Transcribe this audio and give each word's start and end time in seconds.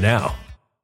now. 0.00 0.34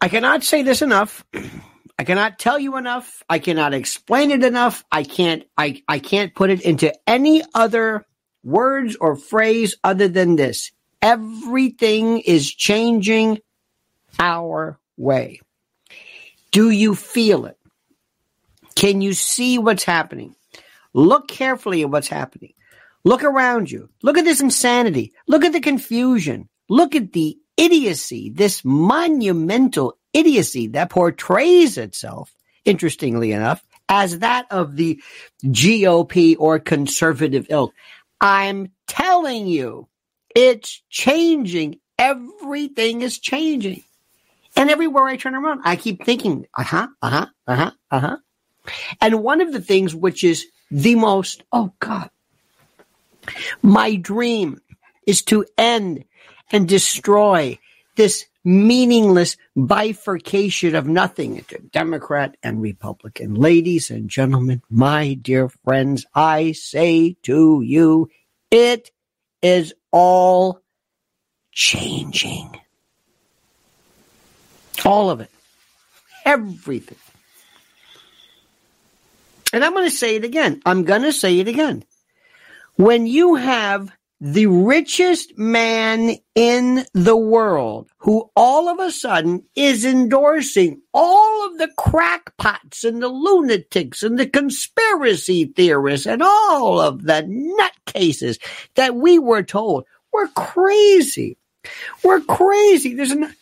I 0.00 0.08
cannot 0.08 0.44
say 0.44 0.62
this 0.62 0.82
enough. 0.82 1.24
I 1.98 2.04
cannot 2.04 2.38
tell 2.38 2.58
you 2.58 2.76
enough. 2.76 3.22
I 3.28 3.38
cannot 3.38 3.72
explain 3.72 4.30
it 4.30 4.44
enough. 4.44 4.84
I 4.92 5.02
can't 5.02 5.44
I, 5.56 5.82
I 5.88 5.98
can't 5.98 6.34
put 6.34 6.50
it 6.50 6.60
into 6.60 6.92
any 7.08 7.42
other 7.54 8.04
words 8.44 8.96
or 8.96 9.16
phrase 9.16 9.76
other 9.82 10.08
than 10.08 10.36
this. 10.36 10.72
Everything 11.00 12.18
is 12.20 12.52
changing 12.52 13.38
our 14.18 14.78
way. 14.96 15.40
Do 16.50 16.70
you 16.70 16.94
feel 16.94 17.46
it? 17.46 17.58
Can 18.74 19.00
you 19.00 19.14
see 19.14 19.58
what's 19.58 19.84
happening? 19.84 20.36
Look 20.92 21.28
carefully 21.28 21.82
at 21.82 21.90
what's 21.90 22.08
happening. 22.08 22.52
Look 23.04 23.24
around 23.24 23.70
you. 23.70 23.88
Look 24.02 24.18
at 24.18 24.24
this 24.24 24.40
insanity. 24.40 25.12
Look 25.26 25.44
at 25.44 25.52
the 25.52 25.60
confusion. 25.60 26.48
Look 26.68 26.94
at 26.94 27.12
the 27.12 27.38
idiocy, 27.56 28.30
this 28.30 28.64
monumental 28.64 29.96
idiocy 30.12 30.68
that 30.68 30.90
portrays 30.90 31.78
itself, 31.78 32.34
interestingly 32.64 33.32
enough, 33.32 33.62
as 33.88 34.18
that 34.20 34.46
of 34.50 34.76
the 34.76 35.00
GOP 35.44 36.36
or 36.38 36.58
conservative 36.58 37.46
ilk. 37.50 37.74
I'm 38.20 38.72
telling 38.86 39.46
you, 39.46 39.88
it's 40.34 40.82
changing. 40.90 41.80
Everything 41.98 43.02
is 43.02 43.18
changing. 43.18 43.82
And 44.56 44.70
everywhere 44.70 45.04
I 45.04 45.16
turn 45.16 45.34
around, 45.34 45.60
I 45.64 45.76
keep 45.76 46.04
thinking, 46.04 46.46
uh 46.56 46.62
huh, 46.62 46.88
uh 47.02 47.10
huh, 47.10 47.26
uh 47.46 47.56
huh, 47.56 47.70
uh 47.90 48.00
huh. 48.00 48.16
And 49.00 49.22
one 49.22 49.40
of 49.40 49.52
the 49.52 49.60
things 49.60 49.94
which 49.94 50.24
is 50.24 50.46
the 50.70 50.94
most, 50.94 51.42
oh 51.52 51.72
God, 51.78 52.10
my 53.62 53.96
dream 53.96 54.60
is 55.06 55.22
to 55.22 55.44
end 55.56 56.04
and 56.52 56.68
destroy 56.68 57.58
this 57.96 58.26
meaningless 58.44 59.36
bifurcation 59.56 60.76
of 60.76 60.86
nothing 60.86 61.36
into 61.36 61.58
Democrat 61.72 62.36
and 62.42 62.62
Republican. 62.62 63.34
Ladies 63.34 63.90
and 63.90 64.08
gentlemen, 64.08 64.62
my 64.70 65.14
dear 65.14 65.48
friends, 65.48 66.06
I 66.14 66.52
say 66.52 67.16
to 67.24 67.60
you, 67.62 68.08
it 68.50 68.90
is 69.42 69.74
all 69.90 70.60
changing. 71.50 72.60
All 74.84 75.10
of 75.10 75.20
it. 75.20 75.30
Everything. 76.24 76.98
And 79.52 79.64
I'm 79.64 79.72
going 79.72 79.88
to 79.88 79.96
say 79.96 80.16
it 80.16 80.24
again. 80.24 80.60
I'm 80.66 80.84
going 80.84 81.02
to 81.02 81.12
say 81.12 81.40
it 81.40 81.48
again. 81.48 81.84
When 82.76 83.06
you 83.06 83.36
have 83.36 83.90
the 84.20 84.46
richest 84.46 85.36
man 85.36 86.16
in 86.34 86.84
the 86.94 87.16
world 87.16 87.90
who 87.98 88.30
all 88.34 88.68
of 88.68 88.78
a 88.78 88.90
sudden 88.90 89.44
is 89.54 89.84
endorsing 89.84 90.80
all 90.94 91.46
of 91.46 91.58
the 91.58 91.68
crackpots 91.76 92.82
and 92.82 93.02
the 93.02 93.08
lunatics 93.08 94.02
and 94.02 94.18
the 94.18 94.26
conspiracy 94.26 95.44
theorists 95.44 96.06
and 96.06 96.22
all 96.22 96.80
of 96.80 97.02
the 97.02 97.22
nutcases 97.24 98.38
that 98.74 98.96
we 98.96 99.18
were 99.18 99.42
told 99.42 99.84
we're 100.12 100.28
crazy. 100.28 101.36
We're 102.02 102.22
crazy. 102.22 102.94
There's 102.94 103.10
an, 103.10 103.34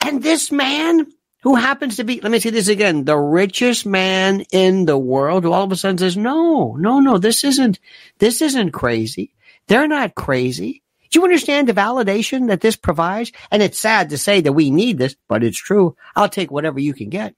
and 0.00 0.22
this 0.22 0.52
man 0.52 1.06
who 1.42 1.56
happens 1.56 1.96
to 1.96 2.04
be, 2.04 2.20
let 2.20 2.30
me 2.30 2.38
say 2.38 2.50
this 2.50 2.68
again, 2.68 3.04
the 3.04 3.16
richest 3.16 3.84
man 3.84 4.42
in 4.52 4.84
the 4.84 4.98
world 4.98 5.42
who 5.42 5.52
all 5.52 5.64
of 5.64 5.72
a 5.72 5.76
sudden 5.76 5.98
says, 5.98 6.16
no, 6.16 6.76
no, 6.76 7.00
no, 7.00 7.18
this 7.18 7.42
isn't, 7.42 7.80
this 8.18 8.40
isn't 8.42 8.70
crazy. 8.70 9.32
They're 9.70 9.86
not 9.86 10.16
crazy. 10.16 10.82
Do 11.10 11.20
you 11.20 11.24
understand 11.24 11.68
the 11.68 11.72
validation 11.72 12.48
that 12.48 12.60
this 12.60 12.74
provides? 12.74 13.30
And 13.52 13.62
it's 13.62 13.80
sad 13.80 14.10
to 14.10 14.18
say 14.18 14.40
that 14.40 14.52
we 14.52 14.68
need 14.68 14.98
this, 14.98 15.14
but 15.28 15.44
it's 15.44 15.56
true. 15.56 15.94
I'll 16.16 16.28
take 16.28 16.50
whatever 16.50 16.80
you 16.80 16.92
can 16.92 17.08
get. 17.08 17.36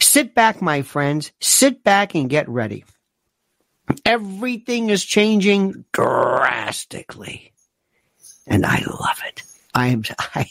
Sit 0.00 0.34
back, 0.34 0.60
my 0.60 0.82
friends. 0.82 1.30
Sit 1.40 1.84
back 1.84 2.16
and 2.16 2.28
get 2.28 2.48
ready. 2.48 2.84
Everything 4.04 4.90
is 4.90 5.04
changing 5.04 5.84
drastically. 5.92 7.52
And 8.44 8.66
I 8.66 8.82
love 8.84 9.22
it. 9.28 9.44
I 9.72 9.86
am, 9.86 10.02
I, 10.34 10.50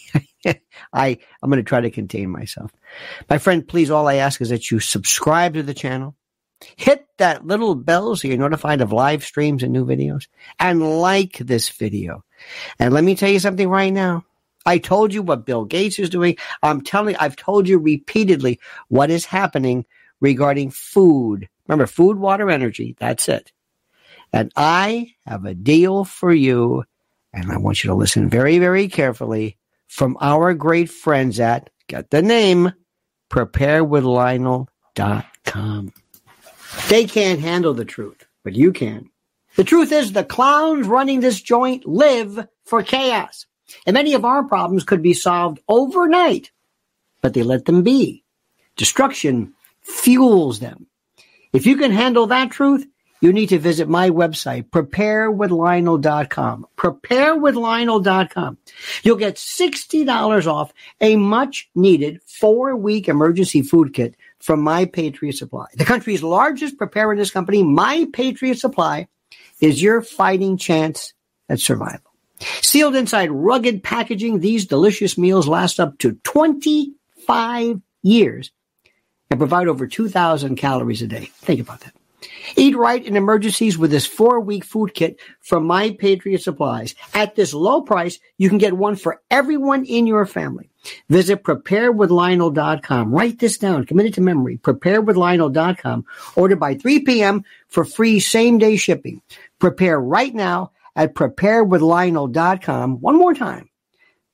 I, 0.94 1.18
I'm 1.42 1.50
going 1.50 1.58
to 1.58 1.64
try 1.64 1.82
to 1.82 1.92
contain 1.92 2.30
myself. 2.30 2.72
My 3.30 3.38
friend, 3.38 3.68
please, 3.68 3.92
all 3.92 4.08
I 4.08 4.16
ask 4.16 4.40
is 4.40 4.48
that 4.48 4.72
you 4.72 4.80
subscribe 4.80 5.56
to 5.56 5.64
the 5.64 5.74
channel, 5.74 6.16
hit 6.76 7.06
that 7.18 7.46
little 7.46 7.76
bell 7.76 8.16
so 8.16 8.28
you're 8.28 8.38
notified 8.38 8.82
of 8.82 8.92
live 8.92 9.24
streams 9.24 9.64
and 9.64 9.74
new 9.74 9.86
videos, 9.86 10.28
and 10.60 11.00
like 11.00 11.38
this 11.38 11.70
video. 11.70 12.24
And 12.80 12.94
let 12.94 13.04
me 13.04 13.16
tell 13.16 13.30
you 13.30 13.40
something 13.40 13.70
right 13.70 13.94
now. 13.94 14.26
I 14.66 14.78
told 14.78 15.14
you 15.14 15.22
what 15.22 15.46
Bill 15.46 15.66
Gates 15.66 16.00
is 16.00 16.10
doing. 16.10 16.38
I'm 16.62 16.82
telling, 16.82 17.18
I've 17.18 17.36
told 17.36 17.68
you 17.68 17.80
repeatedly 17.80 18.62
what 18.88 19.12
is 19.12 19.26
happening 19.26 19.86
regarding 20.22 20.72
food. 20.72 21.50
Remember, 21.68 21.86
food, 21.86 22.18
water, 22.18 22.50
energy. 22.50 22.96
That's 23.00 23.28
it. 23.28 23.52
And 24.32 24.54
I 24.56 25.16
have 25.26 25.44
a 25.46 25.54
deal 25.54 26.06
for 26.06 26.34
you. 26.34 26.86
And 27.34 27.52
I 27.52 27.58
want 27.58 27.84
you 27.84 27.90
to 27.90 27.96
listen 27.96 28.30
very, 28.30 28.60
very 28.60 28.88
carefully 28.88 29.58
from 29.88 30.18
our 30.22 30.54
great 30.54 30.90
friends 30.90 31.40
at, 31.40 31.70
get 31.88 32.10
the 32.10 32.22
name, 32.22 32.72
preparewithlionel.com. 33.30 35.94
They 36.90 37.06
can't 37.06 37.40
handle 37.40 37.74
the 37.74 37.86
truth, 37.86 38.26
but 38.44 38.54
you 38.54 38.72
can. 38.72 39.10
The 39.56 39.64
truth 39.64 39.92
is 39.92 40.12
the 40.12 40.24
clowns 40.24 40.88
running 40.88 41.20
this 41.20 41.42
joint 41.42 41.86
live 41.86 42.48
for 42.66 42.84
chaos. 42.84 43.46
And 43.86 43.94
many 43.94 44.14
of 44.14 44.26
our 44.26 44.44
problems 44.44 44.84
could 44.84 45.02
be 45.02 45.14
solved 45.14 45.60
overnight, 45.68 46.52
but 47.22 47.34
they 47.34 47.44
let 47.44 47.66
them 47.66 47.84
be. 47.84 48.24
Destruction 48.76 49.54
fuels 49.82 50.60
them. 50.60 50.88
If 51.54 51.66
you 51.66 51.78
can 51.78 51.92
handle 51.92 52.28
that 52.28 52.52
truth, 52.52 52.86
you 53.24 53.32
need 53.32 53.48
to 53.48 53.58
visit 53.58 53.88
my 53.88 54.10
website, 54.10 54.70
preparewithlionel.com. 54.70 56.68
Preparewithlionel.com. 56.76 58.58
You'll 59.02 59.16
get 59.16 59.36
$60 59.36 60.48
off 60.48 60.74
a 61.00 61.16
much 61.16 61.70
needed 61.74 62.20
four 62.26 62.76
week 62.76 63.08
emergency 63.08 63.62
food 63.62 63.94
kit 63.94 64.18
from 64.40 64.62
My 64.62 64.84
Patriot 64.84 65.38
Supply. 65.38 65.68
The 65.76 65.86
country's 65.86 66.22
largest 66.22 66.78
preparedness 66.78 67.32
company, 67.32 67.64
My 67.64 68.08
Patriot 68.12 68.60
Supply, 68.60 69.08
is 69.62 69.82
your 69.82 70.02
fighting 70.02 70.58
chance 70.58 71.14
at 71.48 71.62
survival. 71.62 72.12
Sealed 72.62 72.96
inside 72.96 73.32
rugged 73.32 73.84
packaging, 73.84 74.42
these 74.42 74.66
delicious 74.66 75.18
meals 75.18 75.48
last 75.48 75.80
up 75.80 75.98
to 76.00 76.20
25 76.26 77.80
years 78.02 78.52
and 79.32 79.40
provide 79.40 79.70
over 79.70 79.88
2,000 79.88 80.58
calories 80.58 81.02
a 81.02 81.08
day. 81.08 81.30
Think 81.36 81.62
about 81.62 81.80
that. 81.80 81.94
Eat 82.56 82.76
right 82.76 83.06
in 83.06 83.16
emergencies 83.16 83.78
with 83.78 83.92
this 83.92 84.06
four 84.06 84.40
week 84.40 84.64
food 84.64 84.94
kit 84.94 85.20
from 85.42 85.66
My 85.66 85.92
Patriot 85.92 86.42
Supplies. 86.42 86.96
At 87.14 87.36
this 87.36 87.54
low 87.54 87.82
price, 87.82 88.20
you 88.38 88.50
can 88.50 88.58
get 88.58 88.74
one 88.74 88.96
for 88.96 89.22
everyone 89.30 89.86
in 89.86 90.08
your 90.08 90.26
family. 90.26 90.70
Visit 91.10 91.44
preparewithlionel.com. 91.44 93.14
Write 93.14 93.40
this 93.40 93.58
down. 93.58 93.86
Commit 93.86 94.08
it 94.08 94.14
to 94.16 94.22
memory. 94.22 94.58
Preparewithlionel.com. 94.58 96.06
Order 96.36 96.56
by 96.56 96.76
3 96.76 97.02
p.m. 97.02 97.44
for 97.70 97.86
free 97.86 98.20
same 98.20 98.58
day 98.58 98.76
shipping. 98.76 99.22
Prepare 99.60 100.00
right 100.00 100.34
now 100.34 100.72
at 100.96 101.16
preparewithlionel.com. 101.16 103.02
One 103.02 103.18
more 103.18 103.34
time. 103.34 103.70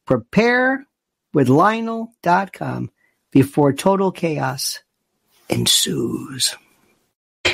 Preparewithlionel.com 0.07 2.91
before 3.31 3.73
total 3.73 4.11
chaos 4.11 4.79
ensues. 5.49 6.55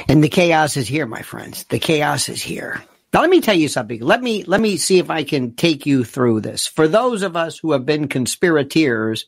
And 0.07 0.23
the 0.23 0.29
chaos 0.29 0.77
is 0.77 0.87
here, 0.87 1.05
my 1.05 1.21
friends. 1.21 1.63
The 1.65 1.79
chaos 1.79 2.29
is 2.29 2.41
here. 2.41 2.83
Now 3.13 3.21
let 3.21 3.29
me 3.29 3.41
tell 3.41 3.55
you 3.55 3.67
something. 3.67 4.01
Let 4.01 4.21
me 4.21 4.43
let 4.43 4.59
me 4.59 4.77
see 4.77 4.99
if 4.99 5.09
I 5.09 5.23
can 5.23 5.55
take 5.55 5.85
you 5.85 6.03
through 6.03 6.41
this. 6.41 6.67
For 6.67 6.87
those 6.87 7.23
of 7.23 7.35
us 7.37 7.57
who 7.57 7.71
have 7.71 7.85
been 7.85 8.07
conspirators 8.07 9.25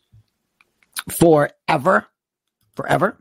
forever, 1.10 2.08
forever. 2.76 3.18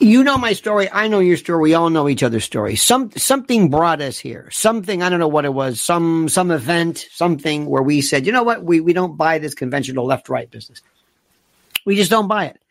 You 0.00 0.24
know 0.24 0.36
my 0.36 0.52
story. 0.52 0.88
I 0.90 1.08
know 1.08 1.20
your 1.20 1.36
story. 1.36 1.62
We 1.62 1.74
all 1.74 1.90
know 1.90 2.08
each 2.08 2.24
other's 2.24 2.44
story. 2.44 2.74
Some 2.76 3.12
something 3.12 3.70
brought 3.70 4.00
us 4.00 4.18
here. 4.18 4.50
Something 4.50 5.02
I 5.02 5.08
don't 5.08 5.20
know 5.20 5.28
what 5.28 5.44
it 5.44 5.54
was. 5.54 5.80
Some 5.80 6.28
some 6.28 6.50
event. 6.50 7.06
Something 7.12 7.66
where 7.66 7.82
we 7.82 8.00
said, 8.00 8.26
you 8.26 8.32
know 8.32 8.42
what? 8.42 8.64
We 8.64 8.80
we 8.80 8.92
don't 8.92 9.16
buy 9.16 9.38
this 9.38 9.54
conventional 9.54 10.04
left 10.04 10.28
right 10.28 10.50
business. 10.50 10.82
We 11.86 11.96
just 11.96 12.10
don't 12.10 12.28
buy 12.28 12.46
it. 12.46 12.61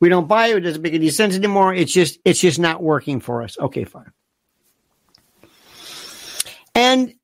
We 0.00 0.08
don't 0.08 0.28
buy 0.28 0.48
it. 0.48 0.56
It 0.56 0.60
doesn't 0.60 0.82
make 0.82 0.94
any 0.94 1.10
sense 1.10 1.36
anymore. 1.36 1.74
It's 1.74 1.92
just, 1.92 2.18
it's 2.24 2.40
just 2.40 2.58
not 2.58 2.82
working 2.82 3.20
for 3.20 3.42
us. 3.42 3.58
Okay, 3.58 3.84
fine. 3.84 4.10
And 6.74 7.14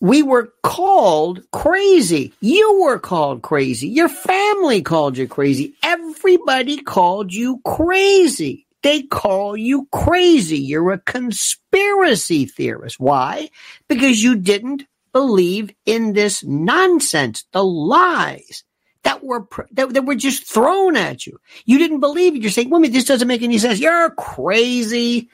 we 0.00 0.22
were 0.22 0.52
called 0.62 1.42
crazy. 1.52 2.32
You 2.40 2.80
were 2.82 2.98
called 2.98 3.42
crazy. 3.42 3.88
Your 3.88 4.08
family 4.08 4.82
called 4.82 5.16
you 5.16 5.26
crazy. 5.26 5.74
Everybody 5.82 6.78
called 6.78 7.32
you 7.32 7.60
crazy. 7.64 8.66
They 8.82 9.02
call 9.02 9.56
you 9.56 9.88
crazy. 9.92 10.58
You're 10.58 10.92
a 10.92 10.98
conspiracy 10.98 12.46
theorist. 12.46 13.00
Why? 13.00 13.50
Because 13.88 14.22
you 14.22 14.36
didn't 14.36 14.84
believe 15.12 15.72
in 15.86 16.12
this 16.12 16.44
nonsense, 16.44 17.44
the 17.52 17.64
lies 17.64 18.64
that 19.06 19.22
were 19.22 19.46
that, 19.72 19.94
that 19.94 20.04
were 20.04 20.16
just 20.16 20.44
thrown 20.44 20.96
at 20.96 21.26
you. 21.26 21.38
You 21.64 21.78
didn't 21.78 22.00
believe 22.00 22.34
it. 22.34 22.42
You're 22.42 22.50
saying, 22.50 22.70
"Woman, 22.70 22.90
this 22.90 23.04
doesn't 23.04 23.28
make 23.28 23.42
any 23.42 23.56
sense. 23.56 23.78
You're 23.78 24.10
crazy. 24.10 25.30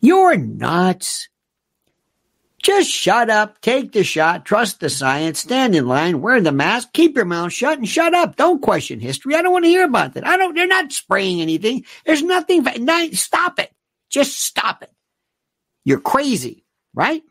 You're 0.00 0.36
nuts." 0.36 1.28
Just 2.60 2.90
shut 2.90 3.28
up, 3.28 3.60
take 3.60 3.90
the 3.90 4.04
shot, 4.04 4.44
trust 4.44 4.78
the 4.78 4.88
science, 4.88 5.40
stand 5.40 5.74
in 5.74 5.88
line, 5.88 6.20
wear 6.20 6.40
the 6.40 6.52
mask, 6.52 6.92
keep 6.92 7.16
your 7.16 7.24
mouth 7.24 7.52
shut, 7.52 7.76
and 7.76 7.88
shut 7.88 8.14
up. 8.14 8.36
Don't 8.36 8.62
question 8.62 9.00
history. 9.00 9.34
I 9.34 9.42
don't 9.42 9.52
want 9.52 9.64
to 9.64 9.68
hear 9.68 9.84
about 9.84 10.14
that. 10.14 10.26
I 10.26 10.36
don't. 10.36 10.54
They're 10.54 10.66
not 10.66 10.92
spraying 10.92 11.40
anything. 11.40 11.84
There's 12.04 12.22
nothing. 12.22 12.64
Stop 13.14 13.58
it. 13.60 13.72
Just 14.10 14.40
stop 14.40 14.82
it. 14.82 14.90
You're 15.84 16.00
crazy, 16.00 16.64
right? 16.94 17.22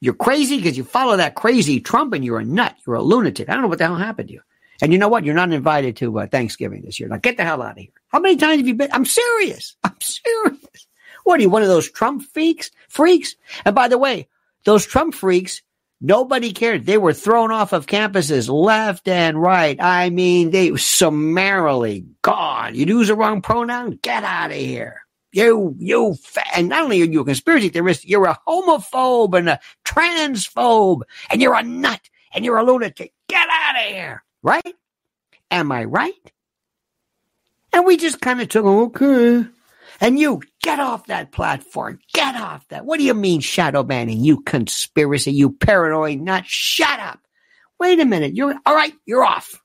You're 0.00 0.14
crazy 0.14 0.56
because 0.56 0.76
you 0.76 0.84
follow 0.84 1.16
that 1.16 1.34
crazy 1.34 1.80
Trump 1.80 2.14
and 2.14 2.24
you're 2.24 2.38
a 2.38 2.44
nut. 2.44 2.76
You're 2.86 2.96
a 2.96 3.02
lunatic. 3.02 3.48
I 3.48 3.52
don't 3.52 3.62
know 3.62 3.68
what 3.68 3.78
the 3.78 3.86
hell 3.86 3.96
happened 3.96 4.28
to 4.28 4.34
you. 4.34 4.42
And 4.80 4.92
you 4.92 4.98
know 4.98 5.08
what? 5.08 5.24
You're 5.24 5.34
not 5.34 5.52
invited 5.52 5.96
to 5.96 6.20
uh, 6.20 6.26
Thanksgiving 6.26 6.82
this 6.82 7.00
year. 7.00 7.08
Now 7.08 7.16
get 7.16 7.36
the 7.36 7.44
hell 7.44 7.62
out 7.62 7.72
of 7.72 7.78
here. 7.78 7.88
How 8.08 8.20
many 8.20 8.36
times 8.36 8.58
have 8.58 8.68
you 8.68 8.74
been? 8.74 8.92
I'm 8.92 9.04
serious. 9.04 9.76
I'm 9.84 10.00
serious. 10.00 10.86
What 11.24 11.40
are 11.40 11.42
you, 11.42 11.50
one 11.50 11.62
of 11.62 11.68
those 11.68 11.90
Trump 11.90 12.22
freaks? 12.32 12.70
Freaks? 12.88 13.34
And 13.64 13.74
by 13.74 13.88
the 13.88 13.98
way, 13.98 14.28
those 14.64 14.86
Trump 14.86 15.14
freaks, 15.14 15.62
nobody 16.00 16.52
cared. 16.52 16.86
They 16.86 16.96
were 16.98 17.12
thrown 17.12 17.50
off 17.50 17.72
of 17.72 17.86
campuses 17.86 18.48
left 18.48 19.08
and 19.08 19.40
right. 19.40 19.76
I 19.80 20.10
mean, 20.10 20.50
they 20.52 20.74
summarily 20.76 22.06
gone. 22.22 22.74
You 22.74 22.86
use 22.86 23.08
the 23.08 23.14
wrong 23.14 23.42
pronoun, 23.42 23.98
get 24.02 24.24
out 24.24 24.50
of 24.50 24.56
here. 24.56 25.02
you, 25.32 25.74
you, 25.78 26.14
fa-. 26.14 26.56
and 26.56 26.68
not 26.68 26.84
only 26.84 27.02
are 27.02 27.04
you 27.04 27.20
a 27.20 27.24
conspiracy 27.24 27.68
theorist, 27.68 28.08
you're 28.08 28.26
a 28.26 28.38
homophobe 28.46 29.36
and 29.36 29.48
a 29.48 29.60
transphobe, 29.84 31.02
and 31.30 31.42
you're 31.42 31.54
a 31.54 31.62
nut, 31.62 32.00
and 32.32 32.44
you're 32.44 32.58
a 32.58 32.64
lunatic. 32.64 33.12
Get 33.28 33.48
out 33.50 33.76
of 33.76 33.90
here, 33.90 34.24
right? 34.42 34.74
Am 35.50 35.72
I 35.72 35.84
right? 35.84 36.32
And 37.72 37.84
we 37.84 37.96
just 37.96 38.20
kind 38.20 38.40
of 38.40 38.48
took, 38.48 38.64
okay. 38.64 39.46
And 40.00 40.18
you 40.18 40.42
get 40.62 40.78
off 40.78 41.06
that 41.06 41.32
platform. 41.32 41.98
Get 42.12 42.36
off 42.36 42.66
that. 42.68 42.84
What 42.84 42.98
do 42.98 43.04
you 43.04 43.14
mean 43.14 43.40
shadow 43.40 43.82
banning? 43.82 44.24
You 44.24 44.42
conspiracy, 44.42 45.32
you 45.32 45.50
paranoid 45.50 46.20
nut. 46.20 46.44
Shut 46.46 47.00
up. 47.00 47.20
Wait 47.80 48.00
a 48.00 48.04
minute. 48.04 48.34
You're 48.36 48.54
all 48.64 48.74
right. 48.74 48.94
You're 49.06 49.24
off. 49.24 49.62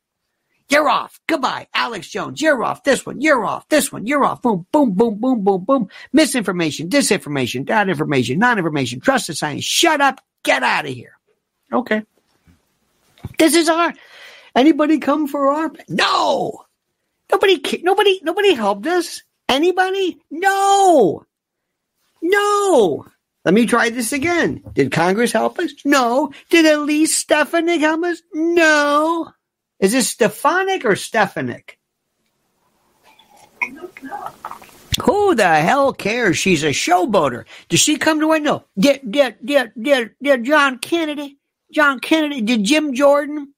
You're 0.70 0.89
off. 0.89 1.20
Goodbye. 1.27 1.68
Alex 1.74 2.10
Jones. 2.10 2.42
You're 2.42 2.63
off. 2.63 2.84
This 2.84 3.06
one. 3.06 3.22
You're 3.22 3.46
off. 3.46 3.68
This 3.70 3.92
one. 3.92 4.08
You're 4.08 4.24
off. 4.24 4.42
Boom, 4.42 4.65
boom, 4.72 4.94
boom, 4.94 5.20
boom, 5.20 5.44
boom, 5.44 5.63
boom. 5.65 5.88
Misinformation, 6.13 6.89
disinformation, 6.89 7.65
bad 7.65 7.89
information, 7.89 8.39
non-information, 8.39 9.00
trust 9.00 9.27
the 9.27 9.36
science. 9.36 9.65
Shut 9.65 10.01
up. 10.01 10.22
Get 10.44 10.63
out 10.63 10.86
of 10.86 10.94
here. 10.94 11.18
Okay. 11.72 12.03
This 13.38 13.56
is 13.56 13.70
our, 13.70 13.94
anybody 14.55 15.00
come 15.00 15.27
for 15.27 15.51
our, 15.53 15.72
no. 15.89 16.65
Nobody, 17.31 17.81
nobody, 17.83 18.19
nobody 18.24 18.53
helped 18.53 18.86
us. 18.86 19.24
Anybody? 19.50 20.19
No. 20.29 21.25
No. 22.22 23.05
Let 23.45 23.53
me 23.53 23.65
try 23.65 23.89
this 23.89 24.13
again. 24.13 24.63
Did 24.74 24.91
Congress 24.91 25.31
help 25.31 25.60
us? 25.60 25.74
No. 25.83 26.31
Did 26.50 26.65
Elise 26.65 27.17
Stefanik 27.17 27.81
help 27.81 28.03
us? 28.03 28.22
No. 28.33 29.31
Is 29.79 29.91
this 29.91 30.10
Stefanik 30.10 30.86
or 30.86 30.95
Stefanik? 30.95 31.77
Who 35.03 35.36
the 35.36 35.48
hell 35.48 35.91
cares? 35.93 36.38
She's 36.38 36.63
a 36.63 36.67
showboater. 36.69 37.45
Does 37.67 37.79
she 37.79 37.98
come 37.98 38.19
to? 38.19 38.39
No. 38.39 38.63
Did, 38.77 39.01
did, 39.10 39.36
did, 39.43 39.72
did, 39.81 40.12
did 40.22 40.43
John 40.45 40.77
Kennedy? 40.77 41.38
John 41.72 42.00
Kennedy? 42.00 42.41
Did 42.41 42.63
Jim 42.63 42.93
Jordan? 42.93 43.52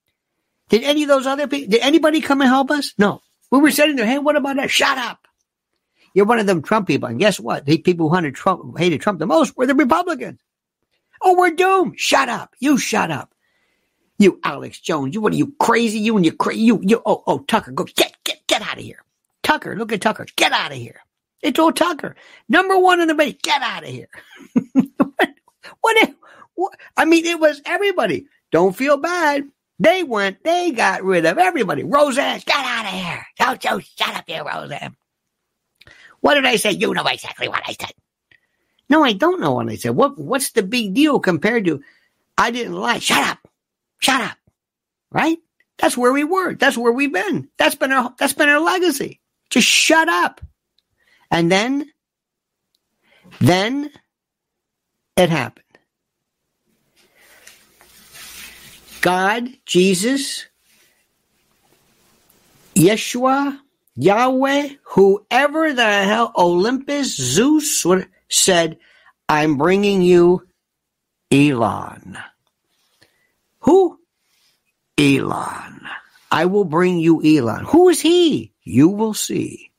Did 0.70 0.84
any 0.84 1.04
of 1.04 1.10
those 1.10 1.28
other 1.28 1.48
people? 1.48 1.72
Did 1.72 1.82
anybody 1.82 2.22
come 2.22 2.42
and 2.42 2.50
help 2.50 2.72
us? 2.72 2.94
No. 2.98 3.22
We 3.52 3.60
were 3.60 3.72
sitting 3.72 3.96
there, 3.96 4.06
hey, 4.06 4.20
what 4.20 4.36
about 4.36 4.56
that? 4.58 4.72
Shut 4.72 4.98
up. 4.98 5.28
You're 6.14 6.26
one 6.26 6.40
of 6.40 6.48
them 6.48 6.62
Trump 6.62 6.88
people. 6.88 7.10
And 7.10 7.20
guess 7.20 7.40
what? 7.40 7.66
The 7.66 7.78
people 7.78 8.10
who 8.10 8.16
hated 8.16 8.36
Trump, 8.36 8.78
hated 8.78 9.02
Trump 9.02 9.20
the 9.20 9.26
most 9.26 9.56
were 9.56 9.68
the 9.68 9.76
Republicans. 9.76 10.40
Oh, 11.22 11.38
we're 11.38 11.52
doomed. 11.52 12.00
Shut 12.00 12.30
up. 12.30 12.54
You 12.60 12.78
shut 12.78 13.12
up. 13.12 13.34
You, 14.18 14.40
Alex 14.44 14.80
Jones. 14.80 15.14
You, 15.14 15.22
what 15.22 15.34
are 15.34 15.38
you 15.38 15.54
crazy? 15.60 16.00
You 16.00 16.16
and 16.16 16.26
you 16.26 16.32
crazy. 16.32 16.62
You, 16.62 16.80
you, 16.84 17.02
oh, 17.06 17.24
oh, 17.28 17.40
Tucker, 17.40 17.72
go 17.72 17.84
get, 17.84 18.16
get, 18.24 18.48
get 18.48 18.62
out 18.62 18.78
of 18.78 18.84
here. 18.84 19.04
Tucker, 19.44 19.76
look 19.76 19.92
at 19.92 20.02
Tucker. 20.02 20.26
Get 20.36 20.54
out 20.54 20.72
of 20.72 20.78
here. 20.78 21.02
It's 21.42 21.60
old 21.60 21.76
Tucker. 21.76 22.16
Number 22.48 22.78
one 22.80 23.02
in 23.02 23.08
the 23.08 23.16
base. 23.16 23.36
Get 23.44 23.62
out 23.62 23.84
of 23.84 23.90
here. 23.90 24.08
what, 24.74 25.30
what, 25.82 26.14
what, 26.56 26.74
I 26.96 27.06
mean, 27.06 27.26
it 27.26 27.40
was 27.40 27.62
everybody. 27.66 28.28
Don't 28.52 28.76
feel 28.76 28.98
bad. 28.98 29.44
They 29.80 30.04
went, 30.04 30.44
they 30.44 30.72
got 30.72 31.04
rid 31.04 31.26
of 31.26 31.38
everybody. 31.38 31.84
Roseanne, 31.84 32.42
get 32.46 32.56
out 32.58 32.86
of 32.86 32.92
here. 32.94 33.26
Don't 33.40 33.64
you 33.64 33.82
shut 33.98 34.16
up 34.16 34.26
here, 34.28 34.44
Roseanne. 34.44 34.96
What 36.22 36.36
did 36.36 36.46
I 36.46 36.58
say? 36.58 36.72
You 36.72 36.94
know 36.94 37.06
exactly 37.06 37.48
what 37.48 37.64
I 37.68 37.74
said. 37.74 37.92
No, 38.90 39.04
I 39.04 39.14
don't 39.14 39.42
know 39.42 39.54
what 39.54 39.70
I 39.70 39.76
said. 39.76 39.96
What 39.96 40.18
what's 40.18 40.52
the 40.52 40.64
big 40.64 40.94
deal 40.94 41.20
compared 41.20 41.66
to 41.66 41.84
I 42.38 42.52
didn't 42.52 42.74
lie? 42.76 43.00
Shut 43.00 43.28
up. 43.28 43.40
Shut 44.00 44.22
up. 44.22 44.38
Right? 45.12 45.40
That's 45.80 45.98
where 45.98 46.14
we 46.14 46.24
were. 46.24 46.56
That's 46.56 46.78
where 46.78 46.92
we've 46.94 47.14
been. 47.14 47.50
That's 47.58 47.76
been 47.76 47.92
our 47.92 48.14
that's 48.18 48.34
been 48.34 48.50
our 48.50 48.62
legacy. 48.62 49.22
Just 49.50 49.68
shut 49.68 50.10
up. 50.10 50.42
And 51.32 51.52
then 51.52 51.92
then 53.40 53.92
it 55.18 55.30
happened. 55.30 55.65
God, 59.06 59.50
Jesus, 59.68 60.48
Yeshua, 62.74 63.60
Yahweh, 63.96 64.70
whoever 64.82 65.74
the 65.74 65.86
hell, 65.86 66.32
Olympus, 66.36 67.16
Zeus, 67.16 67.86
said, 68.30 68.80
I'm 69.30 69.58
bringing 69.58 70.02
you 70.02 70.48
Elon. 71.32 72.18
Who? 73.60 74.00
Elon. 74.98 75.82
I 76.32 76.46
will 76.46 76.66
bring 76.66 76.98
you 76.98 77.22
Elon. 77.24 77.64
Who 77.66 77.90
is 77.90 78.02
he? 78.02 78.54
You 78.64 78.90
will 78.90 79.14
see. 79.14 79.70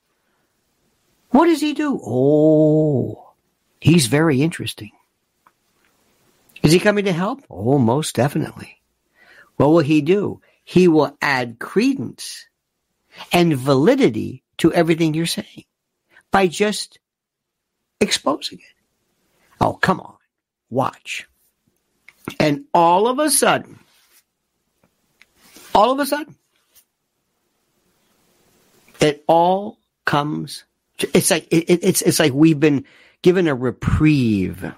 What 1.31 1.47
does 1.47 1.61
he 1.61 1.75
do? 1.75 2.01
Oh, 2.01 3.33
he's 3.81 4.07
very 4.07 4.41
interesting. 4.41 4.93
Is 6.63 6.71
he 6.71 6.79
coming 6.79 7.07
to 7.07 7.13
help? 7.13 7.43
Oh, 7.51 7.79
most 7.79 8.15
definitely. 8.15 8.76
What 9.57 9.69
will 9.69 9.81
he 9.81 10.03
do? 10.03 10.41
He 10.65 10.89
will 10.89 11.17
add 11.21 11.59
credence 11.59 12.47
and 13.33 13.57
validity 13.57 14.43
to 14.59 14.73
everything 14.73 15.15
you're 15.15 15.27
saying 15.27 15.65
by 16.31 16.47
just 16.47 16.99
exposing 18.01 18.59
it. 18.59 18.75
Oh, 19.61 19.75
come 19.75 20.01
on. 20.01 20.17
Watch. 20.71 21.27
And 22.41 22.65
all 22.75 23.07
of 23.07 23.19
a 23.19 23.31
sudden, 23.31 23.79
all 25.75 25.93
of 25.93 25.99
a 26.01 26.07
sudden, 26.07 26.35
it 29.01 29.25
all 29.29 29.79
comes. 30.05 30.65
It's 30.99 31.31
like 31.31 31.47
it, 31.53 31.85
it's 31.85 32.03
it's 32.03 32.19
like 32.19 32.33
we've 32.33 32.59
been 32.59 32.85
given 33.23 33.47
a 33.47 33.55
reprieve. 33.55 34.73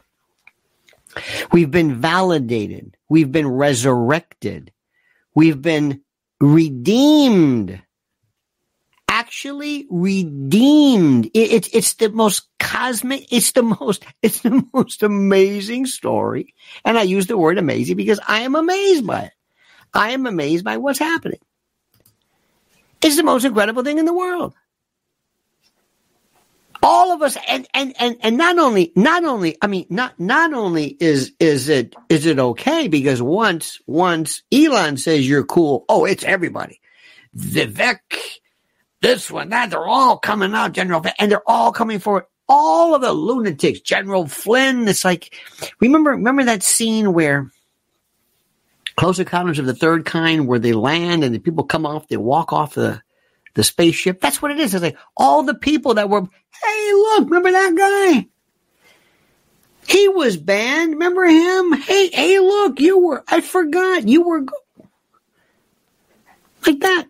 We've 1.52 1.70
been 1.70 2.00
validated. 2.00 2.96
We've 3.08 3.30
been 3.30 3.48
resurrected. 3.48 4.72
We've 5.34 5.60
been 5.60 6.02
redeemed 6.40 7.80
actually 9.28 9.86
redeemed. 9.90 11.26
It, 11.26 11.52
it, 11.52 11.74
it's 11.74 11.94
the 11.94 12.08
most 12.08 12.48
cosmic, 12.58 13.30
it's 13.32 13.52
the 13.52 13.62
most, 13.62 14.04
it's 14.22 14.40
the 14.40 14.64
most 14.72 15.02
amazing 15.02 15.86
story. 15.86 16.54
And 16.84 16.96
I 16.96 17.02
use 17.02 17.26
the 17.26 17.36
word 17.36 17.58
amazing 17.58 17.96
because 17.96 18.20
I 18.26 18.40
am 18.40 18.54
amazed 18.54 19.06
by 19.06 19.22
it. 19.22 19.32
I 19.92 20.10
am 20.10 20.26
amazed 20.26 20.64
by 20.64 20.76
what's 20.76 20.98
happening. 20.98 21.40
It's 23.02 23.16
the 23.16 23.22
most 23.22 23.44
incredible 23.44 23.82
thing 23.82 23.98
in 23.98 24.06
the 24.06 24.14
world. 24.14 24.54
All 26.90 27.12
of 27.12 27.20
us, 27.20 27.36
and, 27.46 27.68
and, 27.74 27.94
and, 28.00 28.16
and 28.22 28.38
not 28.38 28.58
only, 28.58 28.92
not 28.96 29.22
only, 29.22 29.58
I 29.60 29.66
mean, 29.66 29.84
not, 29.90 30.18
not 30.18 30.54
only 30.54 30.86
is, 30.86 31.34
is 31.38 31.68
it, 31.68 31.94
is 32.08 32.24
it 32.24 32.38
okay 32.38 32.88
because 32.88 33.20
once, 33.20 33.78
once 33.86 34.42
Elon 34.50 34.96
says 34.96 35.28
you're 35.28 35.44
cool, 35.44 35.84
oh, 35.90 36.06
it's 36.06 36.24
everybody. 36.24 36.80
Vivek, 37.36 37.98
this 39.02 39.30
one, 39.30 39.50
that, 39.50 39.68
they're 39.68 39.86
all 39.86 40.16
coming 40.16 40.54
out, 40.54 40.72
General, 40.72 41.04
and 41.18 41.30
they're 41.30 41.46
all 41.46 41.72
coming 41.72 41.98
for 41.98 42.26
all 42.48 42.94
of 42.94 43.02
the 43.02 43.12
lunatics, 43.12 43.80
General 43.80 44.26
Flynn. 44.26 44.88
It's 44.88 45.04
like, 45.04 45.34
remember, 45.80 46.12
remember 46.12 46.44
that 46.44 46.62
scene 46.62 47.12
where 47.12 47.50
Close 48.96 49.18
Encounters 49.18 49.58
of 49.58 49.66
the 49.66 49.74
Third 49.74 50.06
Kind, 50.06 50.48
where 50.48 50.58
they 50.58 50.72
land 50.72 51.22
and 51.22 51.34
the 51.34 51.38
people 51.38 51.64
come 51.64 51.84
off, 51.84 52.08
they 52.08 52.16
walk 52.16 52.54
off 52.54 52.74
the, 52.74 53.02
the 53.58 53.64
spaceship. 53.64 54.20
That's 54.20 54.40
what 54.40 54.52
it 54.52 54.60
is. 54.60 54.72
It's 54.72 54.82
like 54.82 54.96
all 55.16 55.42
the 55.42 55.54
people 55.54 55.94
that 55.94 56.08
were, 56.08 56.22
hey, 56.22 56.92
look, 56.92 57.24
remember 57.24 57.50
that 57.50 57.74
guy? 57.76 58.28
He 59.86 60.08
was 60.08 60.36
banned. 60.36 60.92
Remember 60.92 61.24
him? 61.24 61.72
Hey, 61.72 62.08
hey, 62.08 62.38
look, 62.38 62.80
you 62.80 62.98
were, 62.98 63.24
I 63.26 63.40
forgot, 63.40 64.06
you 64.06 64.22
were, 64.22 64.44
like 66.66 66.80
that 66.80 67.06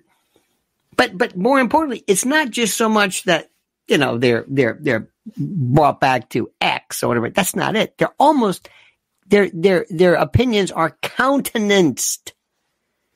but 0.99 1.17
but 1.17 1.37
more 1.37 1.61
importantly, 1.61 2.05
it's 2.07 2.27
not 2.27 2.51
just 2.51 2.77
so 2.77 2.89
much 2.89 3.23
that 3.23 3.51
you 3.87 3.97
know 3.97 4.19
they're 4.19 4.45
they're 4.49 4.77
they're 4.81 5.09
brought 5.39 6.01
back 6.01 6.29
to 6.31 6.51
X 6.61 7.03
or 7.03 7.09
whatever. 7.09 7.31
That's 7.31 7.55
not 7.57 7.77
it. 7.77 7.97
They're 7.97 8.15
almost 8.19 8.69
their 9.29 9.49
their 9.55 9.87
their 9.89 10.15
opinions 10.15 10.73
are 10.73 10.99
countenanced. 11.01 12.35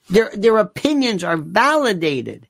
Their 0.09 0.31
their 0.31 0.59
opinions 0.59 1.25
are 1.25 1.37
validated. 1.37 2.47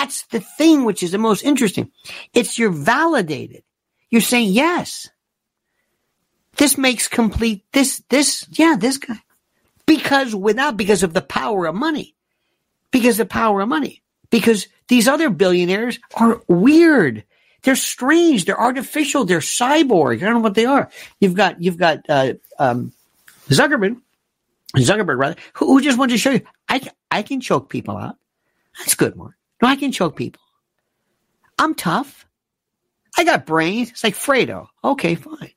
That's 0.00 0.22
the 0.28 0.40
thing 0.40 0.86
which 0.86 1.02
is 1.02 1.12
the 1.12 1.18
most 1.18 1.42
interesting. 1.44 1.90
It's 2.32 2.58
you're 2.58 2.70
validated. 2.70 3.64
You're 4.08 4.22
saying 4.22 4.50
yes. 4.50 5.10
This 6.56 6.78
makes 6.78 7.06
complete 7.06 7.66
this 7.74 8.02
this 8.08 8.46
yeah 8.50 8.76
this 8.80 8.96
guy 8.96 9.20
because 9.84 10.34
without 10.34 10.78
because 10.78 11.02
of 11.02 11.12
the 11.12 11.20
power 11.20 11.66
of 11.66 11.74
money 11.74 12.14
because 12.90 13.18
the 13.18 13.26
power 13.26 13.60
of 13.60 13.68
money 13.68 14.02
because 14.30 14.68
these 14.88 15.06
other 15.06 15.28
billionaires 15.28 15.98
are 16.14 16.40
weird. 16.48 17.22
They're 17.62 17.76
strange. 17.76 18.46
They're 18.46 18.58
artificial. 18.58 19.26
They're 19.26 19.40
cyborg. 19.40 20.16
I 20.16 20.20
don't 20.20 20.36
know 20.36 20.40
what 20.40 20.54
they 20.54 20.64
are. 20.64 20.90
You've 21.20 21.34
got 21.34 21.62
you've 21.62 21.76
got 21.76 21.98
uh, 22.08 22.32
um, 22.58 22.94
Zuckerberg, 23.50 24.00
Zuckerberg 24.76 25.18
rather, 25.18 25.36
who, 25.52 25.66
who, 25.66 25.82
just 25.82 25.98
wanted 25.98 26.12
to 26.12 26.18
show 26.18 26.30
you 26.30 26.40
I 26.70 26.88
I 27.10 27.20
can 27.20 27.42
choke 27.42 27.68
people 27.68 27.98
out. 27.98 28.16
That's 28.78 28.94
good, 28.94 29.14
Mark. 29.14 29.34
No, 29.60 29.68
I 29.68 29.76
can 29.76 29.92
choke 29.92 30.16
people. 30.16 30.42
I'm 31.58 31.74
tough. 31.74 32.26
I 33.18 33.24
got 33.24 33.46
brains. 33.46 33.90
It's 33.90 34.04
like 34.04 34.14
Fredo. 34.14 34.68
Okay, 34.82 35.14
fine. 35.14 35.52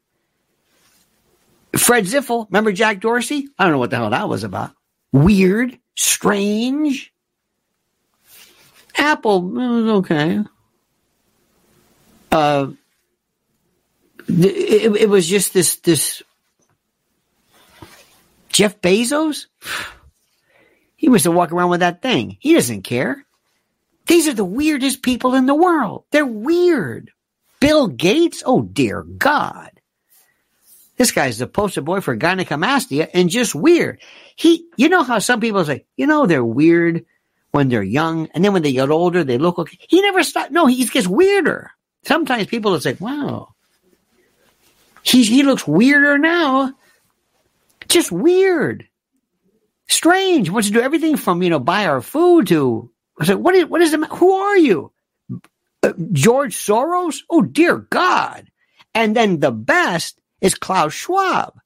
Fred 1.78 2.06
Ziffel, 2.06 2.48
remember 2.50 2.72
Jack 2.72 3.00
Dorsey? 3.00 3.48
I 3.58 3.64
don't 3.64 3.74
know 3.74 3.80
what 3.80 3.90
the 3.90 3.96
hell 3.96 4.10
that 4.12 4.30
was 4.30 4.44
about. 4.44 4.72
Weird, 5.12 5.78
strange. 5.96 7.12
Apple 8.96 9.42
was 9.42 9.86
okay. 9.86 10.40
Uh, 12.32 12.72
it, 14.28 14.96
it 15.02 15.10
was 15.10 15.28
just 15.28 15.54
this 15.54 15.78
this 15.78 16.22
Jeff 18.50 18.82
Bezos. 18.82 19.48
He 20.96 21.10
was 21.10 21.24
to 21.24 21.32
walk 21.32 21.52
around 21.52 21.70
with 21.70 21.82
that 21.82 22.02
thing. 22.02 22.38
He 22.40 22.54
doesn't 22.54 22.84
care. 22.84 23.26
These 24.06 24.28
are 24.28 24.34
the 24.34 24.46
weirdest 24.46 25.02
people 25.02 25.34
in 25.34 25.46
the 25.46 25.56
world. 25.56 26.06
They're 26.12 26.26
weird. 26.26 27.12
Bill 27.60 27.88
Gates? 27.88 28.44
Oh 28.46 28.62
dear 28.62 29.04
God. 29.04 29.72
This 30.98 31.12
guy's 31.12 31.38
the 31.38 31.48
poster 31.48 31.82
boy 31.82 32.02
for 32.02 32.16
gynecomastia 32.16 33.10
and 33.14 33.30
just 33.30 33.56
weird. 33.56 34.02
He, 34.36 34.68
you 34.78 34.90
know 34.90 35.04
how 35.04 35.20
some 35.20 35.40
people 35.40 35.66
say, 35.66 35.86
you 35.98 36.06
know, 36.06 36.26
they're 36.26 36.46
weird 36.46 37.06
when 37.52 37.70
they're 37.70 37.84
young, 37.84 38.28
and 38.34 38.44
then 38.44 38.52
when 38.52 38.64
they 38.64 38.74
get 38.74 38.90
older, 38.90 39.24
they 39.24 39.38
look 39.38 39.60
okay. 39.60 39.78
He 39.88 40.02
never 40.02 40.24
stopped. 40.24 40.52
No, 40.52 40.66
he 40.66 40.86
gets 40.86 41.08
weirder. 41.08 41.72
Sometimes 42.04 42.48
people 42.48 42.72
will 42.72 42.82
say, 42.82 42.98
wow, 43.00 43.54
he, 45.04 45.24
he 45.24 45.44
looks 45.44 45.68
weirder 45.68 46.18
now. 46.18 46.74
Just 47.88 48.12
weird. 48.12 48.88
Strange. 49.88 50.50
Wants 50.50 50.68
to 50.68 50.74
do 50.74 50.82
everything 50.82 51.18
from, 51.18 51.44
you 51.44 51.50
know, 51.50 51.60
buy 51.60 51.86
our 51.86 52.02
food 52.02 52.48
to, 52.48 52.90
I 53.20 53.26
said, 53.26 53.36
what 53.36 53.56
is, 53.56 53.66
what 53.66 53.82
is 53.82 53.94
it? 53.94 54.04
Who 54.06 54.32
are 54.32 54.58
you? 54.58 54.92
Uh, 55.82 55.94
George 56.12 56.56
Soros? 56.56 57.20
Oh, 57.30 57.42
dear 57.42 57.78
God. 57.78 58.48
And 58.96 59.16
then 59.16 59.40
the 59.40 59.52
best 59.52 60.20
is 60.42 60.56
Klaus 60.56 60.94
Schwab. 60.94 61.60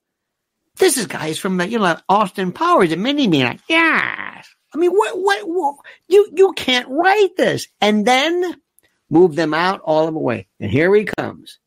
This 0.77 0.97
is 0.97 1.07
guys 1.07 1.39
from 1.39 1.59
you 1.61 1.79
know 1.79 1.97
Austin 2.07 2.51
Powers 2.51 2.91
and 2.91 3.01
Mini 3.01 3.27
Me. 3.27 3.43
Like, 3.43 3.59
yes. 3.67 4.47
I 4.73 4.77
mean, 4.77 4.91
what, 4.91 5.17
what, 5.17 5.43
what? 5.47 5.75
You 6.07 6.29
you 6.35 6.53
can't 6.53 6.87
write 6.87 7.35
this, 7.35 7.67
and 7.81 8.05
then 8.05 8.61
move 9.09 9.35
them 9.35 9.55
out 9.55 9.81
all 9.83 10.07
of 10.07 10.13
the 10.13 10.19
way. 10.19 10.47
And 10.59 10.69
here 10.69 10.93
he 10.93 11.05
comes, 11.05 11.57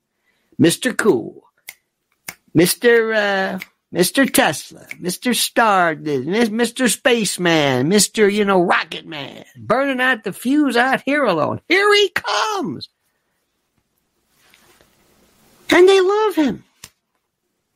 Mister 0.59 0.95
Cool, 0.95 1.43
Mister 2.55 3.13
uh, 3.13 3.59
Mister 3.93 4.25
Tesla, 4.25 4.87
Mister 4.99 5.35
Star, 5.35 5.97
Mister 5.97 6.89
Spaceman, 6.89 7.89
Mister 7.89 8.29
you 8.29 8.45
know 8.45 8.63
Rocket 8.63 9.05
Man, 9.05 9.45
burning 9.57 10.01
out 10.01 10.23
the 10.23 10.33
fuse 10.33 10.77
out 10.77 11.03
here 11.05 11.25
alone. 11.25 11.61
Here 11.69 11.93
he 11.95 12.09
comes, 12.11 12.89
and 15.71 15.89
they 15.89 16.01
love 16.01 16.35
him. 16.37 16.65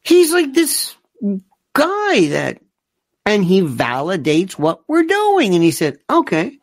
He's 0.02 0.32
like 0.32 0.54
this 0.54 0.94
guy 1.72 2.26
that, 2.28 2.60
and 3.26 3.44
he 3.44 3.62
validates 3.62 4.52
what 4.52 4.82
we're 4.86 5.02
doing. 5.02 5.54
And 5.54 5.64
he 5.64 5.72
said, 5.72 5.98
okay, 6.08 6.58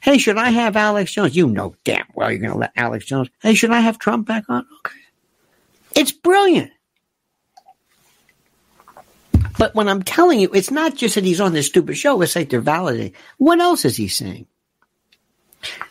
hey, 0.00 0.18
should 0.18 0.36
I 0.36 0.50
have 0.50 0.76
Alex 0.76 1.12
Jones? 1.12 1.34
You 1.34 1.48
know 1.48 1.74
damn 1.84 2.06
well 2.14 2.30
you're 2.30 2.38
going 2.38 2.52
to 2.52 2.58
let 2.58 2.72
Alex 2.76 3.06
Jones. 3.06 3.30
Hey, 3.42 3.54
should 3.54 3.70
I 3.72 3.80
have 3.80 3.98
Trump 3.98 4.28
back 4.28 4.44
on? 4.48 4.64
Okay. 4.80 5.00
It's 5.96 6.12
brilliant. 6.12 6.70
But 9.58 9.74
when 9.74 9.88
I'm 9.88 10.02
telling 10.02 10.40
you, 10.40 10.50
it's 10.52 10.70
not 10.70 10.94
just 10.94 11.14
that 11.14 11.24
he's 11.24 11.40
on 11.40 11.52
this 11.52 11.66
stupid 11.66 11.96
show, 11.96 12.20
it's 12.22 12.36
like 12.36 12.50
they're 12.50 12.62
validating. 12.62 13.14
What 13.38 13.60
else 13.60 13.84
is 13.84 13.96
he 13.96 14.08
saying? 14.08 14.46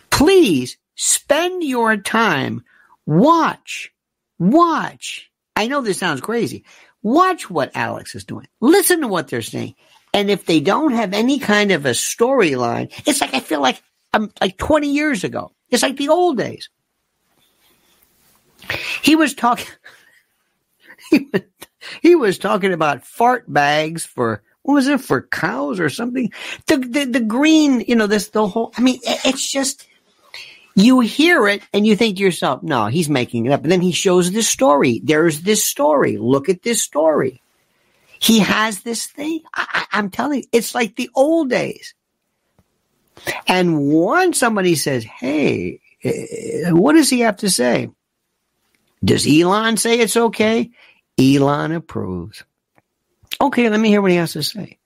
Please 0.10 0.77
spend 0.95 1.63
your 1.63 1.98
time, 1.98 2.63
watch, 3.05 3.91
watch 4.38 5.29
I 5.55 5.67
know 5.67 5.81
this 5.81 5.98
sounds 5.98 6.22
crazy. 6.22 6.65
Watch 7.01 7.50
what 7.50 7.75
Alex 7.75 8.15
is 8.15 8.25
doing. 8.25 8.48
Listen 8.60 9.01
to 9.01 9.07
what 9.07 9.27
they're 9.27 9.42
saying. 9.42 9.75
And 10.13 10.29
if 10.29 10.46
they 10.46 10.59
don't 10.59 10.94
have 10.94 11.13
any 11.13 11.39
kind 11.39 11.72
of 11.72 11.85
a 11.85 11.92
storyline, 11.92 12.92
it's 13.07 13.22
like 13.22 13.33
I 13.33 13.39
feel 13.39 13.61
like 13.61 13.81
I'm 14.13 14.31
like 14.42 14.57
20 14.57 14.92
years 14.92 15.24
ago. 15.24 15.51
It's 15.70 15.83
like 15.83 15.98
the 15.98 16.09
old 16.09 16.37
days. 16.37 16.70
He 19.01 19.16
was 19.16 19.33
talking. 19.33 19.68
He 21.11 21.29
was, 21.31 21.42
he 22.01 22.15
was 22.15 22.37
talking 22.37 22.74
about 22.74 23.05
fart 23.05 23.51
bags 23.51 24.05
for 24.05 24.41
what 24.63 24.74
was 24.74 24.87
it 24.87 25.01
for 25.01 25.21
cows 25.21 25.79
or 25.79 25.89
something? 25.89 26.31
The 26.67 26.77
the, 26.77 27.05
the 27.05 27.19
green, 27.19 27.81
you 27.81 27.95
know, 27.95 28.07
this 28.07 28.29
the 28.29 28.48
whole. 28.48 28.74
I 28.77 28.81
mean, 28.81 29.00
it's 29.03 29.50
just 29.51 29.87
you 30.75 31.00
hear 31.00 31.48
it 31.48 31.61
and 31.74 31.87
you 31.87 31.95
think 31.95 32.17
to 32.17 32.24
yourself, 32.24 32.61
no, 32.61 32.87
he's 32.87 33.09
making 33.09 33.45
it 33.45 33.51
up. 33.51 33.63
And 33.63 33.71
then 33.71 33.81
he 33.81 33.93
shows 33.93 34.31
this 34.31 34.50
story. 34.50 35.01
There's 35.03 35.41
this 35.41 35.63
story. 35.63 36.17
Look 36.17 36.50
at 36.50 36.61
this 36.61 36.83
story. 36.83 37.41
He 38.19 38.39
has 38.39 38.81
this 38.81 39.05
thing. 39.05 39.41
I, 39.53 39.85
am 39.93 40.09
telling 40.09 40.39
you, 40.39 40.48
it's 40.51 40.75
like 40.75 40.95
the 40.95 41.09
old 41.15 41.50
days. 41.50 41.93
And 43.48 43.87
once 43.87 44.37
somebody 44.37 44.75
says, 44.75 45.03
hey, 45.03 45.79
eh, 46.03 46.71
what 46.71 46.93
does 46.93 47.09
he 47.09 47.21
have 47.21 47.37
to 47.37 47.50
say? 47.50 47.89
Does 49.03 49.27
Elon 49.27 49.77
say 49.77 50.00
it's 50.00 50.17
okay? 50.17 50.71
Elon 51.19 51.71
approves. 51.71 52.43
Okay, 53.39 53.69
let 53.69 53.79
me 53.79 53.89
hear 53.89 54.01
what 54.01 54.11
he 54.11 54.17
has 54.17 54.33
to 54.33 54.43
say. 54.43 54.77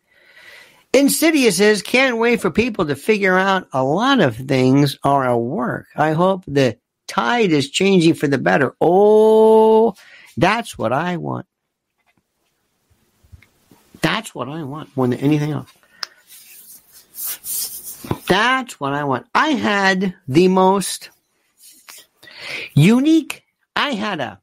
Insidious 0.91 1.57
says, 1.57 1.81
can't 1.83 2.17
wait 2.17 2.41
for 2.41 2.49
people 2.49 2.87
to 2.87 2.95
figure 2.95 3.37
out 3.37 3.67
a 3.73 3.83
lot 3.83 4.19
of 4.19 4.35
things 4.35 4.97
are 5.03 5.29
at 5.29 5.35
work. 5.35 5.87
I 5.95 6.13
hope 6.13 6.43
the 6.47 6.77
tide 7.07 7.51
is 7.51 7.69
changing 7.69 8.15
for 8.15 8.27
the 8.27 8.39
better. 8.39 8.75
Oh, 8.81 9.93
that's 10.35 10.77
what 10.77 10.91
I 10.91 11.17
want. 11.17 11.45
That's 14.01 14.33
what 14.33 14.49
I 14.49 14.63
want 14.63 14.95
more 14.95 15.07
than 15.07 15.19
anything 15.19 15.51
else. 15.51 15.71
That's 18.27 18.79
what 18.79 18.93
I 18.93 19.03
want. 19.03 19.27
I 19.35 19.49
had 19.49 20.15
the 20.27 20.47
most 20.47 21.09
unique, 22.73 23.43
I 23.75 23.91
had 23.91 24.19
a 24.19 24.39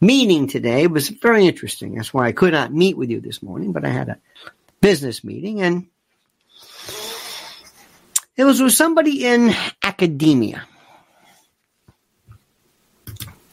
meeting 0.00 0.46
today. 0.46 0.86
Was 0.86 1.08
very 1.08 1.46
interesting. 1.46 1.94
That's 1.94 2.14
why 2.14 2.26
I 2.26 2.32
could 2.32 2.52
not 2.52 2.72
meet 2.72 2.96
with 2.96 3.10
you 3.10 3.20
this 3.20 3.42
morning, 3.42 3.72
but 3.72 3.84
I 3.84 3.88
had 3.88 4.08
a 4.08 4.18
business 4.80 5.22
meeting 5.22 5.60
and 5.62 5.86
it 8.36 8.44
was 8.44 8.60
with 8.60 8.72
somebody 8.72 9.26
in 9.26 9.54
academia. 9.82 10.64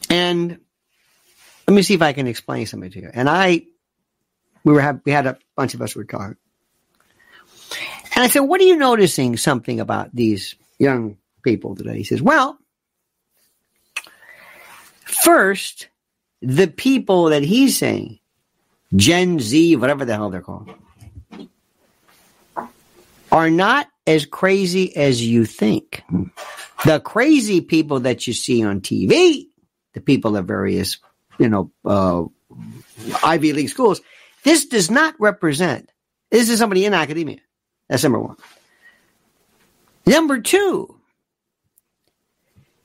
And 0.09 0.59
let 1.67 1.73
me 1.73 1.81
see 1.81 1.95
if 1.95 2.01
I 2.01 2.13
can 2.13 2.27
explain 2.27 2.65
something 2.65 2.91
to 2.91 3.01
you. 3.01 3.09
And 3.13 3.29
I, 3.29 3.63
we 4.63 4.73
were 4.73 4.79
have, 4.79 5.01
we 5.05 5.11
had 5.11 5.27
a 5.27 5.37
bunch 5.57 5.73
of 5.73 5.81
us 5.81 5.95
were 5.95 6.05
talking. 6.05 6.37
And 8.15 8.23
I 8.23 8.29
said, 8.29 8.39
what 8.39 8.61
are 8.61 8.63
you 8.63 8.77
noticing 8.77 9.35
something 9.35 9.81
about 9.81 10.15
these 10.15 10.55
young 10.79 11.17
people 11.43 11.75
today? 11.75 11.97
He 11.97 12.03
says, 12.05 12.21
well, 12.21 12.57
first, 15.03 15.89
the 16.41 16.67
people 16.67 17.25
that 17.25 17.43
he's 17.43 17.77
saying, 17.77 18.19
Gen 18.95 19.39
Z, 19.39 19.75
whatever 19.75 20.05
the 20.05 20.15
hell 20.15 20.29
they're 20.29 20.41
called, 20.41 20.69
are 23.31 23.49
not 23.49 23.87
as 24.05 24.25
crazy 24.25 24.95
as 24.95 25.21
you 25.25 25.45
think. 25.45 26.03
The 26.85 26.99
crazy 26.99 27.61
people 27.61 28.01
that 28.01 28.27
you 28.27 28.33
see 28.33 28.63
on 28.63 28.81
TV, 28.81 29.47
the 29.93 30.01
people 30.01 30.37
at 30.37 30.45
various, 30.45 30.99
you 31.37 31.49
know, 31.49 31.71
uh, 31.83 32.23
Ivy 33.23 33.53
League 33.53 33.69
schools, 33.69 34.01
this 34.43 34.65
does 34.65 34.89
not 34.89 35.15
represent. 35.19 35.91
This 36.31 36.49
is 36.49 36.59
somebody 36.59 36.85
in 36.85 36.93
academia. 36.93 37.39
That's 37.89 38.03
number 38.03 38.19
one. 38.19 38.37
Number 40.05 40.39
two, 40.39 40.97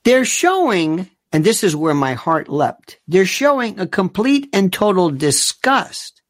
they're 0.04 0.24
showing, 0.24 1.08
and 1.32 1.44
this 1.44 1.64
is 1.64 1.74
where 1.74 1.94
my 1.94 2.14
heart 2.14 2.48
leapt, 2.48 2.98
they're 3.08 3.24
showing 3.24 3.80
a 3.80 3.86
complete 3.86 4.48
and 4.52 4.72
total 4.72 5.10
disgust 5.10 6.22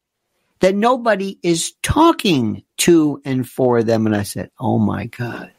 that 0.61 0.75
nobody 0.77 1.38
is 1.43 1.73
talking 1.83 2.62
to 2.79 3.21
and 3.25 3.49
for 3.49 3.83
them. 3.83 4.07
And 4.07 4.15
I 4.15 4.23
said, 4.23 4.51
Oh 4.59 4.79
my 4.79 5.07
God. 5.07 5.53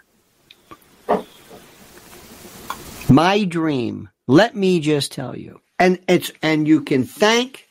My 3.09 3.43
dream, 3.43 4.09
let 4.27 4.55
me 4.55 4.79
just 4.79 5.11
tell 5.11 5.37
you, 5.37 5.59
and 5.77 5.99
it's, 6.07 6.31
and 6.41 6.67
you 6.67 6.81
can 6.81 7.03
thank 7.03 7.67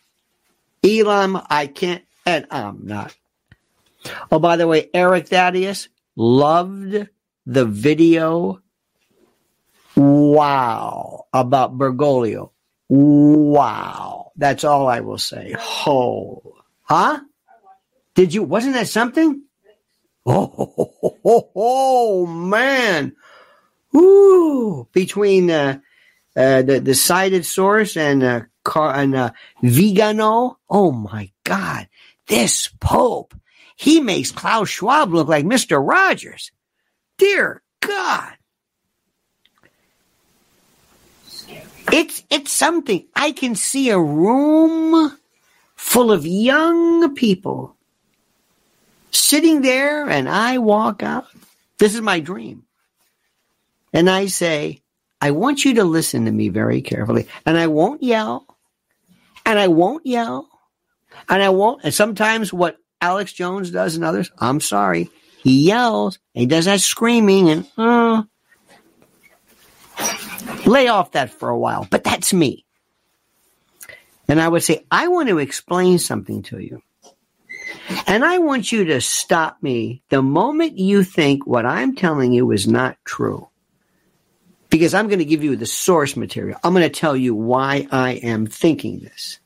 Elon. 0.84 1.40
I 1.48 1.66
can't, 1.66 2.04
and 2.26 2.46
I'm 2.50 2.86
not. 2.86 3.16
Oh, 4.30 4.38
by 4.38 4.56
the 4.56 4.68
way, 4.68 4.90
Eric 4.92 5.28
Thaddeus 5.28 5.88
loved 6.16 7.08
the 7.46 7.64
video. 7.64 8.61
Wow. 9.96 11.26
About 11.32 11.76
Bergoglio. 11.76 12.50
Wow. 12.88 14.32
That's 14.36 14.64
all 14.64 14.88
I 14.88 15.00
will 15.00 15.18
say. 15.18 15.54
Oh. 15.86 16.56
Huh? 16.82 17.20
Did 18.14 18.34
you? 18.34 18.42
Wasn't 18.42 18.74
that 18.74 18.88
something? 18.88 19.42
Oh, 20.26 20.52
oh, 20.78 21.18
oh, 21.24 21.50
oh 21.54 22.26
man. 22.26 23.16
Ooh. 23.96 24.86
Between 24.92 25.50
uh, 25.50 25.78
uh, 26.36 26.62
the 26.62 26.80
the 26.80 26.94
cited 26.94 27.46
source 27.46 27.96
and 27.96 28.22
uh, 28.22 28.40
car 28.64 28.94
and 28.94 29.14
uh, 29.14 29.30
Vigano. 29.62 30.58
Oh 30.68 30.92
my 30.92 31.30
God, 31.44 31.88
this 32.26 32.68
Pope, 32.80 33.34
he 33.76 34.00
makes 34.00 34.30
Klaus 34.30 34.68
Schwab 34.68 35.12
look 35.12 35.28
like 35.28 35.44
Mister 35.44 35.80
Rogers. 35.80 36.52
Dear 37.18 37.62
God, 37.80 38.34
it's 41.92 42.24
it's 42.30 42.50
something. 42.50 43.06
I 43.14 43.32
can 43.32 43.54
see 43.54 43.90
a 43.90 43.98
room 43.98 45.16
full 45.76 46.10
of 46.10 46.26
young 46.26 47.14
people 47.14 47.76
sitting 49.10 49.62
there, 49.62 50.08
and 50.08 50.28
I 50.28 50.58
walk 50.58 51.02
out. 51.02 51.26
This 51.78 51.94
is 51.94 52.00
my 52.00 52.20
dream, 52.20 52.64
and 53.92 54.08
I 54.08 54.26
say, 54.26 54.82
I 55.22 55.30
want 55.30 55.64
you 55.64 55.74
to 55.74 55.84
listen 55.84 56.24
to 56.24 56.32
me 56.32 56.48
very 56.48 56.82
carefully. 56.82 57.28
And 57.46 57.56
I 57.56 57.68
won't 57.68 58.02
yell. 58.02 58.44
And 59.46 59.56
I 59.56 59.68
won't 59.68 60.04
yell. 60.04 60.48
And 61.28 61.40
I 61.40 61.50
won't. 61.50 61.84
And 61.84 61.94
sometimes 61.94 62.52
what 62.52 62.76
Alex 63.00 63.32
Jones 63.32 63.70
does 63.70 63.94
and 63.94 64.04
others, 64.04 64.32
I'm 64.38 64.60
sorry, 64.60 65.10
he 65.38 65.66
yells. 65.66 66.18
he 66.34 66.46
does 66.46 66.64
that 66.64 66.80
screaming 66.80 67.50
and, 67.50 67.68
uh, 67.78 68.24
lay 70.66 70.88
off 70.88 71.12
that 71.12 71.30
for 71.30 71.48
a 71.48 71.58
while. 71.58 71.86
But 71.90 72.04
that's 72.04 72.32
me. 72.32 72.64
And 74.28 74.40
I 74.40 74.48
would 74.48 74.62
say, 74.62 74.84
I 74.90 75.08
want 75.08 75.28
to 75.28 75.38
explain 75.38 75.98
something 75.98 76.42
to 76.44 76.58
you. 76.58 76.82
And 78.06 78.24
I 78.24 78.38
want 78.38 78.72
you 78.72 78.84
to 78.86 79.00
stop 79.00 79.62
me 79.62 80.02
the 80.08 80.22
moment 80.22 80.78
you 80.78 81.04
think 81.04 81.46
what 81.46 81.66
I'm 81.66 81.94
telling 81.94 82.32
you 82.32 82.50
is 82.50 82.66
not 82.66 82.96
true 83.04 83.48
because 84.70 84.94
I'm 84.94 85.08
going 85.08 85.18
to 85.18 85.26
give 85.26 85.44
you 85.44 85.54
the 85.56 85.66
source 85.66 86.16
material. 86.16 86.58
I'm 86.64 86.72
going 86.72 86.82
to 86.82 86.88
tell 86.88 87.16
you 87.16 87.34
why 87.34 87.86
I 87.90 88.12
am 88.12 88.46
thinking 88.46 89.00
this. 89.00 89.38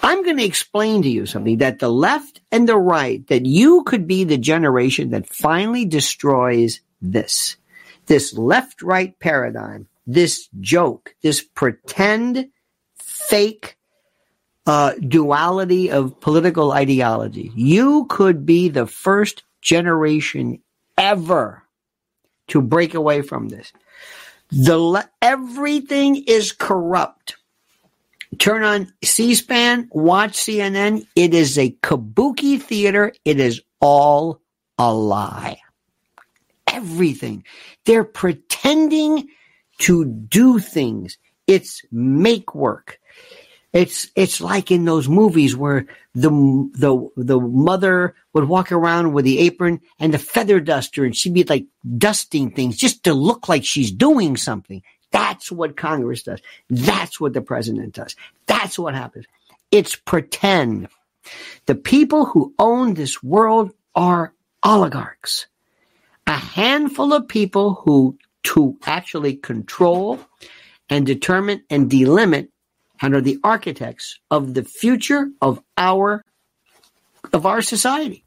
I'm 0.00 0.24
going 0.24 0.36
to 0.36 0.44
explain 0.44 1.02
to 1.02 1.08
you 1.08 1.26
something 1.26 1.58
that 1.58 1.78
the 1.78 1.90
left 1.90 2.40
and 2.50 2.68
the 2.68 2.76
right, 2.76 3.26
that 3.28 3.46
you 3.46 3.82
could 3.84 4.06
be 4.06 4.24
the 4.24 4.38
generation 4.38 5.10
that 5.10 5.28
finally 5.28 5.84
destroys 5.84 6.80
this, 7.00 7.56
this 8.06 8.32
left 8.36 8.82
right 8.82 9.18
paradigm, 9.18 9.88
this 10.06 10.48
joke, 10.60 11.14
this 11.22 11.42
pretend 11.42 12.48
fake 12.96 13.76
uh, 14.66 14.92
duality 14.94 15.90
of 15.90 16.20
political 16.20 16.72
ideology. 16.72 17.50
You 17.54 18.06
could 18.06 18.46
be 18.46 18.68
the 18.68 18.86
first 18.86 19.42
generation 19.60 20.60
ever 20.96 21.62
to 22.48 22.60
break 22.60 22.94
away 22.94 23.22
from 23.22 23.48
this. 23.48 23.72
The 24.50 25.08
everything 25.22 26.24
is 26.26 26.52
corrupt. 26.52 27.36
Turn 28.38 28.62
on 28.62 28.92
C-SPAN, 29.02 29.88
watch 29.92 30.32
CNN. 30.32 31.06
It 31.16 31.34
is 31.34 31.58
a 31.58 31.70
kabuki 31.82 32.60
theater. 32.60 33.12
It 33.24 33.40
is 33.40 33.60
all 33.80 34.40
a 34.78 34.92
lie. 34.92 35.58
Everything. 36.66 37.44
They're 37.84 38.04
pretending 38.04 39.28
to 39.78 40.04
do 40.04 40.58
things. 40.58 41.18
It's 41.46 41.82
make 41.90 42.54
work. 42.54 42.98
It's 43.72 44.08
it's 44.14 44.40
like 44.40 44.70
in 44.70 44.84
those 44.84 45.08
movies 45.08 45.56
where 45.56 45.86
the 46.14 46.30
the 46.74 47.08
the 47.16 47.40
mother 47.40 48.14
would 48.34 48.44
walk 48.44 48.70
around 48.70 49.12
with 49.12 49.24
the 49.24 49.38
apron 49.38 49.80
and 49.98 50.12
the 50.12 50.18
feather 50.18 50.60
duster, 50.60 51.04
and 51.04 51.16
she'd 51.16 51.32
be 51.32 51.44
like 51.44 51.66
dusting 51.96 52.50
things 52.50 52.76
just 52.76 53.04
to 53.04 53.14
look 53.14 53.48
like 53.48 53.64
she's 53.64 53.90
doing 53.90 54.36
something. 54.36 54.82
That's 55.10 55.50
what 55.50 55.76
Congress 55.76 56.22
does. 56.22 56.40
That's 56.68 57.18
what 57.18 57.32
the 57.32 57.40
president 57.40 57.94
does. 57.94 58.14
That's 58.46 58.78
what 58.78 58.94
happens. 58.94 59.26
It's 59.70 59.96
pretend. 59.96 60.88
The 61.66 61.74
people 61.74 62.26
who 62.26 62.54
own 62.58 62.94
this 62.94 63.22
world 63.22 63.72
are 63.94 64.34
oligarchs. 64.62 65.46
A 66.26 66.36
handful 66.36 67.12
of 67.12 67.28
people 67.28 67.74
who 67.84 68.18
to 68.44 68.76
actually 68.84 69.36
control 69.36 70.20
and 70.88 71.06
determine 71.06 71.62
and 71.70 71.90
delimit 71.90 72.48
and 73.00 73.14
are 73.14 73.20
the 73.20 73.38
architects 73.42 74.18
of 74.30 74.54
the 74.54 74.62
future 74.62 75.28
of 75.40 75.62
our 75.76 76.24
of 77.32 77.46
our 77.46 77.62
society. 77.62 78.24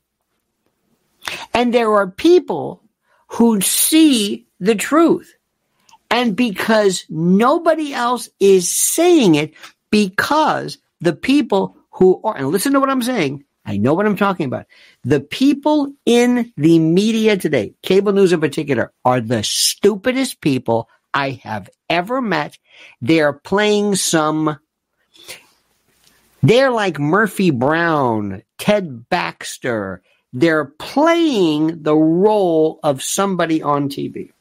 And 1.54 1.74
there 1.74 1.94
are 1.94 2.08
people 2.08 2.82
who 3.28 3.62
see 3.62 4.48
the 4.60 4.76
truth. 4.76 5.34
And 6.12 6.36
because 6.36 7.06
nobody 7.10 7.94
else 7.94 8.30
is 8.40 8.72
saying 8.72 9.36
it, 9.36 9.54
because 9.90 10.78
the 11.02 11.14
people 11.14 11.78
who 11.92 12.22
are, 12.24 12.38
and 12.38 12.50
listen 12.50 12.74
to 12.74 12.80
what 12.80 12.90
I'm 12.90 13.02
saying, 13.02 13.45
I 13.66 13.78
know 13.78 13.94
what 13.94 14.06
I'm 14.06 14.16
talking 14.16 14.46
about. 14.46 14.68
The 15.04 15.20
people 15.20 15.94
in 16.06 16.54
the 16.56 16.80
media 16.80 17.38
today, 17.38 17.74
cable 17.82 18.14
news 18.14 18.32
in 18.32 18.40
particular, 18.40 18.92
are 19.04 19.22
the 19.22 19.44
stupidest 19.44 20.42
people 20.42 20.90
I 21.14 21.42
have 21.44 21.70
ever 21.90 22.22
met. 22.22 22.58
They're 23.02 23.34
playing 23.34 23.96
some 23.96 24.60
they're 26.46 26.70
like 26.70 27.00
Murphy 27.00 27.50
Brown, 27.50 28.44
Ted 28.60 29.10
Baxter. 29.10 30.04
They're 30.32 30.66
playing 30.66 31.82
the 31.82 31.96
role 31.96 32.80
of 32.84 33.02
somebody 33.02 33.64
on 33.64 33.90
TV. 33.90 34.32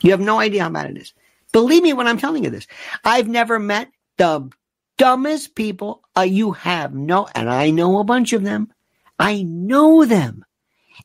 You 0.00 0.12
have 0.12 0.20
no 0.20 0.38
idea 0.38 0.62
how 0.62 0.70
bad 0.70 0.90
it 0.90 0.98
is. 0.98 1.12
Believe 1.50 1.82
me 1.82 1.92
when 1.92 2.06
I'm 2.06 2.18
telling 2.18 2.44
you 2.44 2.50
this. 2.50 2.68
I've 3.02 3.26
never 3.26 3.58
met 3.58 3.90
the 4.16 4.48
dumbest 4.96 5.54
people 5.54 6.02
uh, 6.16 6.22
you 6.22 6.52
have. 6.52 6.94
No, 6.94 7.28
and 7.34 7.48
I 7.50 7.70
know 7.70 7.98
a 7.98 8.04
bunch 8.04 8.32
of 8.32 8.42
them. 8.42 8.72
I 9.18 9.42
know 9.42 10.04
them. 10.04 10.44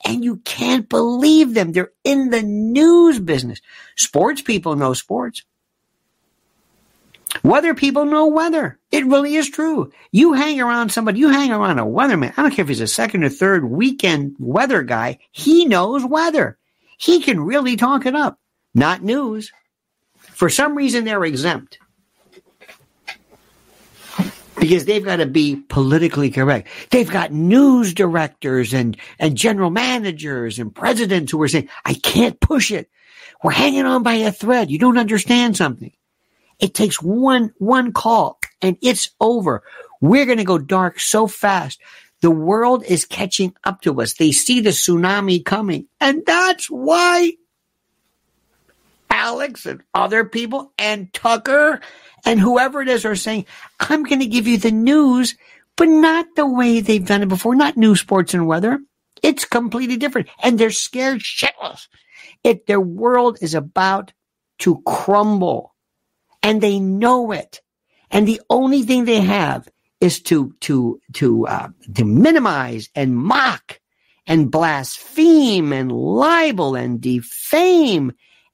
And 0.06 0.24
you 0.24 0.38
can't 0.38 0.88
believe 0.88 1.54
them. 1.54 1.72
They're 1.72 1.92
in 2.04 2.30
the 2.30 2.42
news 2.42 3.20
business. 3.20 3.62
Sports 3.96 4.42
people 4.42 4.76
know 4.76 4.94
sports. 4.94 5.44
Weather 7.44 7.74
people 7.74 8.06
know 8.06 8.28
weather. 8.28 8.78
It 8.92 9.06
really 9.06 9.36
is 9.36 9.50
true. 9.50 9.92
You 10.12 10.34
hang 10.34 10.60
around 10.60 10.90
somebody, 10.90 11.20
you 11.20 11.30
hang 11.30 11.52
around 11.52 11.80
a 11.80 11.86
weatherman. 11.86 12.34
I 12.36 12.42
don't 12.42 12.52
care 12.52 12.64
if 12.64 12.70
he's 12.70 12.82
a 12.82 12.88
second 12.88 13.24
or 13.24 13.30
third 13.30 13.64
weekend 13.64 14.36
weather 14.38 14.84
guy. 14.84 15.20
He 15.32 15.66
knows 15.66 16.06
weather. 16.06 16.58
He 16.98 17.22
can 17.22 17.40
really 17.40 17.78
talk 17.78 18.06
it 18.06 18.16
up. 18.16 18.38
Not 18.74 19.02
news. 19.02 19.52
For 20.18 20.50
some 20.50 20.76
reason, 20.76 21.06
they're 21.06 21.24
exempt 21.24 21.80
because 24.62 24.86
they've 24.86 25.04
got 25.04 25.18
to 25.18 25.26
be 25.26 25.56
politically 25.56 26.30
correct. 26.30 26.70
They've 26.92 27.10
got 27.10 27.34
news 27.34 27.96
directors 27.96 28.74
and, 28.74 28.96
and 29.18 29.36
general 29.36 29.72
managers 29.72 30.60
and 30.60 30.74
presidents 30.74 31.32
who 31.32 31.42
are 31.42 31.48
saying, 31.48 31.68
I 31.84 31.96
can't 31.96 32.40
push 32.40 32.72
it. 32.72 32.88
We're 33.44 33.52
hanging 33.52 33.86
on 33.86 34.04
by 34.04 34.14
a 34.14 34.32
thread. 34.32 34.70
You 34.70 34.78
don't 34.78 35.00
understand 35.00 35.58
something. 35.58 35.92
It 36.60 36.76
takes 36.76 37.02
one, 37.02 37.54
one 37.58 37.92
call 37.92 38.40
and 38.62 38.78
it's 38.84 39.10
over. 39.20 39.64
We're 40.00 40.28
going 40.28 40.38
to 40.38 40.44
go 40.44 40.60
dark 40.60 41.00
so 41.00 41.26
fast. 41.26 41.82
The 42.22 42.30
world 42.30 42.84
is 42.86 43.04
catching 43.06 43.56
up 43.64 43.82
to 43.82 44.00
us. 44.00 44.14
They 44.14 44.32
see 44.32 44.62
the 44.62 44.70
tsunami 44.70 45.44
coming. 45.44 45.88
And 46.00 46.22
that's 46.24 46.68
why 46.68 47.32
Alex 49.12 49.66
and 49.66 49.84
other 49.94 50.26
people 50.26 50.74
and 50.78 51.14
Tucker 51.14 51.82
and 52.26 52.40
whoever 52.40 52.82
it 52.82 52.88
is 52.88 53.06
are 53.06 53.16
saying, 53.16 53.46
I'm 53.80 54.04
going 54.04 54.20
to 54.22 54.28
give 54.28 54.48
you 54.48 54.58
the 54.58 54.72
news, 54.72 55.36
but 55.76 55.90
not 55.90 56.26
the 56.36 56.48
way 56.48 56.80
they've 56.80 57.06
done 57.06 57.24
it 57.24 57.30
before, 57.30 57.56
not 57.56 57.78
news, 57.78 58.00
sports, 58.00 58.34
and 58.34 58.48
weather. 58.48 58.80
It's 59.22 59.46
completely 59.46 59.98
different. 59.98 60.30
And 60.42 60.58
they're 60.58 60.72
scared 60.72 61.20
shitless. 61.20 61.88
It, 62.44 62.66
their 62.68 62.82
world 62.82 63.38
is 63.42 63.54
about 63.54 64.14
to 64.60 64.82
crumble 64.86 65.76
and 66.44 66.62
they 66.62 66.80
know 66.80 67.32
it. 67.32 67.62
And 68.10 68.28
the 68.28 68.42
only 68.50 68.84
thing 68.84 69.06
they 69.06 69.22
have 69.22 69.68
is 70.00 70.22
to 70.24 70.54
to 70.62 71.00
to 71.14 71.48
uh, 71.48 71.70
to 71.96 72.06
minimize 72.06 72.90
and 72.96 73.16
mock 73.16 73.80
and 74.28 74.52
blaspheme 74.52 75.72
and 75.72 75.92
libel 75.92 76.76
and 76.76 77.00
defame 77.00 78.12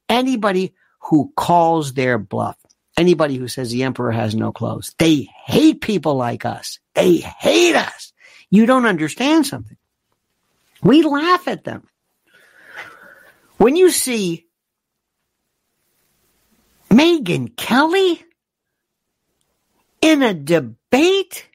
anybody 0.09 0.73
who 1.01 1.31
calls 1.35 1.93
their 1.93 2.17
bluff. 2.17 2.57
Anybody 2.97 3.35
who 3.35 3.47
says 3.47 3.69
the 3.69 3.83
emperor 3.83 4.11
has 4.11 4.33
no 4.33 4.51
clothes. 4.51 4.95
They 4.97 5.27
hate 5.45 5.81
people 5.81 6.15
like 6.15 6.45
us. 6.45 6.79
They 6.95 7.17
hate 7.17 7.75
us. 7.75 8.11
You 8.49 8.65
don't 8.65 8.85
understand 8.85 9.45
something. 9.45 9.77
We 10.81 11.03
laugh 11.03 11.47
at 11.47 11.63
them. 11.63 11.87
When 13.57 13.75
you 13.75 13.91
see 13.91 14.47
Megyn 16.89 17.55
Kelly 17.55 18.23
in 20.01 20.23
a 20.23 20.33
debate? 20.33 21.47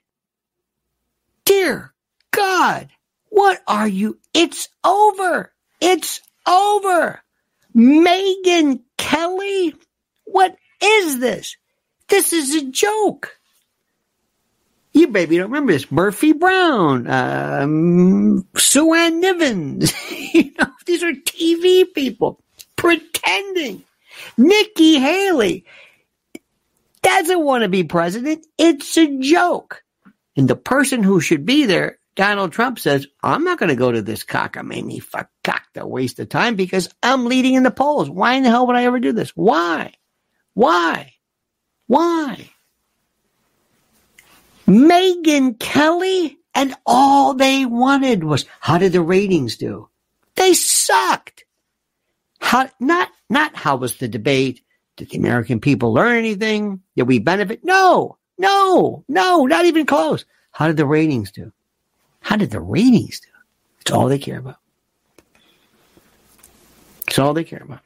Dear 1.44 1.92
God, 2.30 2.88
what 3.30 3.60
are 3.66 3.88
you? 3.88 4.18
It's 4.34 4.68
over. 4.84 5.52
It's 5.80 6.20
over. 6.46 7.22
Megyn 7.74 8.80
Kelly? 8.98 9.74
What 10.24 10.56
is 10.82 11.18
this? 11.18 11.56
This 12.08 12.32
is 12.32 12.54
a 12.54 12.64
joke. 12.70 13.36
You 14.92 15.08
maybe 15.08 15.38
don't 15.38 15.50
remember 15.50 15.72
this. 15.72 15.90
Murphy 15.90 16.32
Brown, 16.32 17.06
um, 17.08 18.46
Sue 18.56 18.92
Ann 18.92 19.22
Nivens. 19.22 19.94
you 20.34 20.52
know, 20.58 20.66
these 20.84 21.02
are 21.02 21.12
TV 21.12 21.84
people 21.94 22.42
pretending. 22.76 23.82
Nikki 24.36 24.98
Haley 24.98 25.64
doesn't 27.02 27.42
want 27.42 27.62
to 27.62 27.68
be 27.68 27.84
president. 27.84 28.46
It's 28.58 28.96
a 28.98 29.18
joke. 29.18 29.82
And 30.36 30.48
the 30.48 30.56
person 30.56 31.02
who 31.02 31.20
should 31.20 31.46
be 31.46 31.64
there, 31.64 31.98
Donald 32.14 32.52
Trump 32.52 32.78
says, 32.78 33.06
I'm 33.22 33.44
not 33.44 33.58
going 33.58 33.70
to 33.70 33.76
go 33.76 33.90
to 33.90 34.02
this 34.02 34.24
cockamamie 34.24 35.02
fakakta 35.02 35.84
waste 35.84 36.18
of 36.18 36.28
time 36.28 36.56
because 36.56 36.92
I'm 37.02 37.24
leading 37.24 37.54
in 37.54 37.62
the 37.62 37.70
polls. 37.70 38.10
Why 38.10 38.34
in 38.34 38.42
the 38.42 38.50
hell 38.50 38.66
would 38.66 38.76
I 38.76 38.84
ever 38.84 39.00
do 39.00 39.12
this? 39.12 39.30
Why? 39.30 39.94
Why? 40.54 41.14
Why? 41.86 42.50
Megyn 44.66 45.58
Kelly 45.58 46.38
and 46.54 46.74
all 46.86 47.34
they 47.34 47.64
wanted 47.64 48.24
was 48.24 48.44
how 48.60 48.78
did 48.78 48.92
the 48.92 49.00
ratings 49.00 49.56
do? 49.56 49.88
They 50.36 50.52
sucked. 50.54 51.44
How 52.40 52.68
not 52.78 53.10
not 53.30 53.56
how 53.56 53.76
was 53.76 53.96
the 53.96 54.08
debate? 54.08 54.62
Did 54.96 55.10
the 55.10 55.18
American 55.18 55.60
people 55.60 55.94
learn 55.94 56.16
anything? 56.16 56.82
Did 56.96 57.08
we 57.08 57.18
benefit? 57.18 57.64
No, 57.64 58.18
no, 58.38 59.04
no, 59.08 59.46
not 59.46 59.64
even 59.64 59.86
close. 59.86 60.24
How 60.50 60.66
did 60.66 60.76
the 60.76 60.86
ratings 60.86 61.32
do? 61.32 61.52
How 62.22 62.36
did 62.36 62.50
the 62.50 62.60
ratings 62.60 63.20
do? 63.20 63.28
It's 63.82 63.90
all 63.90 64.08
they 64.08 64.18
care 64.18 64.38
about. 64.38 64.56
It's 67.06 67.18
all 67.18 67.34
they 67.34 67.44
care 67.44 67.62
about. 67.62 67.80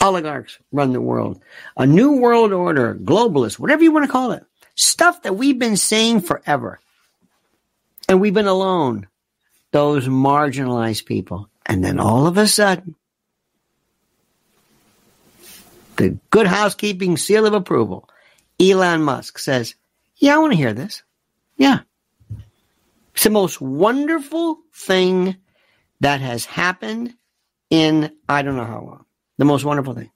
Oligarchs 0.00 0.58
run 0.72 0.92
the 0.92 1.00
world. 1.00 1.42
A 1.76 1.86
new 1.86 2.12
world 2.12 2.52
order, 2.52 2.94
globalist, 2.94 3.58
whatever 3.58 3.82
you 3.82 3.92
want 3.92 4.06
to 4.06 4.12
call 4.12 4.32
it. 4.32 4.44
Stuff 4.74 5.22
that 5.22 5.36
we've 5.36 5.58
been 5.58 5.76
saying 5.76 6.22
forever. 6.22 6.80
And 8.08 8.20
we've 8.20 8.34
been 8.34 8.46
alone. 8.46 9.08
Those 9.72 10.08
marginalized 10.08 11.04
people. 11.04 11.48
And 11.66 11.84
then 11.84 12.00
all 12.00 12.26
of 12.26 12.38
a 12.38 12.48
sudden, 12.48 12.96
the 15.96 16.18
good 16.30 16.46
housekeeping 16.46 17.16
seal 17.16 17.46
of 17.46 17.52
approval, 17.52 18.08
Elon 18.58 19.02
Musk 19.02 19.38
says, 19.38 19.74
Yeah, 20.16 20.34
I 20.34 20.38
want 20.38 20.52
to 20.52 20.58
hear 20.58 20.72
this. 20.72 21.02
Yeah. 21.56 21.80
It's 23.14 23.24
the 23.24 23.30
most 23.30 23.60
wonderful 23.60 24.60
thing 24.74 25.36
that 26.00 26.20
has 26.20 26.44
happened 26.44 27.14
in 27.68 28.12
I 28.28 28.42
don't 28.42 28.56
know 28.56 28.64
how 28.64 28.80
long. 28.80 29.04
The 29.38 29.44
most 29.44 29.64
wonderful 29.64 29.94
thing. 29.94 30.10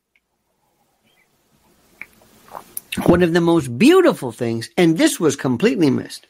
One 3.07 3.23
of 3.23 3.33
the 3.33 3.41
most 3.41 3.77
beautiful 3.77 4.31
things, 4.31 4.71
and 4.77 4.97
this 4.97 5.19
was 5.19 5.35
completely 5.35 5.91
missed 5.91 6.27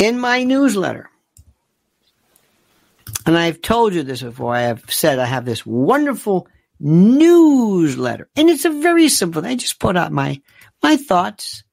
in 0.00 0.18
my 0.18 0.42
newsletter. 0.42 1.08
And 3.26 3.38
I've 3.38 3.62
told 3.62 3.94
you 3.94 4.02
this 4.02 4.22
before. 4.22 4.54
I 4.54 4.62
have 4.62 4.84
said 4.88 5.18
I 5.18 5.26
have 5.26 5.44
this 5.44 5.64
wonderful 5.64 6.48
newsletter. 6.80 8.28
And 8.36 8.50
it's 8.50 8.64
a 8.64 8.70
very 8.70 9.08
simple 9.08 9.42
thing. 9.42 9.52
I 9.52 9.56
just 9.56 9.78
put 9.78 9.96
out 9.96 10.12
my, 10.12 10.42
my 10.82 10.96
thoughts, 10.96 11.64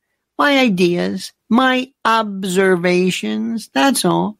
my 0.41 0.57
ideas, 0.57 1.33
my 1.49 1.91
observations. 2.03 3.69
That's 3.75 4.05
all 4.05 4.39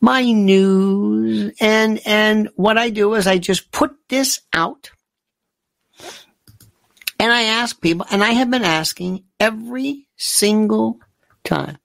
my 0.00 0.22
news 0.30 1.52
and 1.60 2.00
and 2.06 2.48
what 2.54 2.78
I 2.78 2.90
do 2.90 3.14
is 3.14 3.26
I 3.26 3.38
just 3.38 3.72
put 3.72 3.90
this 4.08 4.40
out 4.52 4.90
and 7.18 7.32
I 7.32 7.42
ask 7.60 7.80
people 7.80 8.06
and 8.12 8.22
I 8.22 8.32
have 8.32 8.50
been 8.50 8.62
asking 8.62 9.24
every 9.40 10.06
single 10.16 11.00
time 11.42 11.78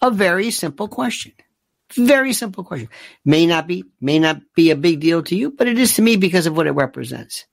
a 0.00 0.12
very 0.12 0.52
simple 0.52 0.86
question. 0.86 1.32
Very 1.94 2.32
simple 2.32 2.62
question. 2.62 2.90
May 3.24 3.46
not 3.46 3.66
be 3.66 3.82
may 4.00 4.20
not 4.20 4.40
be 4.54 4.70
a 4.70 4.76
big 4.76 5.00
deal 5.00 5.24
to 5.24 5.34
you, 5.34 5.50
but 5.50 5.66
it 5.66 5.78
is 5.78 5.94
to 5.94 6.02
me 6.02 6.14
because 6.14 6.46
of 6.46 6.56
what 6.56 6.68
it 6.68 6.78
represents. 6.78 7.44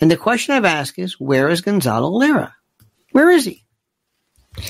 And 0.00 0.10
the 0.10 0.16
question 0.16 0.54
I've 0.54 0.64
asked 0.64 0.98
is 0.98 1.20
where 1.20 1.50
is 1.50 1.60
Gonzalo 1.60 2.08
Lira? 2.08 2.54
Where 3.12 3.28
is 3.28 3.44
he? 3.44 3.66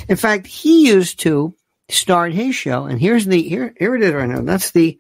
In 0.09 0.17
fact, 0.17 0.47
he 0.47 0.89
used 0.89 1.21
to 1.21 1.55
start 1.89 2.33
his 2.33 2.55
show. 2.55 2.85
And 2.85 3.01
here's 3.01 3.27
the 3.27 3.43
here 3.43 3.75
here 3.79 3.95
it 3.95 4.03
is 4.03 4.13
right 4.13 4.29
now. 4.29 4.41
That's 4.43 4.71
the 4.71 4.99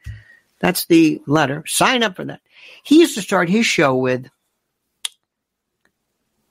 that's 0.58 0.86
the 0.86 1.20
letter. 1.26 1.64
Sign 1.66 2.02
up 2.02 2.16
for 2.16 2.24
that. 2.24 2.40
He 2.82 3.00
used 3.00 3.14
to 3.14 3.22
start 3.22 3.48
his 3.48 3.66
show 3.66 3.96
with 3.96 4.28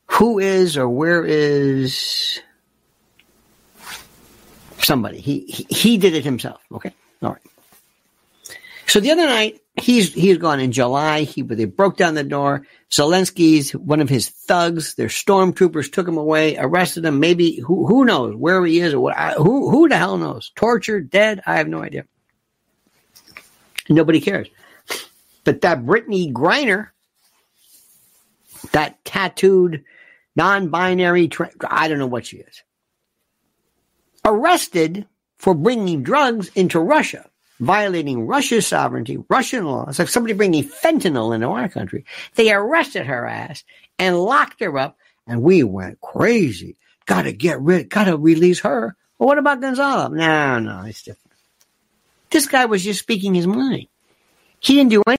who 0.07 0.39
is 0.39 0.77
or 0.77 0.89
where 0.89 1.23
is 1.25 2.41
somebody. 4.79 5.19
He 5.19 5.41
he, 5.41 5.67
he 5.69 5.97
did 5.97 6.15
it 6.15 6.23
himself. 6.23 6.61
Okay. 6.71 6.93
All 7.21 7.31
right. 7.31 7.41
So 8.87 8.99
the 8.99 9.11
other 9.11 9.27
night, 9.27 9.61
he's 9.81 10.13
he's 10.13 10.37
gone 10.37 10.59
in 10.59 10.71
July. 10.71 11.21
He 11.21 11.41
they 11.41 11.65
broke 11.65 11.97
down 11.97 12.13
the 12.13 12.23
door. 12.23 12.65
Zelensky's 12.91 13.71
one 13.71 13.99
of 13.99 14.09
his 14.09 14.29
thugs. 14.29 14.95
Their 14.95 15.07
stormtroopers 15.07 15.91
took 15.91 16.07
him 16.07 16.17
away, 16.17 16.57
arrested 16.57 17.05
him. 17.05 17.19
Maybe 17.19 17.59
who 17.59 17.87
who 17.87 18.05
knows 18.05 18.35
where 18.35 18.65
he 18.65 18.79
is 18.79 18.93
or 18.93 18.99
what? 18.99 19.17
Who 19.33 19.69
who 19.69 19.89
the 19.89 19.97
hell 19.97 20.17
knows? 20.17 20.51
Tortured, 20.55 21.09
dead? 21.09 21.41
I 21.45 21.57
have 21.57 21.67
no 21.67 21.81
idea. 21.81 22.05
Nobody 23.89 24.21
cares. 24.21 24.47
But 25.43 25.61
that 25.61 25.83
Brittney 25.83 26.31
Griner, 26.31 26.89
that 28.71 29.03
tattooed, 29.03 29.83
non-binary, 30.35 31.27
tra- 31.29 31.51
I 31.67 31.87
don't 31.87 31.97
know 31.97 32.05
what 32.05 32.27
she 32.27 32.37
is, 32.37 32.63
arrested 34.23 35.07
for 35.37 35.55
bringing 35.55 36.03
drugs 36.03 36.49
into 36.49 36.79
Russia 36.79 37.29
violating 37.59 38.25
Russia's 38.25 38.67
sovereignty, 38.67 39.17
Russian 39.29 39.65
laws, 39.65 39.99
like 39.99 40.07
somebody 40.07 40.33
bringing 40.33 40.63
fentanyl 40.63 41.33
into 41.33 41.47
our 41.47 41.69
country. 41.69 42.05
They 42.35 42.51
arrested 42.51 43.05
her 43.05 43.27
ass 43.27 43.63
and 43.97 44.19
locked 44.19 44.61
her 44.61 44.77
up, 44.77 44.97
and 45.27 45.41
we 45.41 45.63
went 45.63 46.01
crazy. 46.01 46.77
Got 47.05 47.23
to 47.23 47.33
get 47.33 47.61
rid, 47.61 47.89
got 47.89 48.05
to 48.05 48.17
release 48.17 48.61
her. 48.61 48.95
Well, 49.17 49.27
what 49.27 49.37
about 49.37 49.61
Gonzalo? 49.61 50.07
No, 50.09 50.59
no, 50.59 50.83
it's 50.85 51.03
different. 51.03 51.33
This 52.29 52.45
guy 52.45 52.65
was 52.65 52.83
just 52.83 52.99
speaking 52.99 53.33
his 53.33 53.47
mind. 53.47 53.87
He 54.59 54.75
didn't 54.75 54.91
do 54.91 55.03
anything. 55.07 55.18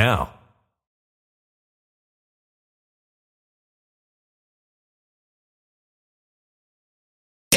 now. 0.01 0.40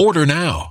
Order 0.00 0.26
now. 0.26 0.70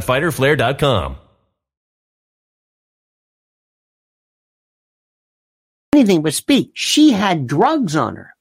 www.fighterflare.com. 0.00 1.16
anything 5.94 6.22
but 6.22 6.34
speak. 6.34 6.72
She 6.74 7.12
had 7.12 7.46
drugs 7.46 7.96
on 7.96 8.16
her. 8.16 8.34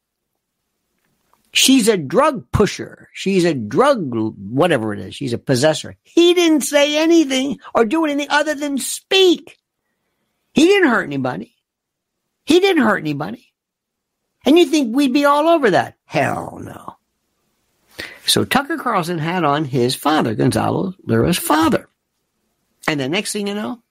She's 1.54 1.88
a 1.88 1.98
drug 1.98 2.52
pusher. 2.52 3.10
She's 3.14 3.46
a 3.46 3.54
drug, 3.54 4.12
whatever 4.12 4.92
it 4.94 5.00
is. 5.00 5.16
She's 5.16 5.34
a 5.34 5.38
possessor. 5.38 5.96
He 6.02 6.34
didn't 6.34 6.62
say 6.62 6.98
anything 6.98 7.60
or 7.76 7.86
do 7.86 8.06
anything 8.06 8.28
other 8.30 8.56
than 8.56 8.80
speak. 8.80 9.60
He 10.54 10.66
didn't 10.66 10.90
hurt 10.90 11.04
anybody. 11.04 11.56
He 12.46 12.60
didn't 12.60 12.84
hurt 12.84 12.98
anybody. 12.98 13.54
And 14.46 14.58
you 14.58 14.66
think 14.66 14.96
we'd 14.96 15.14
be 15.14 15.26
all 15.26 15.48
over 15.48 15.72
that? 15.72 15.96
Hell 16.06 16.60
no. 16.62 16.96
So 18.26 18.46
Tucker 18.46 18.78
Carlson 18.78 19.18
had 19.18 19.44
on 19.44 19.66
his 19.66 19.96
father, 19.96 20.34
Gonzalo 20.34 20.94
Lira's 21.06 21.38
father. 21.38 21.90
And 22.88 23.00
the 23.00 23.10
next 23.10 23.34
thing 23.34 23.48
you 23.48 23.56
know, 23.56 23.82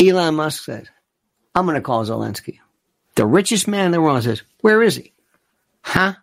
Elon 0.00 0.34
Musk 0.34 0.64
says, 0.64 0.88
I'm 1.54 1.64
going 1.64 1.76
to 1.76 1.80
call 1.80 2.04
Zelensky. 2.04 2.58
The 3.14 3.26
richest 3.26 3.66
man 3.66 3.86
in 3.86 3.92
the 3.92 4.00
world 4.00 4.22
says, 4.22 4.42
Where 4.60 4.82
is 4.82 4.96
he? 4.96 5.12
Huh? 5.80 6.14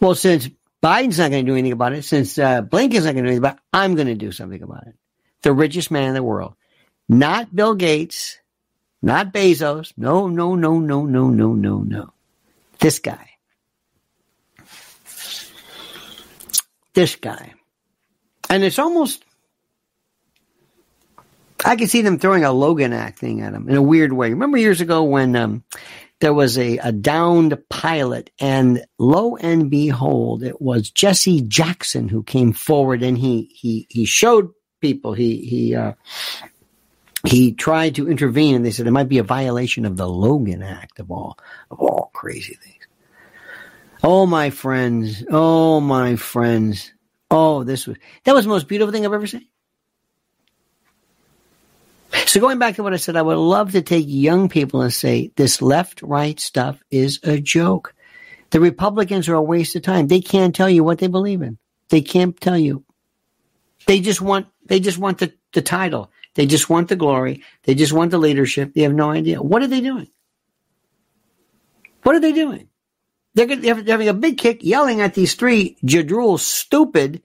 Well, 0.00 0.14
since 0.14 0.48
Biden's 0.82 1.18
not 1.18 1.30
going 1.30 1.44
to 1.44 1.50
do 1.50 1.54
anything 1.54 1.72
about 1.72 1.92
it, 1.92 2.02
since 2.04 2.38
uh, 2.38 2.62
Blinken's 2.62 3.04
not 3.04 3.14
going 3.14 3.16
to 3.16 3.22
do 3.22 3.26
anything 3.28 3.38
about 3.38 3.56
it, 3.56 3.62
I'm 3.72 3.94
going 3.94 4.08
to 4.08 4.14
do 4.14 4.32
something 4.32 4.62
about 4.62 4.86
it. 4.86 4.94
The 5.42 5.52
richest 5.52 5.90
man 5.90 6.08
in 6.08 6.14
the 6.14 6.22
world. 6.22 6.54
Not 7.08 7.54
Bill 7.54 7.74
Gates, 7.74 8.38
not 9.00 9.32
Bezos. 9.32 9.92
No, 9.96 10.26
no, 10.26 10.54
no, 10.54 10.78
no, 10.80 11.04
no, 11.04 11.28
no, 11.28 11.52
no, 11.54 11.78
no. 11.78 12.12
This 12.78 12.98
guy. 12.98 13.30
This 16.94 17.16
guy. 17.16 17.54
And 18.48 18.64
it's 18.64 18.78
almost 18.78 19.24
I 21.64 21.76
can 21.76 21.88
see 21.88 22.02
them 22.02 22.18
throwing 22.18 22.44
a 22.44 22.52
Logan 22.52 22.92
Act 22.92 23.18
thing 23.18 23.40
at 23.40 23.54
him 23.54 23.68
in 23.68 23.76
a 23.76 23.82
weird 23.82 24.12
way. 24.12 24.30
Remember 24.30 24.58
years 24.58 24.80
ago 24.80 25.02
when 25.02 25.34
um, 25.34 25.64
there 26.20 26.34
was 26.34 26.58
a, 26.58 26.78
a 26.78 26.92
downed 26.92 27.56
pilot, 27.68 28.30
and 28.38 28.84
lo 28.98 29.36
and 29.36 29.70
behold, 29.70 30.42
it 30.42 30.60
was 30.60 30.90
Jesse 30.90 31.42
Jackson 31.42 32.08
who 32.08 32.22
came 32.22 32.52
forward 32.52 33.02
and 33.02 33.18
he 33.18 33.50
he 33.52 33.86
he 33.90 34.04
showed 34.04 34.50
people 34.80 35.12
he 35.12 35.38
he 35.38 35.74
uh, 35.74 35.92
he 37.26 37.52
tried 37.52 37.94
to 37.96 38.08
intervene, 38.08 38.54
and 38.54 38.64
they 38.64 38.70
said 38.70 38.86
it 38.86 38.92
might 38.92 39.08
be 39.08 39.18
a 39.18 39.24
violation 39.24 39.84
of 39.84 39.96
the 39.96 40.08
Logan 40.08 40.62
Act 40.62 40.98
of 41.00 41.10
all 41.10 41.38
of 41.70 41.80
all 41.80 42.10
crazy 42.12 42.54
things. 42.54 42.86
Oh 44.02 44.26
my 44.26 44.50
friends, 44.50 45.24
oh 45.30 45.80
my 45.80 46.16
friends, 46.16 46.92
oh 47.30 47.64
this 47.64 47.86
was 47.86 47.96
that 48.24 48.34
was 48.34 48.44
the 48.44 48.50
most 48.50 48.68
beautiful 48.68 48.92
thing 48.92 49.04
I've 49.04 49.12
ever 49.12 49.26
seen. 49.26 49.46
So 52.26 52.40
going 52.40 52.58
back 52.58 52.76
to 52.76 52.82
what 52.82 52.94
I 52.94 52.96
said, 52.96 53.16
I 53.16 53.22
would 53.22 53.36
love 53.36 53.72
to 53.72 53.82
take 53.82 54.04
young 54.08 54.48
people 54.48 54.80
and 54.80 54.92
say 54.92 55.32
this 55.36 55.60
left 55.60 56.02
right 56.02 56.38
stuff 56.40 56.82
is 56.90 57.20
a 57.22 57.40
joke. 57.40 57.94
The 58.50 58.60
Republicans 58.60 59.28
are 59.28 59.34
a 59.34 59.42
waste 59.42 59.76
of 59.76 59.82
time. 59.82 60.06
They 60.06 60.20
can't 60.20 60.54
tell 60.54 60.70
you 60.70 60.84
what 60.84 60.98
they 60.98 61.08
believe 61.08 61.42
in. 61.42 61.58
They 61.88 62.00
can't 62.00 62.38
tell 62.40 62.58
you. 62.58 62.84
They 63.86 64.00
just 64.00 64.20
want 64.20 64.48
they 64.64 64.80
just 64.80 64.98
want 64.98 65.18
the, 65.18 65.32
the 65.52 65.62
title. 65.62 66.10
They 66.36 66.46
just 66.46 66.70
want 66.70 66.88
the 66.88 66.96
glory. 66.96 67.42
They 67.64 67.74
just 67.74 67.94
want 67.94 68.10
the 68.10 68.18
leadership. 68.18 68.74
They 68.74 68.82
have 68.82 68.94
no 68.94 69.10
idea. 69.10 69.42
What 69.42 69.62
are 69.62 69.66
they 69.66 69.80
doing? 69.80 70.08
What 72.02 72.14
are 72.14 72.20
they 72.20 72.32
doing? 72.32 72.68
They're, 73.34 73.56
they're 73.56 73.74
having 73.74 74.08
a 74.08 74.14
big 74.14 74.38
kick 74.38 74.62
yelling 74.62 75.00
at 75.00 75.14
these 75.14 75.34
three 75.34 75.76
jadrul 75.84 76.38
stupid 76.38 77.22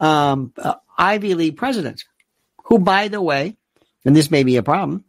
um, 0.00 0.52
uh, 0.56 0.74
Ivy 0.98 1.34
League 1.34 1.56
presidents, 1.56 2.04
who, 2.64 2.78
by 2.78 3.08
the 3.08 3.20
way, 3.20 3.56
and 4.04 4.16
this 4.16 4.30
may 4.30 4.42
be 4.42 4.56
a 4.56 4.62
problem. 4.62 5.04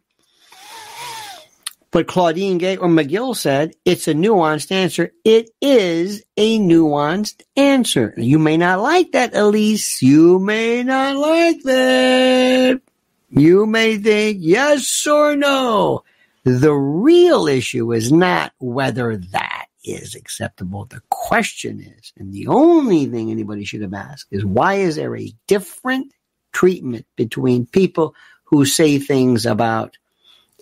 But 1.90 2.08
Claudine 2.08 2.58
Gay 2.58 2.76
or 2.76 2.88
Magill 2.88 3.34
said 3.34 3.74
it's 3.84 4.06
a 4.06 4.12
nuanced 4.12 4.70
answer. 4.70 5.12
It 5.24 5.50
is 5.62 6.24
a 6.36 6.58
nuanced 6.58 7.42
answer. 7.56 8.12
You 8.18 8.38
may 8.38 8.58
not 8.58 8.82
like 8.82 9.12
that, 9.12 9.34
Elise. 9.34 10.02
You 10.02 10.38
may 10.38 10.82
not 10.82 11.16
like 11.16 11.62
that. 11.62 12.82
You 13.28 13.66
may 13.66 13.96
think 13.98 14.38
yes 14.40 15.06
or 15.06 15.36
no. 15.36 16.04
The 16.44 16.72
real 16.72 17.48
issue 17.48 17.92
is 17.92 18.12
not 18.12 18.52
whether 18.58 19.16
that 19.16 19.66
is 19.84 20.14
acceptable. 20.14 20.84
The 20.84 21.02
question 21.10 21.80
is, 21.80 22.12
and 22.16 22.32
the 22.32 22.46
only 22.46 23.06
thing 23.06 23.30
anybody 23.30 23.64
should 23.64 23.82
have 23.82 23.94
asked 23.94 24.28
is 24.30 24.44
why 24.44 24.74
is 24.74 24.96
there 24.96 25.16
a 25.16 25.32
different 25.46 26.12
treatment 26.52 27.06
between 27.16 27.66
people 27.66 28.14
who 28.44 28.64
say 28.64 28.98
things 28.98 29.44
about 29.44 29.96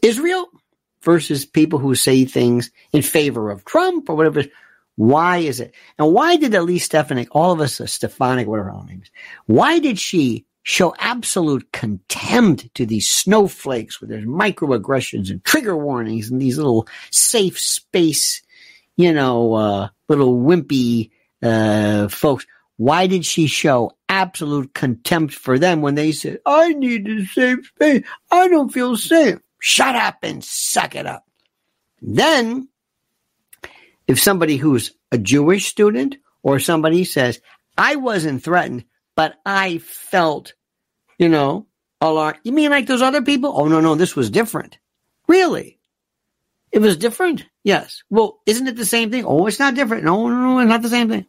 Israel 0.03 0.47
versus 1.03 1.45
people 1.45 1.79
who 1.79 1.95
say 1.95 2.25
things 2.25 2.71
in 2.93 3.03
favor 3.03 3.51
of 3.51 3.65
Trump 3.65 4.09
or 4.09 4.17
whatever. 4.17 4.45
Why 4.97 5.39
is 5.39 5.61
it? 5.61 5.75
And 5.99 6.13
why 6.13 6.37
did 6.37 6.55
Elise 6.55 6.85
Stefanik, 6.85 7.29
all 7.33 7.53
of 7.53 7.61
us, 7.61 7.81
uh, 7.81 7.87
Stefanik, 7.87 8.47
whatever 8.47 8.71
her 8.71 8.85
name 8.87 9.03
is, 9.03 9.11
why 9.47 9.79
did 9.79 9.99
she 9.99 10.47
show 10.65 10.95
absolute 10.99 11.71
contempt 11.73 12.75
to 12.75 12.85
these 12.85 13.09
snowflakes 13.09 14.01
where 14.01 14.09
there's 14.09 14.25
microaggressions 14.25 15.31
and 15.31 15.45
trigger 15.45 15.77
warnings 15.77 16.31
and 16.31 16.43
these 16.43 16.57
little 16.57 16.89
safe 17.11 17.59
space, 17.59 18.43
you 18.97 19.13
know, 19.13 19.55
uh, 19.55 19.89
little 20.09 20.41
wimpy 20.41 21.11
uh, 21.43 22.09
folks? 22.09 22.47
Why 22.77 23.07
did 23.07 23.25
she 23.25 23.47
show 23.47 23.93
absolute 24.15 24.73
contempt 24.75 25.35
for 25.35 25.59
them 25.59 25.83
when 25.83 25.97
they 25.97 26.13
said, 26.13 26.39
I 26.47 26.73
need 26.73 27.09
a 27.09 27.27
safe 27.27 27.67
space. 27.67 28.05
I 28.31 28.47
don't 28.49 28.73
feel 28.73 28.97
safe. 28.97 29.39
Shut 29.59 29.97
up 29.97 30.19
and 30.23 30.45
suck 30.45 30.95
it 30.95 31.07
up. 31.07 31.25
Then, 32.01 32.69
if 34.07 34.21
somebody 34.21 34.57
who's 34.57 34.93
a 35.11 35.19
Jewish 35.19 35.67
student 35.67 36.17
or 36.43 36.61
somebody 36.61 37.05
says, 37.05 37.41
I 37.77 37.97
wasn't 37.97 38.45
threatened, 38.45 38.85
but 39.17 39.37
I 39.45 39.79
felt, 39.79 40.55
you 41.19 41.29
know, 41.29 41.67
alarm. 42.01 42.37
You 42.43 42.53
mean 42.53 42.71
like 42.71 42.87
those 42.87 43.03
other 43.03 43.23
people? 43.23 43.53
Oh, 43.55 43.67
no, 43.67 43.81
no, 43.81 43.95
this 43.95 44.17
was 44.17 44.31
different. 44.31 44.79
Really? 45.29 45.79
It 46.73 46.81
was 46.81 46.97
different? 46.97 47.47
Yes. 47.63 48.03
Well, 48.11 48.41
isn't 48.47 48.67
it 48.67 48.77
the 48.77 48.85
same 48.85 49.11
thing? 49.11 49.25
Oh, 49.25 49.47
it's 49.47 49.61
not 49.61 49.75
different. 49.75 50.05
No, 50.05 50.29
no, 50.29 50.35
no, 50.35 50.59
it's 50.59 50.69
not 50.69 50.83
the 50.83 50.89
same 50.89 51.09
thing. 51.09 51.27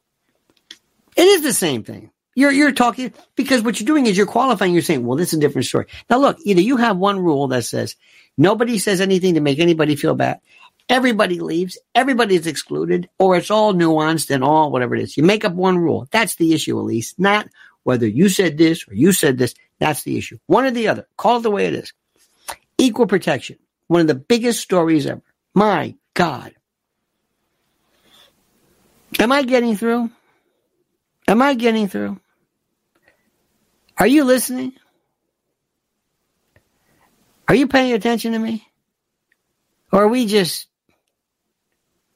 It 1.16 1.22
is 1.22 1.44
the 1.44 1.54
same 1.54 1.84
thing. 1.84 2.12
You're, 2.36 2.52
you're 2.52 2.74
talking 2.74 3.14
because 3.36 3.62
what 3.62 3.80
you're 3.80 3.88
doing 3.88 4.08
is 4.08 4.18
you're 4.18 4.26
qualifying. 4.26 4.74
You're 4.74 4.82
saying, 4.82 5.06
well, 5.06 5.18
this 5.18 5.30
is 5.30 5.38
a 5.38 5.42
different 5.42 5.68
story. 5.68 5.86
Now 6.10 6.18
look, 6.18 6.38
either 6.44 6.62
you 6.62 6.78
have 6.78 6.98
one 6.98 7.20
rule 7.20 7.48
that 7.50 7.64
says 7.64 7.96
nobody 8.38 8.78
says 8.78 9.00
anything 9.00 9.36
to 9.36 9.40
make 9.40 9.60
anybody 9.60 9.96
feel 9.96 10.16
bad. 10.16 10.42
Everybody 10.90 11.40
leaves. 11.40 11.78
Everybody 11.96 12.36
is 12.36 12.46
excluded 12.46 13.10
or 13.18 13.38
it's 13.38 13.50
all 13.50 13.74
nuanced 13.74 14.32
and 14.32 14.44
all 14.44 14.70
whatever 14.70 14.96
it 14.96 15.04
is. 15.04 15.16
You 15.16 15.24
make 15.24 15.46
up 15.46 15.54
one 15.54 15.78
rule. 15.78 16.08
That's 16.12 16.36
the 16.36 16.54
issue, 16.54 16.78
Elise, 16.78 17.16
not 17.18 17.48
whether 17.86 18.08
you 18.08 18.28
said 18.28 18.58
this 18.58 18.86
or 18.90 18.96
you 18.96 19.14
said 19.14 19.38
this. 19.38 19.56
That's 19.80 20.04
the 20.04 20.18
issue. 20.18 20.40
One 20.48 20.66
or 20.66 20.72
the 20.72 20.90
other. 20.90 21.08
Call 21.18 21.38
it 21.38 21.44
the 21.44 21.52
way 21.52 21.68
it 21.68 21.76
is. 21.76 21.94
Equal 22.78 23.08
protection. 23.08 23.58
One 23.88 24.02
of 24.02 24.08
the 24.08 24.16
biggest 24.16 24.60
stories 24.62 25.06
ever. 25.06 25.22
My 25.54 25.96
God. 26.14 26.54
Am 29.20 29.32
I 29.32 29.44
getting 29.44 29.78
through? 29.78 30.10
Am 31.28 31.42
I 31.42 31.54
getting 31.54 31.88
through? 31.88 32.20
Are 33.98 34.08
you 34.08 34.26
listening? 34.26 34.74
Are 37.48 37.56
you 37.56 37.68
paying 37.68 37.94
attention 37.94 38.34
to 38.34 38.40
me? 38.40 38.68
Or 39.92 40.04
are 40.04 40.08
we 40.08 40.26
just 40.26 40.68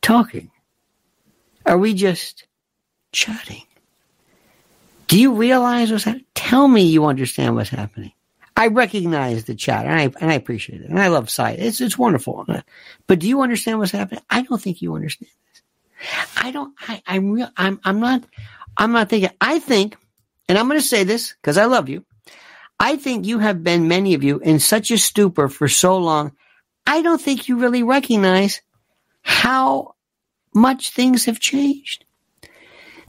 talking? 0.01 0.51
Are 1.65 1.77
we 1.77 1.93
just 1.93 2.47
chatting? 3.11 3.63
Do 5.09 5.19
you 5.19 5.33
realize 5.33 5.91
what's 5.91 6.05
happening? 6.05 6.25
Tell 6.33 6.67
me 6.67 6.83
you 6.83 7.05
understand 7.05 7.55
what's 7.55 7.69
happening. 7.69 8.13
I 8.55 8.67
recognize 8.67 9.43
the 9.43 9.55
chat 9.55 9.85
and 9.85 9.95
I, 9.95 10.03
and 10.21 10.31
I 10.31 10.35
appreciate 10.35 10.81
it. 10.81 10.89
And 10.89 10.99
I 10.99 11.07
love 11.07 11.29
sight. 11.29 11.59
It's, 11.59 11.81
it's 11.81 11.97
wonderful. 11.97 12.45
But 13.07 13.19
do 13.19 13.27
you 13.27 13.41
understand 13.41 13.79
what's 13.79 13.91
happening? 13.91 14.23
I 14.29 14.43
don't 14.43 14.61
think 14.61 14.81
you 14.81 14.95
understand 14.95 15.31
this. 15.51 15.61
I 16.37 16.51
don't, 16.51 16.73
I, 16.87 17.01
I'm 17.05 17.31
real, 17.31 17.49
I'm, 17.57 17.79
I'm 17.83 17.99
not, 17.99 18.23
I'm 18.77 18.91
not 18.91 19.09
thinking, 19.09 19.31
I 19.41 19.59
think 19.59 19.97
and 20.49 20.57
I'm 20.57 20.67
going 20.67 20.81
to 20.81 20.85
say 20.85 21.03
this 21.03 21.35
because 21.39 21.57
I 21.57 21.65
love 21.65 21.87
you. 21.87 22.03
I 22.79 22.95
think 22.95 23.27
you 23.27 23.39
have 23.39 23.63
been, 23.63 23.87
many 23.87 24.15
of 24.15 24.23
you, 24.23 24.39
in 24.39 24.59
such 24.59 24.89
a 24.89 24.97
stupor 24.97 25.47
for 25.47 25.67
so 25.67 25.97
long. 25.97 26.33
I 26.87 27.03
don't 27.03 27.21
think 27.21 27.47
you 27.47 27.57
really 27.57 27.83
recognize 27.83 28.61
how 29.21 29.93
much 30.53 30.89
things 30.89 31.25
have 31.25 31.39
changed. 31.39 32.03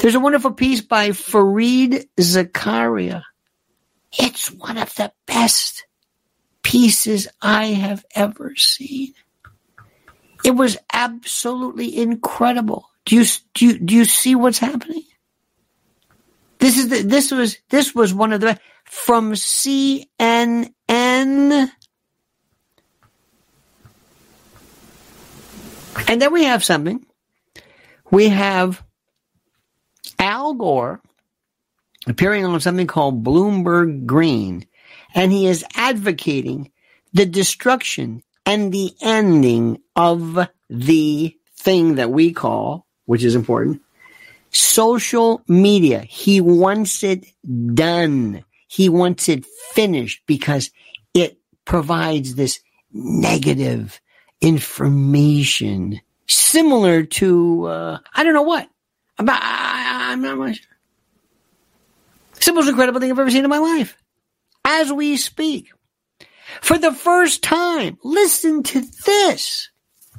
There's 0.01 0.15
a 0.15 0.21
wonderful 0.21 0.53
piece 0.53 0.81
by 0.81 1.11
Fareed 1.11 2.09
Zakaria. 2.19 3.23
It's 4.19 4.51
one 4.51 4.79
of 4.79 4.95
the 4.95 5.13
best 5.27 5.85
pieces 6.63 7.29
I 7.43 7.67
have 7.67 8.07
ever 8.15 8.57
seen. 8.57 9.13
It 10.43 10.53
was 10.53 10.79
absolutely 10.91 11.99
incredible. 11.99 12.89
Do 13.05 13.17
you, 13.17 13.27
do 13.53 13.67
you, 13.67 13.79
do 13.79 13.95
you 13.95 14.07
see 14.07 14.35
what's 14.35 14.59
happening? 14.59 15.03
This 16.61 16.79
is 16.79 16.89
the, 16.89 17.03
this 17.03 17.31
was, 17.31 17.59
this 17.69 17.95
was 17.95 18.15
one 18.15 18.33
of 18.33 18.41
the, 18.41 18.59
from 18.85 19.33
CNN. 19.33 20.71
And 20.89 21.71
then 26.07 26.33
we 26.33 26.45
have 26.45 26.65
something. 26.65 27.05
We 28.11 28.31
have 28.31 28.83
Al 30.21 30.55
Gore 30.55 31.01
appearing 32.07 32.45
on 32.45 32.61
something 32.61 32.87
called 32.87 33.25
Bloomberg 33.25 34.07
Green, 34.07 34.67
and 35.15 35.33
he 35.33 35.47
is 35.47 35.65
advocating 35.75 36.71
the 37.13 37.27
destruction 37.27 38.23
and 38.47 38.73
the 38.73 38.93
ending 39.01 39.81
of 39.97 40.49
the 40.69 41.37
thing 41.57 41.97
that 41.97 42.11
we 42.11 42.33
call, 42.33 42.87
which 43.07 43.25
is 43.25 43.35
important, 43.35 43.83
Social 44.53 45.43
media. 45.47 46.01
He 46.01 46.41
wants 46.41 47.05
it 47.05 47.25
done. 47.75 48.45
He 48.67 48.89
wants 48.89 49.29
it 49.29 49.47
finished 49.73 50.23
because 50.27 50.71
it 51.15 51.39
provides 51.65 52.35
this 52.35 52.61
negative 52.93 54.01
information 54.41 56.01
similar 56.27 57.05
to, 57.05 57.67
uh, 57.67 57.99
I 58.15 58.25
don't 58.25 58.35
know 58.35 58.43
what. 58.43 58.69
About, 59.19 59.41
I, 60.11 60.13
am 60.15 60.23
not 60.23 60.39
much. 60.39 60.63
It's 62.37 62.47
the 62.47 62.53
most 62.53 62.69
incredible 62.69 63.01
thing 63.01 63.11
I've 63.11 63.19
ever 63.19 63.31
seen 63.31 63.45
in 63.45 63.51
my 63.51 63.59
life. 63.59 63.97
As 64.65 64.93
we 64.93 65.17
speak. 65.17 65.71
For 66.61 66.79
the 66.79 66.93
first 66.93 67.45
time, 67.45 67.97
listen 68.03 68.65
to 68.65 68.81
this. 69.07 69.71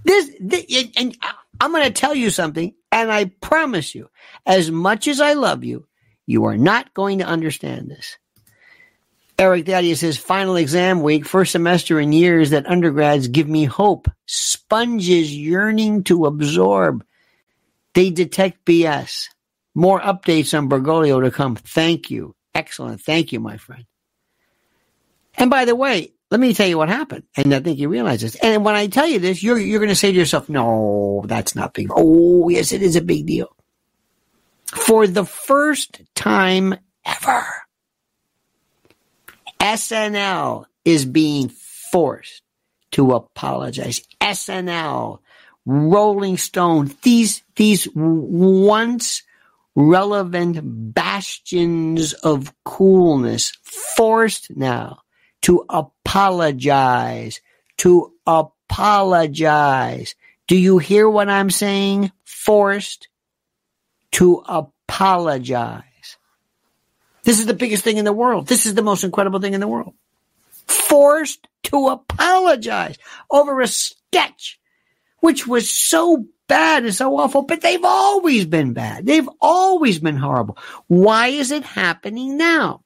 This, 0.05 0.31
this 0.39 0.65
and 0.95 1.17
I'm 1.59 1.71
going 1.71 1.83
to 1.83 1.91
tell 1.91 2.15
you 2.15 2.29
something. 2.29 2.73
And 2.91 3.11
I 3.11 3.25
promise 3.41 3.93
you, 3.93 4.09
as 4.45 4.71
much 4.71 5.07
as 5.07 5.19
I 5.19 5.33
love 5.33 5.63
you, 5.63 5.87
you 6.25 6.45
are 6.45 6.57
not 6.57 6.93
going 6.93 7.19
to 7.19 7.25
understand 7.25 7.89
this. 7.89 8.17
Eric 9.37 9.65
Daddy 9.65 9.93
says, 9.95 10.17
final 10.17 10.55
exam 10.55 11.01
week, 11.01 11.25
first 11.25 11.51
semester 11.51 11.99
in 11.99 12.13
years 12.13 12.51
that 12.51 12.67
undergrads 12.67 13.27
give 13.27 13.47
me 13.47 13.65
hope. 13.65 14.07
Sponges 14.25 15.35
yearning 15.35 16.03
to 16.05 16.27
absorb. 16.27 17.03
They 17.93 18.09
detect 18.09 18.63
BS. 18.65 19.29
More 19.73 19.99
updates 19.99 20.57
on 20.57 20.69
Bergoglio 20.69 21.21
to 21.23 21.31
come. 21.31 21.55
Thank 21.55 22.11
you. 22.11 22.35
Excellent. 22.53 23.01
Thank 23.01 23.31
you, 23.31 23.39
my 23.39 23.57
friend. 23.57 23.85
And 25.37 25.49
by 25.49 25.65
the 25.65 25.75
way, 25.75 26.11
let 26.29 26.39
me 26.39 26.53
tell 26.53 26.67
you 26.67 26.77
what 26.77 26.89
happened. 26.89 27.23
And 27.35 27.53
I 27.53 27.59
think 27.59 27.79
you 27.79 27.89
realize 27.89 28.21
this. 28.21 28.35
And 28.35 28.63
when 28.63 28.75
I 28.75 28.87
tell 28.87 29.07
you 29.07 29.19
this, 29.19 29.43
you're, 29.43 29.59
you're 29.59 29.79
going 29.79 29.89
to 29.89 29.95
say 29.95 30.11
to 30.11 30.17
yourself, 30.17 30.49
no, 30.49 31.23
that's 31.25 31.55
not 31.55 31.73
big. 31.73 31.89
Oh, 31.91 32.49
yes, 32.49 32.71
it 32.71 32.81
is 32.81 32.95
a 32.95 33.01
big 33.01 33.25
deal. 33.25 33.55
For 34.67 35.07
the 35.07 35.25
first 35.25 36.01
time 36.15 36.75
ever, 37.05 37.45
SNL 39.59 40.65
is 40.85 41.05
being 41.05 41.49
forced 41.49 42.41
to 42.91 43.11
apologize. 43.11 44.01
SNL, 44.21 45.19
Rolling 45.65 46.37
Stone, 46.37 46.91
these, 47.03 47.43
these 47.55 47.87
once 47.93 49.23
relevant 49.75 50.93
bastions 50.93 52.13
of 52.13 52.53
coolness 52.63 53.51
forced 53.63 54.55
now 54.55 55.01
to 55.41 55.65
apologize, 55.69 57.41
to 57.77 58.13
apologize. 58.27 60.15
Do 60.47 60.57
you 60.57 60.77
hear 60.77 61.09
what 61.09 61.29
I'm 61.29 61.49
saying? 61.49 62.11
Forced 62.23 63.07
to 64.13 64.43
apologize. 64.47 65.83
This 67.23 67.39
is 67.39 67.45
the 67.45 67.53
biggest 67.53 67.83
thing 67.83 67.97
in 67.97 68.05
the 68.05 68.13
world. 68.13 68.47
This 68.47 68.65
is 68.65 68.73
the 68.73 68.81
most 68.81 69.03
incredible 69.03 69.39
thing 69.39 69.53
in 69.53 69.61
the 69.61 69.67
world. 69.67 69.93
Forced 70.67 71.47
to 71.63 71.87
apologize 71.89 72.97
over 73.29 73.61
a 73.61 73.67
sketch, 73.67 74.59
which 75.19 75.47
was 75.47 75.69
so 75.69 76.25
bad 76.51 76.83
and 76.83 76.93
so 76.93 77.17
awful, 77.17 77.43
but 77.43 77.61
they've 77.61 77.85
always 77.85 78.45
been 78.45 78.73
bad. 78.73 79.05
They've 79.05 79.29
always 79.39 79.99
been 79.99 80.17
horrible. 80.17 80.57
Why 80.87 81.27
is 81.27 81.49
it 81.49 81.63
happening 81.63 82.35
now? 82.35 82.83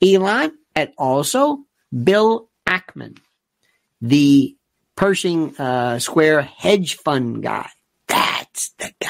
Elon, 0.00 0.52
and 0.76 0.92
also 0.96 1.64
Bill 1.92 2.48
Ackman, 2.64 3.18
the 4.00 4.56
Pershing 4.94 5.56
uh, 5.56 5.98
Square 5.98 6.42
hedge 6.42 6.98
fund 6.98 7.42
guy. 7.42 7.68
That's 8.06 8.68
the 8.78 8.94
guy. 9.02 9.08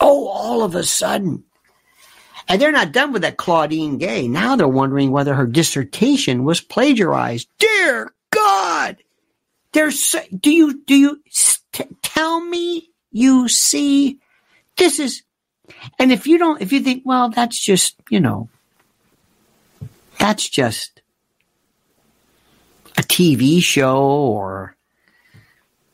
Oh, 0.00 0.26
all 0.26 0.64
of 0.64 0.74
a 0.74 0.82
sudden. 0.82 1.44
And 2.48 2.60
they're 2.60 2.72
not 2.72 2.90
done 2.90 3.12
with 3.12 3.22
that 3.22 3.36
Claudine 3.36 3.98
Gay. 3.98 4.26
Now 4.26 4.56
they're 4.56 4.66
wondering 4.66 5.12
whether 5.12 5.34
her 5.34 5.46
dissertation 5.46 6.42
was 6.42 6.60
plagiarized. 6.60 7.48
Dear 7.60 8.12
God! 8.30 8.96
There's, 9.72 10.16
do 10.40 10.50
you, 10.50 10.84
do 10.84 10.94
you, 10.94 11.22
t- 11.74 11.84
tell 12.02 12.40
me 12.40 12.90
you 13.10 13.48
see, 13.48 14.18
this 14.76 14.98
is, 14.98 15.22
and 15.98 16.10
if 16.10 16.26
you 16.26 16.38
don't, 16.38 16.62
if 16.62 16.72
you 16.72 16.80
think, 16.80 17.02
well, 17.04 17.28
that's 17.28 17.62
just, 17.62 17.96
you 18.08 18.20
know, 18.20 18.48
that's 20.18 20.48
just 20.48 21.02
a 22.96 23.02
TV 23.02 23.62
show 23.62 24.02
or 24.02 24.76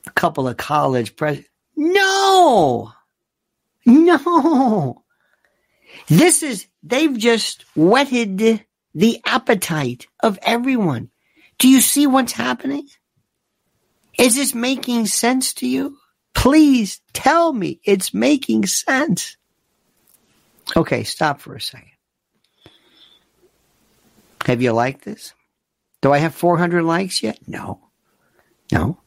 a 0.06 0.10
couple 0.10 0.46
of 0.46 0.56
college 0.56 1.16
pres. 1.16 1.44
No, 1.76 2.92
no. 3.84 5.02
This 6.08 6.42
is, 6.42 6.66
they've 6.82 7.16
just 7.16 7.64
whetted 7.74 8.64
the 8.94 9.20
appetite 9.24 10.06
of 10.20 10.38
everyone. 10.42 11.10
Do 11.58 11.68
you 11.68 11.80
see 11.80 12.06
what's 12.06 12.32
happening? 12.32 12.88
Is 14.18 14.34
this 14.34 14.54
making 14.54 15.06
sense 15.06 15.54
to 15.54 15.66
you? 15.66 15.96
Please 16.34 17.00
tell 17.12 17.52
me 17.52 17.80
it's 17.84 18.14
making 18.14 18.66
sense. 18.66 19.36
Okay, 20.76 21.04
stop 21.04 21.40
for 21.40 21.54
a 21.54 21.60
second. 21.60 21.88
Have 24.46 24.62
you 24.62 24.72
liked 24.72 25.04
this? 25.04 25.34
Do 26.02 26.12
I 26.12 26.18
have 26.18 26.34
400 26.34 26.82
likes 26.82 27.22
yet? 27.22 27.38
No. 27.46 27.80
No. 28.72 28.98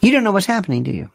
You 0.00 0.12
don't 0.12 0.24
know 0.24 0.32
what's 0.32 0.46
happening, 0.46 0.82
do 0.82 0.90
you? 0.90 1.10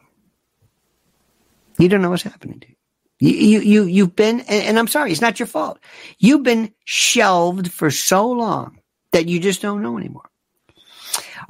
You 1.78 1.88
don't 1.88 2.02
know 2.02 2.10
what's 2.10 2.22
happening, 2.22 2.58
do 2.58 2.68
you? 2.68 2.74
You, 3.20 3.30
you, 3.30 3.60
you 3.60 3.84
you've 3.84 4.16
been, 4.16 4.40
and, 4.40 4.64
and 4.64 4.78
I'm 4.78 4.88
sorry, 4.88 5.12
it's 5.12 5.20
not 5.20 5.38
your 5.38 5.46
fault. 5.46 5.78
You've 6.18 6.42
been 6.42 6.72
shelved 6.84 7.70
for 7.70 7.90
so 7.90 8.30
long 8.30 8.80
that 9.12 9.28
you 9.28 9.38
just 9.40 9.62
don't 9.62 9.82
know 9.82 9.96
anymore. 9.96 10.28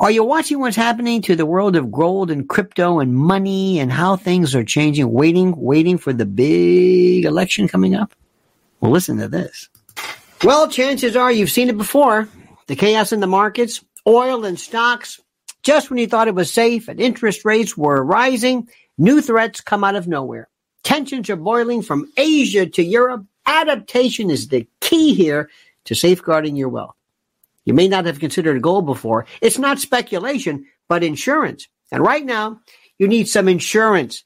Are 0.01 0.11
you 0.11 0.25
watching 0.25 0.59
what's 0.59 0.77
happening 0.77 1.23
to 1.23 1.37
the 1.37 1.47
world 1.47 1.77
of 1.77 1.93
gold 1.93 2.31
and 2.31 2.49
crypto 2.49 2.99
and 2.99 3.15
money 3.15 3.79
and 3.79 3.93
how 3.93 4.17
things 4.17 4.55
are 4.55 4.65
changing, 4.65 5.13
waiting, 5.13 5.55
waiting 5.57 5.99
for 5.99 6.13
the 6.13 6.27
big 6.27 7.25
election 7.25 7.69
coming 7.69 7.95
up? 7.95 8.13
Well, 8.81 8.91
listen 8.91 9.19
to 9.19 9.29
this. 9.29 9.69
Well, 10.43 10.69
chances 10.69 11.17
are 11.17 11.31
you've 11.31 11.51
seen 11.51 11.69
it 11.69 11.79
before. 11.79 12.29
The 12.67 12.77
chaos 12.77 13.13
in 13.13 13.21
the 13.21 13.27
markets, 13.29 13.85
oil 14.07 14.45
and 14.45 14.59
stocks. 14.59 15.21
Just 15.63 15.91
when 15.91 15.99
you 15.99 16.09
thought 16.09 16.29
it 16.29 16.35
was 16.35 16.53
safe 16.53 16.89
and 16.89 17.01
interest 17.01 17.45
rates 17.45 17.77
were 17.77 18.03
rising, 18.03 18.69
new 18.99 19.21
threats 19.21 19.61
come 19.61 19.85
out 19.85 19.95
of 19.95 20.09
nowhere. 20.09 20.49
Tensions 20.83 21.31
are 21.31 21.37
boiling 21.37 21.83
from 21.83 22.11
Asia 22.17 22.67
to 22.67 22.83
Europe. 22.83 23.25
Adaptation 23.47 24.29
is 24.29 24.49
the 24.49 24.67
key 24.81 25.15
here 25.15 25.51
to 25.85 25.95
safeguarding 25.95 26.57
your 26.57 26.69
wealth. 26.69 26.97
You 27.65 27.75
may 27.75 27.89
not 27.89 28.07
have 28.07 28.21
considered 28.21 28.61
gold 28.63 28.87
before. 28.87 29.27
It's 29.41 29.59
not 29.59 29.79
speculation, 29.79 30.67
but 30.89 31.05
insurance. 31.05 31.69
And 31.91 32.03
right 32.03 32.25
now, 32.25 32.61
you 32.99 33.09
need 33.09 33.29
some 33.29 33.49
insurance. 33.49 34.25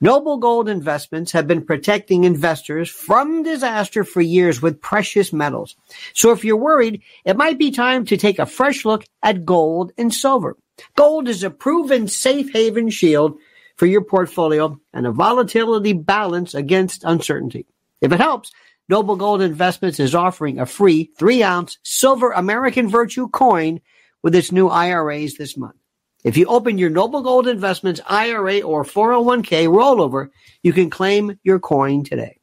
Noble 0.00 0.36
Gold 0.36 0.68
Investments 0.68 1.32
have 1.32 1.46
been 1.46 1.64
protecting 1.64 2.24
investors 2.24 2.90
from 2.90 3.42
disaster 3.42 4.04
for 4.04 4.20
years 4.20 4.60
with 4.60 4.80
precious 4.80 5.32
metals. 5.32 5.74
So 6.12 6.32
if 6.32 6.44
you're 6.44 6.56
worried, 6.56 7.02
it 7.24 7.38
might 7.38 7.58
be 7.58 7.70
time 7.70 8.04
to 8.06 8.18
take 8.18 8.38
a 8.38 8.44
fresh 8.44 8.84
look 8.84 9.04
at 9.22 9.46
gold 9.46 9.92
and 9.96 10.12
silver. 10.12 10.56
Gold 10.96 11.28
is 11.28 11.42
a 11.42 11.50
proven 11.50 12.08
safe 12.08 12.52
haven 12.52 12.90
shield 12.90 13.38
for 13.76 13.86
your 13.86 14.02
portfolio 14.02 14.78
and 14.92 15.06
a 15.06 15.12
volatility 15.12 15.94
balance 15.94 16.54
against 16.54 17.04
uncertainty. 17.04 17.66
If 18.02 18.12
it 18.12 18.20
helps, 18.20 18.52
Noble 18.88 19.16
Gold 19.16 19.42
Investments 19.42 19.98
is 19.98 20.14
offering 20.14 20.60
a 20.60 20.66
free 20.66 21.10
three 21.18 21.42
ounce 21.42 21.78
silver 21.82 22.30
American 22.30 22.88
Virtue 22.88 23.28
coin 23.28 23.80
with 24.22 24.34
its 24.34 24.52
new 24.52 24.68
IRAs 24.68 25.34
this 25.34 25.56
month. 25.56 25.74
If 26.22 26.36
you 26.36 26.46
open 26.46 26.78
your 26.78 26.90
Noble 26.90 27.22
Gold 27.22 27.48
Investments 27.48 28.00
IRA 28.08 28.60
or 28.60 28.84
401k 28.84 29.66
rollover, 29.68 30.28
you 30.62 30.72
can 30.72 30.90
claim 30.90 31.38
your 31.42 31.58
coin 31.58 32.04
today. 32.04 32.38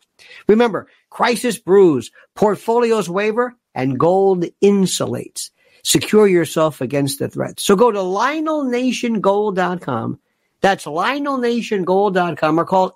Remember, 0.47 0.87
crisis 1.09 1.57
brews, 1.57 2.11
portfolios 2.35 3.09
waver, 3.09 3.55
and 3.73 3.99
gold 3.99 4.45
insulates. 4.61 5.49
Secure 5.83 6.27
yourself 6.27 6.81
against 6.81 7.19
the 7.19 7.29
threat. 7.29 7.57
So 7.59 7.75
go 7.75 7.91
to 7.91 7.99
LionelNationGold.com. 7.99 10.19
That's 10.61 10.85
LionelNationGold.com 10.85 12.59
or 12.59 12.65
call 12.65 12.93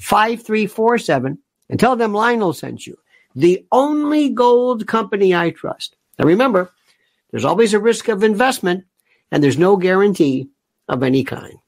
877-646-5347 0.00 1.38
and 1.70 1.80
tell 1.80 1.96
them 1.96 2.12
Lionel 2.12 2.52
sent 2.52 2.86
you. 2.86 2.98
The 3.34 3.66
only 3.72 4.28
gold 4.28 4.86
company 4.86 5.34
I 5.34 5.50
trust. 5.50 5.96
Now 6.18 6.26
remember, 6.26 6.70
there's 7.30 7.44
always 7.44 7.74
a 7.74 7.80
risk 7.80 8.08
of 8.08 8.22
investment 8.22 8.84
and 9.30 9.42
there's 9.42 9.58
no 9.58 9.76
guarantee 9.76 10.50
of 10.88 11.02
any 11.02 11.24
kind. 11.24 11.58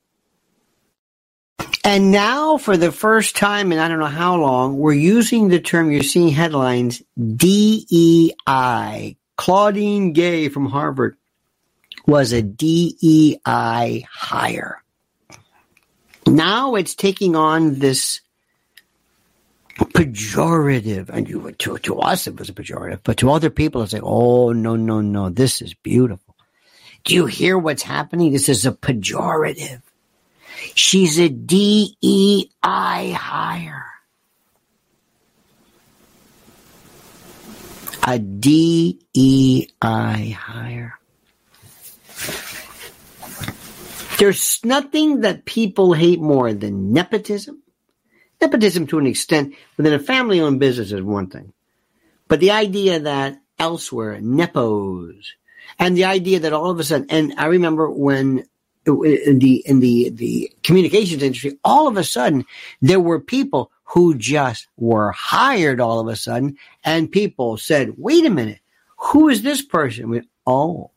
And 1.82 2.10
now, 2.10 2.56
for 2.56 2.76
the 2.76 2.90
first 2.90 3.36
time 3.36 3.70
in 3.70 3.78
I 3.78 3.86
don't 3.86 4.00
know 4.00 4.06
how 4.06 4.36
long, 4.36 4.76
we're 4.76 4.92
using 4.92 5.48
the 5.48 5.60
term 5.60 5.92
you're 5.92 6.02
seeing 6.02 6.30
headlines 6.30 7.00
DEI. 7.16 9.16
Claudine 9.36 10.12
Gay 10.12 10.48
from 10.48 10.66
Harvard 10.66 11.16
was 12.06 12.32
a 12.32 12.42
DEI 12.42 14.04
hire. 14.10 14.82
Now 16.26 16.74
it's 16.74 16.94
taking 16.94 17.36
on 17.36 17.78
this 17.78 18.20
pejorative, 19.78 21.08
and 21.08 21.28
you, 21.28 21.52
to, 21.52 21.78
to 21.78 21.98
us 21.98 22.26
it 22.26 22.38
was 22.38 22.48
a 22.48 22.52
pejorative, 22.52 23.00
but 23.04 23.18
to 23.18 23.30
other 23.30 23.50
people 23.50 23.82
it's 23.82 23.92
like, 23.92 24.02
oh, 24.04 24.52
no, 24.52 24.76
no, 24.76 25.00
no, 25.00 25.28
this 25.30 25.62
is 25.62 25.74
beautiful. 25.74 26.34
Do 27.04 27.14
you 27.14 27.26
hear 27.26 27.56
what's 27.56 27.82
happening? 27.82 28.32
This 28.32 28.48
is 28.48 28.66
a 28.66 28.72
pejorative. 28.72 29.82
She's 30.74 31.18
a 31.18 31.28
DEI 31.28 32.48
hire. 33.12 33.86
A 38.02 38.18
DEI 38.18 39.68
hire. 40.30 40.98
There's 44.18 44.64
nothing 44.64 45.20
that 45.20 45.44
people 45.44 45.92
hate 45.92 46.20
more 46.20 46.52
than 46.52 46.92
nepotism. 46.92 47.62
Nepotism 48.40 48.86
to 48.88 48.98
an 48.98 49.06
extent 49.06 49.54
within 49.76 49.92
a 49.92 49.98
family 49.98 50.40
owned 50.40 50.60
business 50.60 50.92
is 50.92 51.02
one 51.02 51.28
thing. 51.28 51.52
But 52.28 52.40
the 52.40 52.50
idea 52.50 53.00
that 53.00 53.40
elsewhere, 53.58 54.20
nepos, 54.20 55.32
and 55.78 55.96
the 55.96 56.04
idea 56.04 56.40
that 56.40 56.52
all 56.52 56.70
of 56.70 56.80
a 56.80 56.84
sudden, 56.84 57.06
and 57.10 57.34
I 57.38 57.46
remember 57.46 57.90
when 57.90 58.44
in 58.86 59.38
the 59.38 59.62
in 59.66 59.80
the 59.80 60.10
the 60.10 60.52
communications 60.62 61.22
industry, 61.22 61.58
all 61.64 61.88
of 61.88 61.96
a 61.96 62.04
sudden 62.04 62.46
there 62.80 63.00
were 63.00 63.20
people 63.20 63.70
who 63.84 64.14
just 64.16 64.68
were 64.76 65.12
hired 65.12 65.80
all 65.80 66.00
of 66.00 66.08
a 66.08 66.16
sudden, 66.16 66.56
and 66.84 67.10
people 67.10 67.56
said, 67.56 67.94
"Wait 67.96 68.24
a 68.24 68.30
minute, 68.30 68.60
who 68.96 69.28
is 69.28 69.42
this 69.42 69.62
person?" 69.62 70.08
We, 70.08 70.22
oh, 70.46 70.90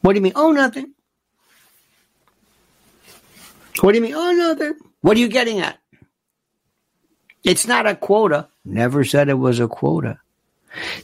what 0.00 0.12
do 0.12 0.18
you 0.18 0.22
mean? 0.22 0.32
Oh, 0.36 0.52
nothing. 0.52 0.92
What 3.80 3.92
do 3.92 3.98
you 3.98 4.02
mean? 4.02 4.14
Oh, 4.14 4.32
nothing. 4.32 4.74
What 5.00 5.16
are 5.16 5.20
you 5.20 5.28
getting 5.28 5.60
at? 5.60 5.78
It's 7.44 7.66
not 7.66 7.86
a 7.86 7.94
quota. 7.94 8.48
Never 8.64 9.04
said 9.04 9.28
it 9.28 9.34
was 9.34 9.60
a 9.60 9.68
quota. 9.68 10.18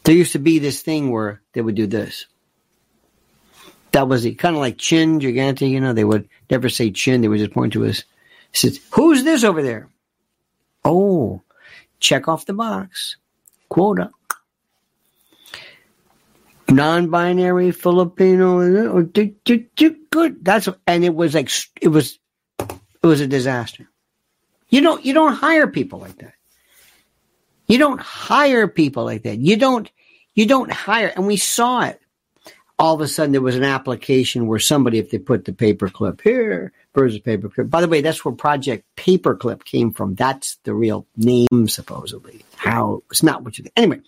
There 0.04 0.14
used 0.14 0.32
to 0.32 0.38
be 0.38 0.58
this 0.58 0.82
thing 0.82 1.10
where 1.10 1.40
they 1.52 1.60
would 1.60 1.76
do 1.76 1.86
this 1.86 2.26
that 3.92 4.08
was 4.08 4.24
it. 4.24 4.38
Kind 4.38 4.56
of 4.56 4.60
like 4.60 4.78
chin, 4.78 5.20
gigante, 5.20 5.70
you 5.70 5.80
know, 5.80 5.92
they 5.92 6.04
would 6.04 6.28
never 6.50 6.68
say 6.68 6.90
chin. 6.90 7.20
They 7.20 7.28
would 7.28 7.38
just 7.38 7.52
point 7.52 7.74
to 7.74 7.86
us. 7.86 8.04
Says, 8.52 8.80
who's 8.90 9.24
this 9.24 9.44
over 9.44 9.62
there? 9.62 9.88
Oh, 10.84 11.42
check 12.00 12.28
off 12.28 12.46
the 12.46 12.52
box. 12.52 13.16
Quota. 13.68 14.10
Non-binary 16.68 17.70
Filipino. 17.70 18.94
Uh, 18.94 19.00
uh, 19.00 19.58
good. 20.10 20.44
That's, 20.44 20.68
and 20.86 21.04
it 21.04 21.14
was 21.14 21.34
like, 21.34 21.50
it 21.80 21.88
was, 21.88 22.18
it 23.02 23.06
was 23.06 23.20
a 23.20 23.26
disaster. 23.26 23.88
You 24.68 24.80
don't, 24.80 25.04
you 25.04 25.12
don't 25.12 25.34
hire 25.34 25.66
people 25.66 25.98
like 25.98 26.18
that. 26.18 26.34
You 27.66 27.78
don't 27.78 28.00
hire 28.00 28.68
people 28.68 29.04
like 29.04 29.22
that. 29.22 29.38
You 29.38 29.56
don't, 29.56 29.90
you 30.34 30.46
don't 30.46 30.72
hire, 30.72 31.12
and 31.14 31.26
we 31.26 31.36
saw 31.36 31.82
it 31.82 32.02
all 32.82 32.96
of 32.96 33.00
a 33.00 33.06
sudden 33.06 33.30
there 33.30 33.40
was 33.40 33.54
an 33.54 33.62
application 33.62 34.48
where 34.48 34.58
somebody, 34.58 34.98
if 34.98 35.10
they 35.10 35.18
put 35.18 35.44
the 35.44 35.52
paperclip 35.52 36.20
here 36.20 36.72
versus 36.94 37.20
paperclip. 37.20 37.70
By 37.70 37.80
the 37.80 37.86
way, 37.86 38.00
that's 38.00 38.24
where 38.24 38.34
Project 38.34 38.84
Paperclip 38.96 39.64
came 39.64 39.92
from. 39.92 40.16
That's 40.16 40.56
the 40.64 40.74
real 40.74 41.06
name, 41.16 41.68
supposedly. 41.68 42.44
How 42.56 43.04
it's 43.08 43.22
not 43.22 43.44
what 43.44 43.56
you 43.56 43.62
think. 43.62 43.74
Anyway, 43.76 44.00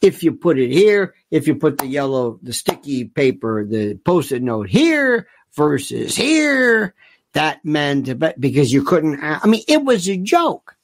if 0.00 0.22
you 0.22 0.32
put 0.32 0.60
it 0.60 0.70
here, 0.70 1.14
if 1.32 1.48
you 1.48 1.56
put 1.56 1.78
the 1.78 1.88
yellow, 1.88 2.38
the 2.40 2.52
sticky 2.52 3.06
paper, 3.06 3.64
the 3.64 3.96
post-it 3.96 4.44
note 4.44 4.68
here 4.68 5.26
versus 5.54 6.14
here, 6.14 6.94
that 7.34 7.64
meant 7.64 8.18
because 8.40 8.72
you 8.72 8.82
couldn't. 8.82 9.22
Uh, 9.22 9.40
I 9.42 9.46
mean, 9.46 9.62
it 9.68 9.84
was 9.84 10.08
a 10.08 10.16
joke. 10.16 10.76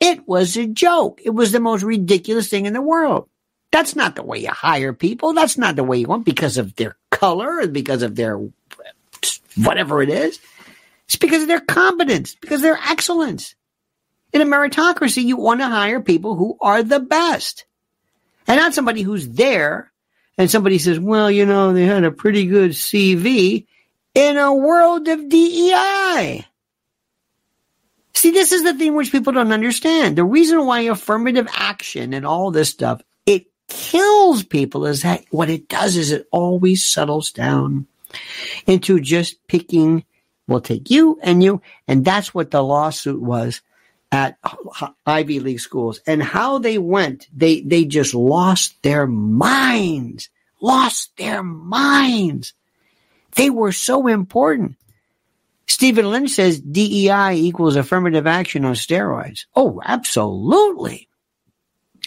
It 0.00 0.26
was 0.26 0.56
a 0.56 0.66
joke. 0.66 1.20
It 1.24 1.30
was 1.30 1.52
the 1.52 1.60
most 1.60 1.82
ridiculous 1.82 2.48
thing 2.48 2.66
in 2.66 2.72
the 2.72 2.82
world. 2.82 3.28
That's 3.70 3.96
not 3.96 4.16
the 4.16 4.22
way 4.22 4.38
you 4.38 4.50
hire 4.50 4.92
people. 4.92 5.32
That's 5.32 5.58
not 5.58 5.76
the 5.76 5.84
way 5.84 5.98
you 5.98 6.06
want 6.06 6.24
because 6.24 6.58
of 6.58 6.76
their 6.76 6.96
color 7.10 7.60
and 7.60 7.72
because 7.72 8.02
of 8.02 8.14
their 8.14 8.38
whatever 9.56 10.02
it 10.02 10.08
is. 10.08 10.38
It's 11.06 11.16
because 11.16 11.42
of 11.42 11.48
their 11.48 11.60
competence, 11.60 12.34
because 12.40 12.60
of 12.60 12.62
their 12.62 12.78
excellence. 12.88 13.54
In 14.32 14.40
a 14.40 14.44
meritocracy, 14.44 15.22
you 15.22 15.36
want 15.36 15.60
to 15.60 15.68
hire 15.68 16.00
people 16.00 16.34
who 16.34 16.56
are 16.60 16.82
the 16.82 17.00
best 17.00 17.66
and 18.46 18.58
not 18.58 18.74
somebody 18.74 19.02
who's 19.02 19.28
there 19.28 19.92
and 20.36 20.50
somebody 20.50 20.78
says, 20.78 20.98
well, 20.98 21.30
you 21.30 21.46
know, 21.46 21.72
they 21.72 21.84
had 21.84 22.04
a 22.04 22.10
pretty 22.10 22.46
good 22.46 22.72
CV 22.72 23.66
in 24.14 24.36
a 24.36 24.54
world 24.54 25.08
of 25.08 25.28
DEI. 25.28 26.46
See, 28.14 28.30
this 28.30 28.52
is 28.52 28.62
the 28.62 28.74
thing 28.74 28.94
which 28.94 29.12
people 29.12 29.32
don't 29.32 29.52
understand. 29.52 30.16
The 30.16 30.24
reason 30.24 30.64
why 30.64 30.80
affirmative 30.80 31.48
action 31.52 32.14
and 32.14 32.24
all 32.24 32.50
this 32.50 32.70
stuff 32.70 33.02
it 33.26 33.46
kills 33.68 34.44
people 34.44 34.86
is 34.86 35.02
that 35.02 35.24
what 35.30 35.50
it 35.50 35.68
does 35.68 35.96
is 35.96 36.12
it 36.12 36.28
always 36.30 36.84
settles 36.84 37.32
down 37.32 37.86
into 38.66 39.00
just 39.00 39.46
picking, 39.48 40.04
we'll 40.46 40.60
take 40.60 40.90
you 40.90 41.18
and 41.22 41.42
you. 41.42 41.60
And 41.88 42.04
that's 42.04 42.32
what 42.32 42.50
the 42.50 42.62
lawsuit 42.62 43.20
was 43.20 43.60
at 44.12 44.38
Ivy 45.04 45.40
League 45.40 45.60
schools 45.60 46.00
and 46.06 46.22
how 46.22 46.58
they 46.58 46.78
went. 46.78 47.26
They, 47.34 47.62
they 47.62 47.84
just 47.84 48.14
lost 48.14 48.80
their 48.82 49.06
minds, 49.08 50.30
lost 50.60 51.16
their 51.16 51.42
minds. 51.42 52.54
They 53.34 53.50
were 53.50 53.72
so 53.72 54.06
important. 54.06 54.76
Stephen 55.66 56.10
Lynch 56.10 56.30
says 56.30 56.60
DEI 56.60 57.34
equals 57.34 57.76
affirmative 57.76 58.26
action 58.26 58.64
on 58.64 58.74
steroids. 58.74 59.46
Oh, 59.54 59.80
absolutely. 59.84 61.08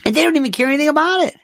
And 0.05 0.15
they 0.15 0.23
don't 0.23 0.35
even 0.35 0.51
care 0.51 0.67
anything 0.67 0.89
about 0.89 1.25
it. 1.25 1.35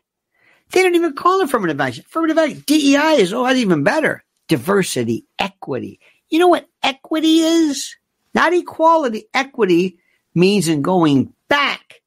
They 0.72 0.84
don't 0.84 0.96
even 0.96 1.14
call 1.14 1.42
affirmative 1.42 1.80
action. 1.80 2.04
Affirmative 2.08 2.38
action. 2.38 2.64
DEI 2.66 3.18
is, 3.20 3.34
oh, 3.34 3.44
that's 3.46 3.60
even 3.60 3.84
better. 3.84 4.24
Diversity, 4.48 5.26
equity. 5.38 6.00
You 6.30 6.40
know 6.40 6.48
what 6.48 6.68
equity 6.82 7.40
is? 7.40 7.96
Not 8.34 8.54
equality. 8.54 9.26
Equity 9.34 10.00
means 10.34 10.68
in 10.68 10.82
going 10.82 11.34
back 11.48 12.02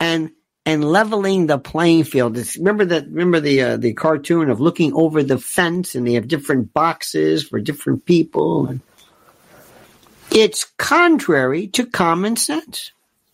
and 0.00 0.32
and 0.66 0.84
leveling 0.84 1.46
the 1.46 1.58
playing 1.58 2.04
field. 2.04 2.38
It's, 2.38 2.56
remember 2.56 2.84
that? 2.86 3.06
Remember 3.06 3.40
the 3.40 3.62
uh, 3.62 3.76
the 3.76 3.92
cartoon 3.92 4.50
of 4.50 4.60
looking 4.60 4.92
over 4.94 5.22
the 5.22 5.38
fence, 5.38 5.94
and 5.94 6.06
they 6.06 6.14
have 6.14 6.28
different 6.28 6.72
boxes 6.72 7.46
for 7.46 7.60
different 7.60 8.04
people. 8.04 8.66
And 8.66 8.80
it's 10.30 10.64
contrary 10.78 11.68
to 11.68 11.86
common 11.86 12.36
sense. 12.36 12.92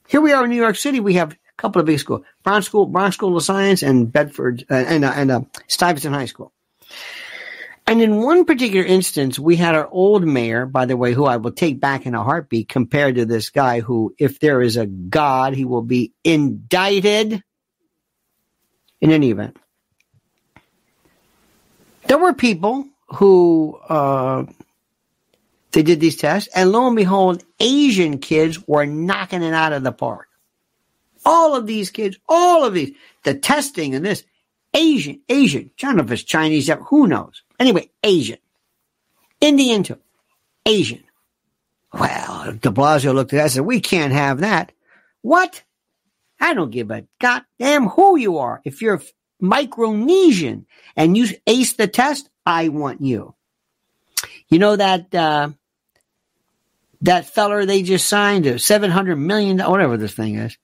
Here 0.09 0.20
we 0.20 0.33
are 0.33 0.45
in 0.45 0.51
New 0.51 0.57
York 0.57 0.76
City. 0.76 0.99
We 0.99 1.14
have 1.14 1.33
a 1.33 1.37
couple 1.57 1.81
of 1.81 1.87
big 1.87 2.01
schools: 2.01 2.24
Bronx 2.43 2.66
School, 2.66 2.87
Bronx 2.87 3.16
School 3.16 3.37
of 3.37 3.43
Science, 3.45 3.83
and 3.83 4.12
Bedford, 4.12 4.64
uh, 4.70 4.74
and 4.74 5.05
uh, 5.05 5.12
and 5.14 5.31
uh, 5.31 5.41
Stuyvesant 5.68 6.14
High 6.14 6.26
School. 6.26 6.53
And 7.87 8.01
in 8.01 8.22
one 8.22 8.45
particular 8.45 8.87
instance, 8.87 9.39
we 9.39 9.57
had 9.57 9.74
our 9.74 9.89
old 9.89 10.24
mayor, 10.24 10.64
by 10.64 10.87
the 10.87 10.97
way, 10.97 11.12
who 11.12 11.24
I 11.24 11.39
will 11.39 11.51
take 11.51 11.81
back 11.81 12.07
in 12.07 12.14
a 12.14 12.22
heartbeat, 12.22 12.68
compared 12.68 13.16
to 13.16 13.24
this 13.24 13.51
guy 13.51 13.81
who, 13.81 14.14
if 14.18 14.39
there 14.39 14.62
is 14.62 14.76
a 14.76 14.87
God, 14.87 15.55
he 15.55 15.64
will 15.64 15.83
be 15.83 16.12
indicted. 16.22 17.43
In 19.01 19.11
any 19.11 19.31
event, 19.31 19.57
there 22.07 22.18
were 22.18 22.35
people 22.35 22.87
who 23.14 23.78
uh, 23.89 24.45
they 25.72 25.83
did 25.83 26.01
these 26.01 26.16
tests, 26.16 26.49
and 26.55 26.70
lo 26.70 26.87
and 26.87 26.97
behold, 26.97 27.43
Asian 27.59 28.18
kids 28.18 28.66
were 28.66 28.87
knocking 28.87 29.43
it 29.43 29.55
out 29.55 29.72
of 29.72 29.83
the 29.83 29.93
park. 29.93 30.28
All 31.24 31.57
of 31.57 31.66
these 31.66 31.91
kids, 31.91 32.18
all 32.28 32.64
of 32.64 32.74
these, 32.74 32.93
the 33.24 33.35
testing 33.35 33.95
and 33.95 34.05
this, 34.05 34.24
Asian, 34.73 35.21
Asian, 35.29 35.71
I 35.83 35.87
don't 35.87 35.97
know 35.97 36.05
if 36.05 36.11
it's 36.11 36.23
Chinese, 36.23 36.71
who 36.89 37.07
knows? 37.07 37.43
Anyway, 37.59 37.91
Asian. 38.03 38.39
Indian 39.41 39.83
too. 39.83 39.99
Asian. 40.66 41.03
Well, 41.93 42.53
de 42.53 42.71
Blasio 42.71 43.14
looked 43.14 43.33
at 43.33 43.37
that 43.37 43.43
and 43.43 43.53
said, 43.53 43.64
we 43.64 43.81
can't 43.81 44.12
have 44.12 44.41
that. 44.41 44.73
What? 45.23 45.62
I 46.41 46.55
don't 46.55 46.71
give 46.71 46.91
a 46.91 47.05
goddamn 47.18 47.89
who 47.89 48.16
you 48.16 48.39
are. 48.39 48.61
If 48.64 48.81
you're 48.81 49.03
Micronesian 49.43 50.64
and 50.97 51.16
you 51.16 51.29
ace 51.47 51.75
the 51.75 51.89
test, 51.89 52.31
I 52.47 52.68
want 52.68 53.01
you. 53.01 53.35
You 54.49 54.59
know 54.59 54.77
that 54.77 55.14
uh, 55.14 55.51
that 57.03 57.27
feller 57.27 57.66
they 57.66 57.83
just 57.83 58.09
signed 58.09 58.47
a 58.47 58.59
seven 58.59 58.91
hundred 58.91 59.16
million, 59.16 59.59
whatever 59.59 59.97
this 59.97 60.14
thing 60.14 60.37
is. 60.37 60.57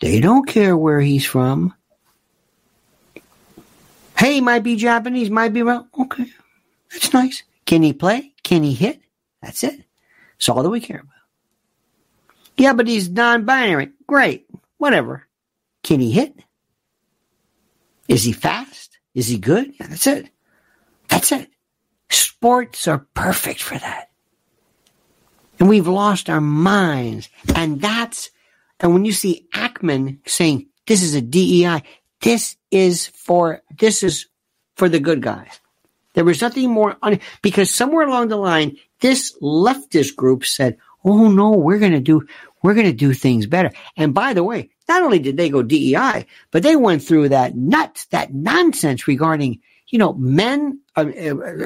They 0.00 0.20
don't 0.20 0.46
care 0.46 0.76
where 0.76 1.00
he's 1.00 1.24
from. 1.24 1.74
Hey, 4.20 4.42
might 4.42 4.62
be 4.62 4.76
Japanese, 4.76 5.30
might 5.30 5.54
be 5.54 5.62
well. 5.62 5.88
Okay, 5.98 6.26
that's 6.92 7.14
nice. 7.14 7.42
Can 7.64 7.82
he 7.82 7.94
play? 7.94 8.34
Can 8.42 8.62
he 8.62 8.74
hit? 8.74 9.00
That's 9.40 9.64
it. 9.64 9.82
That's 10.34 10.50
all 10.50 10.62
that 10.62 10.68
we 10.68 10.78
care 10.78 11.00
about. 11.00 11.14
Yeah, 12.58 12.74
but 12.74 12.86
he's 12.86 13.08
non-binary. 13.08 13.92
Great, 14.06 14.46
whatever. 14.76 15.26
Can 15.82 16.00
he 16.00 16.10
hit? 16.10 16.34
Is 18.08 18.22
he 18.22 18.32
fast? 18.32 18.98
Is 19.14 19.28
he 19.28 19.38
good? 19.38 19.72
Yeah, 19.80 19.86
that's 19.86 20.06
it. 20.06 20.28
That's 21.08 21.32
it. 21.32 21.48
Sports 22.10 22.86
are 22.88 23.06
perfect 23.14 23.62
for 23.62 23.78
that. 23.78 24.10
And 25.58 25.66
we've 25.66 25.88
lost 25.88 26.28
our 26.28 26.42
minds. 26.42 27.30
And 27.54 27.80
that's, 27.80 28.28
and 28.80 28.92
when 28.92 29.06
you 29.06 29.12
see 29.12 29.48
Ackman 29.54 30.18
saying, 30.28 30.66
this 30.86 31.02
is 31.02 31.14
a 31.14 31.22
DEI, 31.22 31.82
this 32.20 32.56
is 32.70 33.08
for, 33.08 33.62
this 33.78 34.02
is 34.02 34.26
for 34.76 34.88
the 34.88 35.00
good 35.00 35.22
guys. 35.22 35.60
There 36.14 36.24
was 36.24 36.40
nothing 36.40 36.70
more, 36.70 36.96
un- 37.02 37.20
because 37.42 37.72
somewhere 37.72 38.06
along 38.06 38.28
the 38.28 38.36
line, 38.36 38.76
this 39.00 39.36
leftist 39.40 40.16
group 40.16 40.44
said, 40.44 40.78
oh 41.04 41.28
no, 41.28 41.52
we're 41.52 41.78
going 41.78 41.92
to 41.92 42.00
do, 42.00 42.26
we're 42.62 42.74
going 42.74 42.86
to 42.86 42.92
do 42.92 43.12
things 43.12 43.46
better. 43.46 43.70
And 43.96 44.12
by 44.12 44.34
the 44.34 44.44
way, 44.44 44.70
not 44.88 45.02
only 45.02 45.20
did 45.20 45.36
they 45.36 45.50
go 45.50 45.62
DEI, 45.62 46.26
but 46.50 46.62
they 46.62 46.76
went 46.76 47.02
through 47.04 47.30
that 47.30 47.56
nuts, 47.56 48.06
that 48.06 48.34
nonsense 48.34 49.06
regarding, 49.06 49.60
you 49.88 49.98
know, 49.98 50.12
men. 50.12 50.80
Uh, 50.96 51.06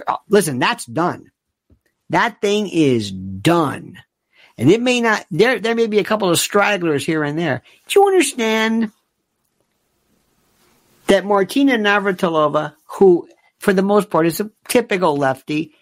uh, 0.06 0.16
listen, 0.28 0.58
that's 0.58 0.84
done. 0.84 1.30
That 2.10 2.40
thing 2.40 2.68
is 2.68 3.10
done. 3.10 3.98
And 4.56 4.70
it 4.70 4.80
may 4.80 5.00
not, 5.00 5.24
there, 5.30 5.58
there 5.58 5.74
may 5.74 5.86
be 5.86 5.98
a 5.98 6.04
couple 6.04 6.30
of 6.30 6.38
stragglers 6.38 7.04
here 7.04 7.24
and 7.24 7.38
there. 7.38 7.62
Do 7.88 8.00
you 8.00 8.06
understand 8.06 8.92
that 11.06 11.24
Martina 11.24 11.74
Navratilova, 11.74 12.74
who 12.86 13.28
for 13.58 13.72
the 13.72 13.82
most 13.82 14.10
part 14.10 14.26
is 14.26 14.40
a 14.40 14.50
typical 14.68 15.16
lefty, 15.16 15.74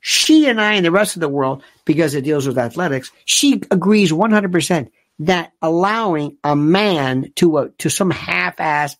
she 0.00 0.48
and 0.48 0.60
I 0.60 0.74
and 0.74 0.84
the 0.84 0.90
rest 0.90 1.16
of 1.16 1.20
the 1.20 1.28
world, 1.28 1.62
because 1.84 2.14
it 2.14 2.24
deals 2.24 2.46
with 2.46 2.58
athletics, 2.58 3.10
she 3.24 3.62
agrees 3.70 4.12
100% 4.12 4.90
that 5.20 5.52
allowing 5.60 6.38
a 6.42 6.56
man 6.56 7.32
to 7.36 7.58
a, 7.58 7.68
to 7.78 7.90
some 7.90 8.10
half-ass 8.10 8.96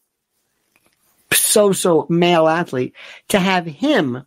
so-so 1.33 2.07
male 2.09 2.49
athlete 2.49 2.95
to 3.29 3.39
have 3.39 3.65
him 3.65 4.25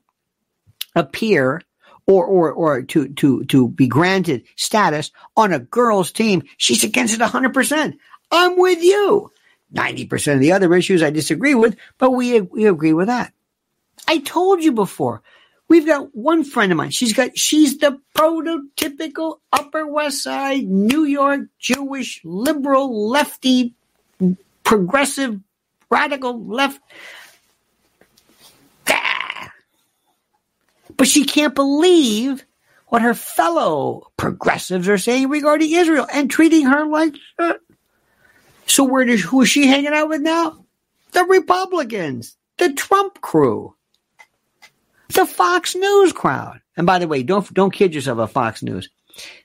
appear 0.95 1.61
or 2.05 2.25
or 2.25 2.51
or 2.51 2.81
to 2.83 3.07
to 3.13 3.45
to 3.45 3.69
be 3.69 3.87
granted 3.87 4.43
status 4.55 5.11
on 5.37 5.53
a 5.53 5.59
girl's 5.59 6.11
team, 6.11 6.43
she's 6.57 6.83
against 6.83 7.13
it 7.13 7.21
100%. 7.21 7.97
I'm 8.31 8.57
with 8.57 8.83
you. 8.83 9.31
90% 9.73 10.33
of 10.33 10.39
the 10.39 10.51
other 10.51 10.73
issues 10.73 11.01
I 11.01 11.09
disagree 11.09 11.55
with, 11.55 11.75
but 11.97 12.11
we, 12.11 12.41
we 12.41 12.65
agree 12.65 12.93
with 12.93 13.07
that. 13.07 13.33
I 14.07 14.19
told 14.19 14.63
you 14.63 14.71
before. 14.71 15.21
We've 15.67 15.85
got 15.85 16.15
one 16.15 16.43
friend 16.43 16.71
of 16.71 16.77
mine. 16.77 16.91
She's 16.91 17.13
got, 17.13 17.37
she's 17.37 17.77
the 17.77 17.99
prototypical 18.15 19.37
Upper 19.51 19.87
West 19.87 20.21
Side, 20.21 20.65
New 20.65 21.05
York, 21.05 21.41
Jewish, 21.57 22.21
liberal, 22.23 23.09
lefty, 23.09 23.73
progressive, 24.63 25.39
radical 25.89 26.45
left. 26.45 26.79
But 30.95 31.07
she 31.07 31.23
can't 31.25 31.55
believe 31.55 32.45
what 32.87 33.01
her 33.01 33.15
fellow 33.15 34.11
progressives 34.17 34.87
are 34.87 34.99
saying 34.99 35.29
regarding 35.29 35.71
Israel 35.71 36.05
and 36.13 36.29
treating 36.29 36.65
her 36.65 36.85
like 36.85 37.15
so 38.65 38.83
where 38.83 39.05
does 39.05 39.21
who 39.21 39.41
is 39.41 39.49
she 39.49 39.67
hanging 39.67 39.93
out 39.93 40.09
with 40.09 40.21
now? 40.21 40.65
The 41.11 41.23
Republicans, 41.25 42.35
the 42.57 42.73
Trump 42.73 43.21
crew, 43.21 43.75
the 45.13 45.25
Fox 45.25 45.75
News 45.75 46.13
crowd. 46.13 46.61
And 46.75 46.87
by 46.87 46.99
the 46.99 47.07
way, 47.07 47.23
don't 47.23 47.51
don't 47.53 47.73
kid 47.73 47.93
yourself 47.93 48.17
about 48.17 48.31
Fox 48.31 48.63
News. 48.63 48.89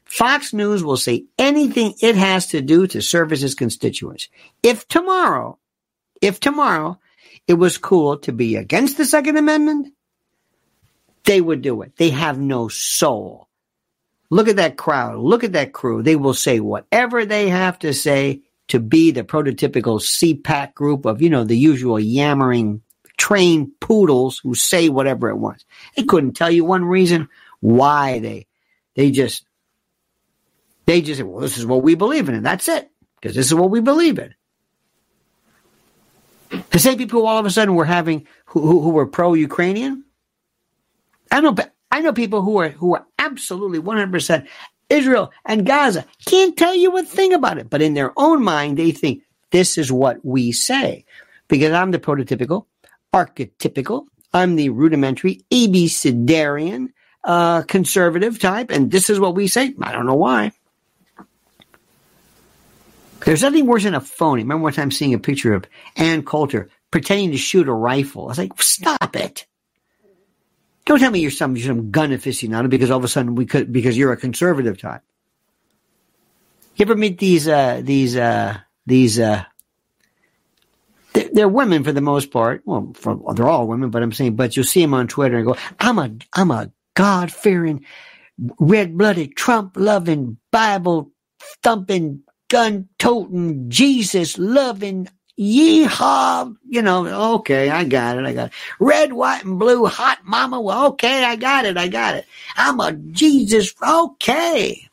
Fox 0.05 0.55
News 0.55 0.83
will 0.83 0.97
say 0.97 1.27
anything 1.39 1.95
it 2.01 2.17
has 2.17 2.49
to 2.49 2.63
do 2.63 2.87
to 2.87 3.03
service 3.03 3.43
its 3.43 3.55
constituents. 3.55 4.29
If 4.63 4.89
tomorrow, 4.89 5.59
if 6.23 6.41
tomorrow 6.41 6.99
it 7.47 7.55
was 7.55 7.77
cool 7.77 8.19
to 8.19 8.33
be 8.33 8.57
against 8.57 8.97
the 8.97 9.05
Second 9.05 9.37
Amendment, 9.37 9.93
they 11.25 11.41
would 11.41 11.61
do 11.61 11.83
it. 11.83 11.97
They 11.97 12.11
have 12.11 12.39
no 12.39 12.69
soul. 12.69 13.49
Look 14.31 14.49
at 14.49 14.57
that 14.57 14.77
crowd. 14.77 15.19
Look 15.19 15.45
at 15.45 15.53
that 15.53 15.73
crew. 15.73 16.03
They 16.03 16.17
will 16.17 16.35
say 16.35 16.61
whatever 16.61 17.25
they 17.25 17.49
have 17.51 17.79
to 17.81 17.93
say 17.93 18.43
to 18.69 18.79
be 18.79 19.11
the 19.11 19.25
prototypical 19.25 20.01
CPAC 20.01 20.75
group 20.75 21.07
of, 21.07 21.23
you 21.23 21.31
know, 21.31 21.45
the 21.45 21.57
usual 21.57 21.99
yammering 21.99 22.83
trained 23.17 23.73
poodles 23.81 24.39
who 24.39 24.55
say 24.55 24.89
whatever 24.89 25.29
it 25.29 25.37
wants. 25.37 25.65
They 25.97 26.05
couldn't 26.05 26.35
tell 26.35 26.51
you 26.51 26.65
one 26.65 26.85
reason 26.85 27.29
why 27.61 28.21
they, 28.21 28.47
they 28.95 29.11
just, 29.11 29.45
they 30.87 31.01
just 31.01 31.19
said, 31.19 31.27
well, 31.27 31.41
this 31.41 31.59
is 31.59 31.67
what 31.67 31.83
we 31.83 31.95
believe 31.95 32.29
in, 32.29 32.35
and 32.35 32.47
that's 32.47 32.69
it, 32.69 32.91
because 33.21 33.35
this 33.35 33.47
is 33.47 33.55
what 33.55 33.71
we 33.71 33.81
believe 33.81 34.19
in. 34.19 34.35
The 36.71 36.79
same 36.79 36.97
people 36.97 37.21
who 37.21 37.27
all 37.27 37.39
of 37.39 37.45
a 37.45 37.51
sudden 37.51 37.75
were 37.75 37.85
having, 37.85 38.27
who, 38.47 38.61
who, 38.61 38.81
who 38.81 38.91
were 38.91 39.07
pro-Ukrainian. 39.07 40.05
I 41.31 41.41
know, 41.41 41.55
I 41.91 42.01
know 42.01 42.13
people 42.13 42.41
who 42.41 42.59
are, 42.59 42.71
who 42.71 42.95
are 42.95 43.07
absolutely 43.19 43.81
100% 43.81 44.47
Israel 44.91 45.33
and 45.45 45.67
Gaza 45.67 46.05
can't 46.27 46.57
tell 46.57 46.75
you 46.75 46.97
a 46.97 47.03
thing 47.03 47.33
about 47.33 47.59
it, 47.59 47.69
but 47.69 47.83
in 47.83 47.95
their 47.95 48.13
own 48.17 48.43
mind, 48.43 48.77
they 48.79 48.91
think 48.91 49.23
this 49.51 49.79
is 49.79 49.93
what 49.93 50.25
we 50.25 50.53
say. 50.53 51.05
Because 51.49 51.73
I'm 51.73 51.91
the 51.91 51.99
prototypical, 51.99 52.67
archetypical, 53.13 54.07
I'm 54.33 54.57
the 54.57 54.69
rudimentary, 54.71 55.43
abecedarian, 55.51 56.89
uh, 57.25 57.63
conservative 57.63 58.39
type, 58.39 58.71
and 58.71 58.91
this 58.91 59.11
is 59.11 59.19
what 59.19 59.35
we 59.35 59.49
say. 59.49 59.75
I 59.81 59.93
don't 59.93 60.07
know 60.07 60.15
why. 60.15 60.53
There's 63.25 63.43
nothing 63.43 63.67
worse 63.67 63.85
than 63.85 63.95
a 63.95 64.01
phony. 64.01 64.43
Remember 64.43 64.63
one 64.63 64.73
time 64.73 64.91
seeing 64.91 65.13
a 65.13 65.19
picture 65.19 65.53
of 65.53 65.65
Ann 65.97 66.23
Coulter 66.23 66.71
pretending 66.91 67.33
to 67.33 67.37
shoot 67.37 67.69
a 67.69 67.73
rifle. 67.73 68.25
I 68.25 68.29
was 68.29 68.39
like, 68.39 68.63
stop 68.63 69.17
it. 69.17 69.47
Don't 70.89 70.99
tell 70.99 71.11
me 71.11 71.21
you're 71.21 71.31
some 71.31 71.55
you're 71.55 71.67
some 71.67 71.91
gun 71.91 72.13
aficionado 72.13 72.71
because 72.71 72.91
all 72.91 72.97
of 72.97 73.05
a 73.05 73.09
sudden 73.09 73.35
we 73.35 73.45
could 73.45 73.71
because 73.71 73.95
you're 73.99 74.11
a 74.11 74.17
conservative 74.17 74.79
type. 74.79 75.03
You 76.77 76.87
ever 76.87 76.97
meet 76.97 77.19
these 77.19 77.47
uh, 77.47 77.83
these 77.85 78.17
uh, 78.17 78.57
these 78.87 79.21
uh, 79.21 79.45
they're, 81.13 81.47
women 81.47 81.85
for 81.85 81.93
the 81.93 82.01
most 82.01 82.31
part. 82.31 82.63
Well, 82.65 82.93
for, 82.95 83.35
they're 83.35 83.49
all 83.49 83.67
women, 83.67 83.91
but 83.91 84.03
I'm 84.03 84.13
saying, 84.13 84.37
but 84.37 84.57
you'll 84.57 84.65
see 84.65 84.81
them 84.81 84.95
on 84.95 85.09
Twitter 85.09 85.37
and 85.37 85.45
go, 85.45 85.57
"I'm 85.79 85.99
a 85.99 86.11
I'm 86.33 86.51
a 86.51 86.73
God 86.95 87.31
fearing, 87.31 87.85
red 88.59 88.97
blooded, 88.97 89.37
Trump 89.37 89.77
loving, 89.77 90.39
Bible 90.51 91.13
thumping, 91.63 92.23
gun 92.49 92.89
toting, 92.99 93.69
Jesus 93.69 94.39
loving." 94.39 95.07
Yeehaw! 95.39 96.57
You 96.69 96.83
know, 96.83 97.35
okay, 97.37 97.71
I 97.71 97.85
got 97.85 98.19
it, 98.19 98.27
I 98.27 98.35
got 98.35 98.49
it. 98.49 98.53
Red, 98.81 99.13
white, 99.13 99.45
and 99.45 99.59
blue, 99.59 99.87
hot 99.87 100.19
mama. 100.25 100.61
Well, 100.61 100.87
okay, 100.89 101.25
I 101.25 101.37
got 101.37 101.65
it, 101.65 101.77
I 101.77 101.87
got 101.89 102.17
it. 102.17 102.27
I'm 102.57 102.81
a 102.81 102.93
Jesus. 102.93 103.73
Okay. 103.81 104.89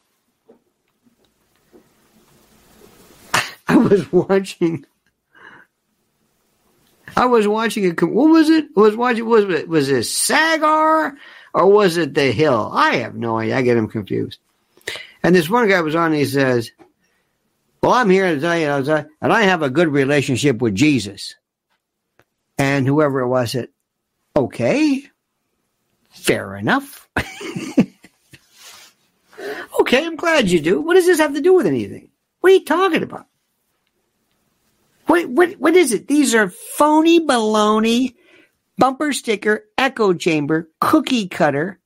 I 3.68 3.78
was 3.78 4.12
watching. 4.12 4.86
I 7.18 7.26
was 7.26 7.48
watching 7.48 7.86
a. 7.86 8.06
What 8.06 8.30
was 8.30 8.50
it? 8.50 8.66
I 8.78 8.80
was 8.80 8.96
watching. 8.96 9.26
Was 9.26 9.46
it 9.46 9.68
was 9.68 9.90
it 9.90 10.02
Saagar 10.02 11.16
or 11.54 11.68
was 11.68 11.98
it 11.98 12.14
The 12.14 12.32
Hill? 12.32 12.70
I 12.74 12.98
have 12.98 13.16
no 13.16 13.40
idea. 13.40 13.58
I 13.58 13.62
get 13.64 13.76
them 13.76 13.88
confused. 13.88 14.40
And 15.24 15.34
this 15.34 15.50
one 15.50 15.68
guy 15.68 15.82
was 15.82 15.96
on. 15.96 16.14
He 16.14 16.26
says, 16.26 16.72
"Well, 17.86 17.94
I'm 17.94 18.10
here 18.10 18.34
to 18.34 18.42
tell 18.42 18.58
you, 18.58 18.66
uh, 18.66 19.04
and 19.22 19.32
I 19.32 19.44
have 19.44 19.62
a 19.62 19.70
good 19.70 19.90
relationship 19.90 20.60
with 20.60 20.74
Jesus." 20.74 21.36
And 22.58 22.88
whoever 22.88 23.20
it 23.20 23.28
was, 23.28 23.52
said, 23.52 23.70
"Okay, 24.36 25.04
fair 26.10 26.56
enough." 26.56 27.08
okay, 29.80 30.04
I'm 30.04 30.16
glad 30.16 30.50
you 30.50 30.60
do. 30.62 30.82
What 30.82 30.96
does 30.96 31.06
this 31.06 31.20
have 31.20 31.36
to 31.36 31.42
do 31.42 31.54
with 31.54 31.68
anything? 31.68 32.10
What 32.42 32.54
are 32.54 32.56
you 32.56 32.66
talking 32.66 33.04
about? 33.04 33.28
What, 35.06 35.30
what, 35.30 35.52
what 35.60 35.76
is 35.76 35.94
it? 35.94 36.08
These 36.08 36.34
are 36.34 36.50
phony 36.50 37.20
baloney, 37.20 38.16
bumper 38.80 39.14
sticker, 39.14 39.64
echo 39.78 40.14
chamber, 40.14 40.72
cookie 40.82 41.28
cutter, 41.28 41.80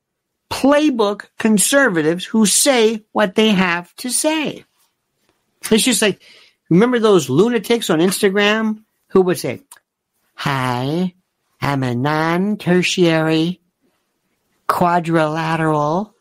playbook 0.50 1.26
conservatives 1.38 2.24
who 2.24 2.46
say 2.46 3.04
what 3.12 3.36
they 3.36 3.50
have 3.50 3.94
to 3.98 4.10
say. 4.10 4.64
It's 5.72 5.84
just 5.84 6.02
like, 6.02 6.22
remember 6.70 7.00
those 7.00 7.30
lunatics 7.30 7.90
on 7.90 8.00
Instagram 8.00 8.84
who 9.10 9.22
would 9.22 9.38
say, 9.38 9.62
Hi, 10.36 11.14
I'm 11.62 11.84
a 11.84 11.94
non 11.94 12.58
tertiary 12.58 13.62
quadrilateral, 14.68 16.16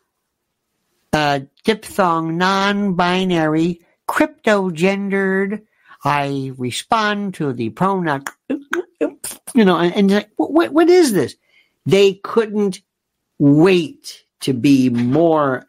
uh, 1.13 1.41
diphthong 1.65 2.37
non 2.37 2.95
binary, 2.95 3.81
crypto 4.07 4.71
gendered, 4.71 5.63
I 6.05 6.53
respond 6.57 7.35
to 7.35 7.53
the 7.53 7.71
pronoun, 7.71 8.25
you 8.49 9.65
know, 9.65 9.77
and, 9.77 10.11
and 10.11 10.27
what, 10.37 10.73
what 10.73 10.89
is 10.89 11.13
this? 11.13 11.37
They 11.87 12.15
couldn't 12.15 12.81
wait 13.39 14.25
to 14.41 14.53
be 14.53 14.91
more 14.91 15.67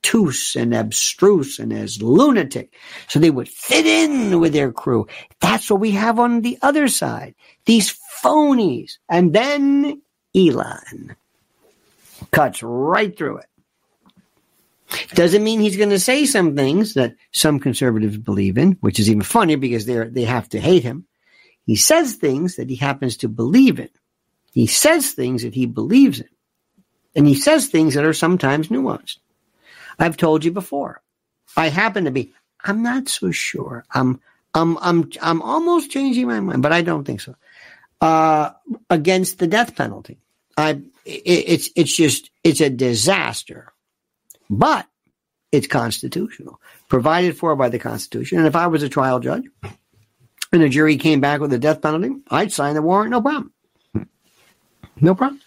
obtuse 0.00 0.56
and 0.56 0.74
abstruse 0.74 1.58
and 1.58 1.72
as 1.72 2.02
lunatic. 2.02 2.74
So 3.08 3.18
they 3.18 3.30
would 3.30 3.48
fit 3.48 3.86
in 3.86 4.40
with 4.40 4.52
their 4.52 4.72
crew. 4.72 5.06
That's 5.40 5.70
what 5.70 5.80
we 5.80 5.92
have 5.92 6.18
on 6.18 6.40
the 6.40 6.58
other 6.62 6.88
side. 6.88 7.34
These 7.66 7.98
phonies. 8.22 8.98
And 9.08 9.32
then 9.32 10.02
Elon 10.34 11.16
cuts 12.30 12.62
right 12.62 13.16
through 13.16 13.38
it. 13.38 13.46
Doesn't 15.14 15.44
mean 15.44 15.60
he's 15.60 15.76
going 15.76 15.90
to 15.90 16.00
say 16.00 16.26
some 16.26 16.56
things 16.56 16.94
that 16.94 17.14
some 17.30 17.60
conservatives 17.60 18.18
believe 18.18 18.58
in, 18.58 18.72
which 18.80 18.98
is 18.98 19.08
even 19.08 19.22
funnier 19.22 19.56
because 19.56 19.86
they 19.86 19.96
they 20.08 20.24
have 20.24 20.48
to 20.48 20.60
hate 20.60 20.82
him. 20.82 21.06
He 21.64 21.76
says 21.76 22.14
things 22.14 22.56
that 22.56 22.68
he 22.68 22.74
happens 22.74 23.18
to 23.18 23.28
believe 23.28 23.78
in. 23.78 23.90
He 24.52 24.66
says 24.66 25.12
things 25.12 25.44
that 25.44 25.54
he 25.54 25.66
believes 25.66 26.18
in. 26.20 26.28
And 27.14 27.26
he 27.26 27.36
says 27.36 27.68
things 27.68 27.94
that 27.94 28.04
are 28.04 28.12
sometimes 28.12 28.68
nuanced. 28.68 29.18
I've 30.00 30.16
told 30.16 30.44
you 30.44 30.50
before. 30.50 31.02
I 31.56 31.68
happen 31.68 32.04
to 32.04 32.10
be, 32.10 32.32
I'm 32.64 32.82
not 32.82 33.08
so 33.08 33.30
sure. 33.30 33.84
I'm, 33.92 34.20
I'm, 34.54 34.78
I'm, 34.78 35.10
I'm 35.22 35.42
almost 35.42 35.90
changing 35.90 36.26
my 36.26 36.40
mind, 36.40 36.62
but 36.62 36.72
I 36.72 36.82
don't 36.82 37.04
think 37.04 37.20
so. 37.20 37.36
Uh, 38.00 38.50
against 38.88 39.38
the 39.38 39.46
death 39.46 39.76
penalty. 39.76 40.18
I, 40.56 40.80
it, 41.04 41.22
it's, 41.24 41.70
it's 41.76 41.94
just, 41.94 42.30
it's 42.42 42.60
a 42.60 42.70
disaster 42.70 43.72
but 44.50 44.86
it's 45.52 45.68
constitutional, 45.68 46.60
provided 46.88 47.36
for 47.38 47.54
by 47.56 47.68
the 47.68 47.78
Constitution. 47.78 48.38
And 48.38 48.46
if 48.48 48.56
I 48.56 48.66
was 48.66 48.82
a 48.82 48.88
trial 48.88 49.20
judge 49.20 49.44
and 50.52 50.62
the 50.62 50.68
jury 50.68 50.96
came 50.96 51.20
back 51.20 51.40
with 51.40 51.52
a 51.52 51.58
death 51.58 51.80
penalty, 51.80 52.10
I'd 52.30 52.52
sign 52.52 52.74
the 52.74 52.82
warrant, 52.82 53.12
no 53.12 53.22
problem. 53.22 53.52
No 55.00 55.14
problem. 55.14 55.40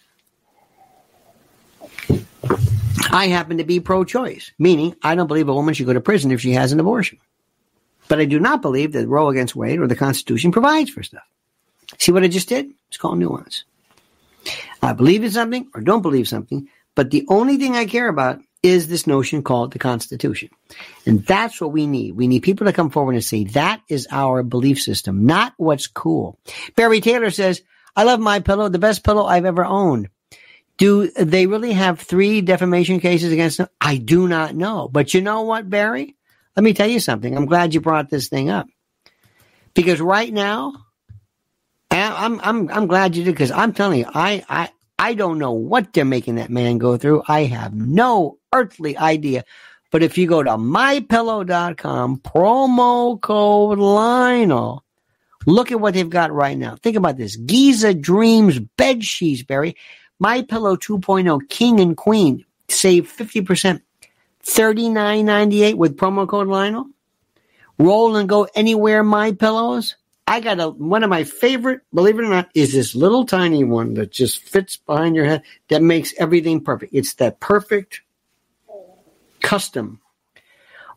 I 3.10 3.28
happen 3.28 3.58
to 3.58 3.64
be 3.64 3.80
pro 3.80 4.04
choice, 4.04 4.52
meaning 4.58 4.96
I 5.02 5.14
don't 5.14 5.26
believe 5.26 5.48
a 5.48 5.54
woman 5.54 5.74
should 5.74 5.86
go 5.86 5.92
to 5.92 6.00
prison 6.00 6.32
if 6.32 6.40
she 6.40 6.52
has 6.52 6.72
an 6.72 6.80
abortion. 6.80 7.18
But 8.08 8.20
I 8.20 8.24
do 8.24 8.38
not 8.38 8.62
believe 8.62 8.92
that 8.92 9.08
Roe 9.08 9.30
against 9.30 9.56
Wade 9.56 9.80
or 9.80 9.86
the 9.86 9.96
Constitution 9.96 10.52
provides 10.52 10.90
for 10.90 11.02
stuff. 11.02 11.24
See 11.98 12.12
what 12.12 12.24
I 12.24 12.28
just 12.28 12.48
did? 12.48 12.70
It's 12.88 12.96
called 12.96 13.18
nuance. 13.18 13.64
I 14.82 14.92
believe 14.92 15.24
in 15.24 15.30
something 15.30 15.68
or 15.74 15.80
don't 15.80 16.02
believe 16.02 16.28
something, 16.28 16.68
but 16.94 17.10
the 17.10 17.24
only 17.28 17.56
thing 17.56 17.76
I 17.76 17.86
care 17.86 18.08
about 18.08 18.40
is 18.62 18.88
this 18.88 19.06
notion 19.06 19.42
called 19.42 19.72
the 19.72 19.78
Constitution. 19.78 20.48
And 21.06 21.24
that's 21.24 21.60
what 21.60 21.72
we 21.72 21.86
need. 21.86 22.12
We 22.12 22.28
need 22.28 22.42
people 22.42 22.66
to 22.66 22.72
come 22.72 22.90
forward 22.90 23.14
and 23.14 23.24
say, 23.24 23.44
that 23.44 23.82
is 23.88 24.08
our 24.10 24.42
belief 24.42 24.80
system, 24.80 25.26
not 25.26 25.52
what's 25.56 25.86
cool. 25.86 26.38
Barry 26.74 27.00
Taylor 27.00 27.30
says, 27.30 27.62
I 27.94 28.04
love 28.04 28.20
my 28.20 28.40
pillow, 28.40 28.68
the 28.68 28.78
best 28.78 29.04
pillow 29.04 29.24
I've 29.24 29.44
ever 29.44 29.64
owned. 29.64 30.08
Do 30.76 31.10
they 31.10 31.46
really 31.46 31.72
have 31.72 32.00
three 32.00 32.40
defamation 32.40 33.00
cases 33.00 33.32
against 33.32 33.58
them? 33.58 33.68
I 33.80 33.96
do 33.96 34.26
not 34.26 34.54
know. 34.54 34.88
But 34.88 35.14
you 35.14 35.20
know 35.20 35.42
what, 35.42 35.70
Barry? 35.70 36.16
Let 36.56 36.64
me 36.64 36.74
tell 36.74 36.88
you 36.88 37.00
something. 37.00 37.36
I'm 37.36 37.46
glad 37.46 37.74
you 37.74 37.80
brought 37.80 38.10
this 38.10 38.28
thing 38.28 38.50
up. 38.50 38.66
Because 39.74 40.00
right 40.00 40.32
now, 40.32 40.72
I'm 41.90 42.40
I'm 42.42 42.70
I'm 42.70 42.86
glad 42.86 43.16
you 43.16 43.24
did 43.24 43.32
because 43.32 43.50
I'm 43.50 43.72
telling 43.72 44.00
you, 44.00 44.06
I 44.12 44.44
I 44.48 44.70
I 44.98 45.14
don't 45.14 45.38
know 45.38 45.52
what 45.52 45.92
they're 45.92 46.04
making 46.04 46.36
that 46.36 46.50
man 46.50 46.78
go 46.78 46.96
through. 46.96 47.22
I 47.26 47.44
have 47.44 47.74
no 47.74 48.38
earthly 48.52 48.96
idea. 48.96 49.44
But 49.90 50.02
if 50.02 50.18
you 50.18 50.26
go 50.26 50.42
to 50.42 50.50
mypillow.com, 50.50 52.18
promo 52.18 53.20
code 53.20 53.78
Lionel, 53.78 54.84
look 55.46 55.70
at 55.70 55.80
what 55.80 55.94
they've 55.94 56.10
got 56.10 56.32
right 56.32 56.58
now. 56.58 56.76
Think 56.82 56.96
about 56.96 57.16
this. 57.16 57.36
Giza 57.36 57.94
Dreams 57.94 58.58
bed 58.58 59.04
sheets, 59.04 59.42
Barry. 59.44 59.76
My 60.18 60.42
Pillow 60.42 60.76
2.0 60.76 61.48
King 61.48 61.80
and 61.80 61.96
Queen 61.96 62.44
save 62.68 63.10
50%. 63.10 63.80
$39.98 64.44 65.74
with 65.74 65.96
promo 65.96 66.28
code 66.28 66.48
Lionel. 66.48 66.86
Roll 67.78 68.16
and 68.16 68.28
go 68.28 68.46
anywhere 68.54 69.02
my 69.02 69.32
pillows. 69.32 69.96
I 70.26 70.40
got 70.40 70.60
a 70.60 70.70
one 70.70 71.02
of 71.02 71.10
my 71.10 71.24
favorite, 71.24 71.80
believe 71.92 72.18
it 72.18 72.24
or 72.24 72.30
not, 72.30 72.48
is 72.54 72.72
this 72.72 72.94
little 72.94 73.26
tiny 73.26 73.64
one 73.64 73.94
that 73.94 74.10
just 74.10 74.40
fits 74.40 74.76
behind 74.76 75.16
your 75.16 75.26
head 75.26 75.42
that 75.68 75.82
makes 75.82 76.14
everything 76.18 76.62
perfect. 76.62 76.94
It's 76.94 77.14
that 77.14 77.40
perfect 77.40 78.00
custom. 79.42 80.00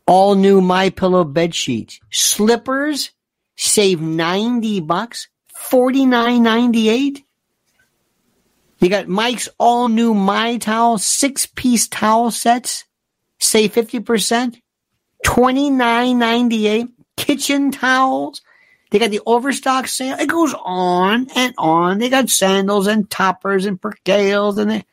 All 0.06 0.34
new 0.34 0.62
My 0.62 0.88
Pillow 0.88 1.24
bed 1.24 1.54
sheets. 1.54 2.00
Slippers 2.10 3.10
save 3.56 4.00
90 4.00 4.80
bucks, 4.80 5.28
49.98. 5.70 7.24
You 8.78 8.88
got 8.88 9.08
Mike's 9.08 9.48
all 9.58 9.88
new 9.88 10.14
My 10.14 10.56
Towel 10.58 10.98
six 10.98 11.46
piece 11.46 11.88
towel 11.88 12.30
sets, 12.30 12.84
save 13.38 13.72
50%, 13.72 14.60
29.98. 15.24 16.88
Kitchen 17.16 17.72
towels, 17.72 18.42
they 18.90 19.00
got 19.00 19.10
the 19.10 19.20
overstock 19.26 19.88
sale. 19.88 20.16
It 20.18 20.28
goes 20.28 20.54
on 20.64 21.26
and 21.34 21.52
on. 21.58 21.98
They 21.98 22.08
got 22.08 22.30
sandals 22.30 22.86
and 22.86 23.10
toppers 23.10 23.66
and 23.66 23.80
percales 23.80 24.56
and 24.58 24.70
they, 24.70 24.84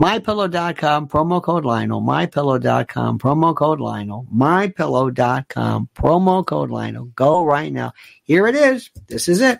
MyPillow.com, 0.00 1.08
promo 1.08 1.42
code 1.42 1.64
Lionel. 1.64 2.00
MyPillow.com, 2.00 3.18
promo 3.18 3.56
code 3.56 3.80
Lionel. 3.80 4.26
MyPillow.com, 4.32 5.88
promo 5.92 6.46
code 6.46 6.70
Lionel. 6.70 7.06
Go 7.16 7.44
right 7.44 7.72
now. 7.72 7.92
Here 8.22 8.46
it 8.46 8.54
is. 8.54 8.90
This 9.08 9.28
is 9.28 9.40
it. 9.40 9.58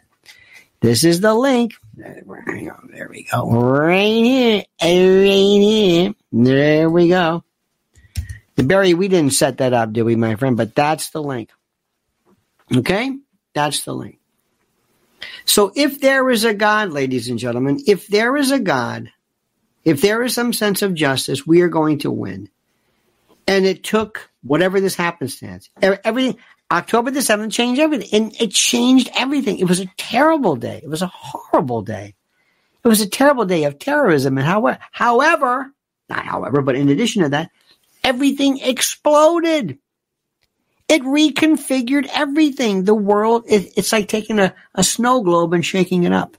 This 0.81 1.03
is 1.03 1.21
the 1.21 1.35
link. 1.35 1.75
There 1.99 2.23
we 2.27 2.65
go. 2.65 2.77
There 2.93 3.09
we 3.11 3.25
go. 3.25 3.51
Right 3.51 4.25
here. 4.25 4.65
Right 4.81 5.61
here. 5.61 6.15
There 6.33 6.91
we 6.91 7.09
go. 7.09 7.45
Barry, 8.57 8.95
we 8.95 9.09
didn't 9.09 9.35
set 9.35 9.59
that 9.59 9.73
up, 9.73 9.93
did 9.93 10.03
we, 10.05 10.17
my 10.17 10.37
friend? 10.37 10.57
But 10.57 10.75
that's 10.75 11.11
the 11.11 11.23
link. 11.23 11.51
Okay? 12.75 13.17
That's 13.55 13.85
the 13.85 13.95
link. 13.95 14.19
So 15.45 15.73
if 15.75 16.01
there 16.01 16.31
is 16.31 16.45
a 16.45 16.55
God, 16.55 16.91
ladies 16.91 17.29
and 17.29 17.39
gentlemen, 17.39 17.81
if 17.87 18.07
there 18.09 18.37
is 18.37 18.51
a 18.53 18.61
God, 18.61 19.11
If 19.85 20.03
there 20.03 20.23
is 20.23 20.35
some 20.35 20.53
sense 20.53 20.83
of 20.83 20.93
justice, 20.95 21.47
we 21.47 21.63
are 21.63 21.69
going 21.69 22.01
to 22.01 22.11
win. 22.11 22.51
And 23.47 23.65
it 23.65 23.83
took 23.83 24.29
whatever 24.43 24.81
this 24.81 24.95
happenstance, 24.95 25.71
everything. 25.81 26.37
October 26.71 27.11
the 27.11 27.21
7th 27.21 27.53
changed 27.53 27.81
everything. 27.81 28.09
And 28.13 28.41
it 28.41 28.53
changed 28.53 29.11
everything. 29.15 29.59
It 29.59 29.69
was 29.69 29.81
a 29.81 29.87
terrible 29.97 30.57
day. 30.57 30.81
It 30.83 30.89
was 30.89 31.03
a 31.03 31.07
horrible 31.13 31.83
day. 31.83 32.15
It 32.85 32.89
was 32.89 33.01
a 33.01 33.09
terrible 33.09 33.45
day 33.45 33.65
of 33.65 33.79
terrorism. 33.79 34.39
And 34.39 34.47
however, 34.47 34.79
however, 34.93 35.73
not 36.09 36.25
however, 36.25 36.63
but 36.63 36.77
in 36.77 36.89
addition 36.89 37.23
to 37.23 37.31
that, 37.31 37.51
everything 38.05 38.59
exploded. 38.59 39.79
It 40.89 41.03
reconfigured 41.03 42.09
everything. 42.13 42.85
The 42.85 42.95
world, 42.95 43.45
it, 43.47 43.73
it's 43.77 43.93
like 43.93 44.09
taking 44.09 44.39
a, 44.39 44.55
a 44.75 44.83
snow 44.83 45.23
globe 45.23 45.53
and 45.53 45.65
shaking 45.65 46.05
it 46.05 46.13
up. 46.13 46.37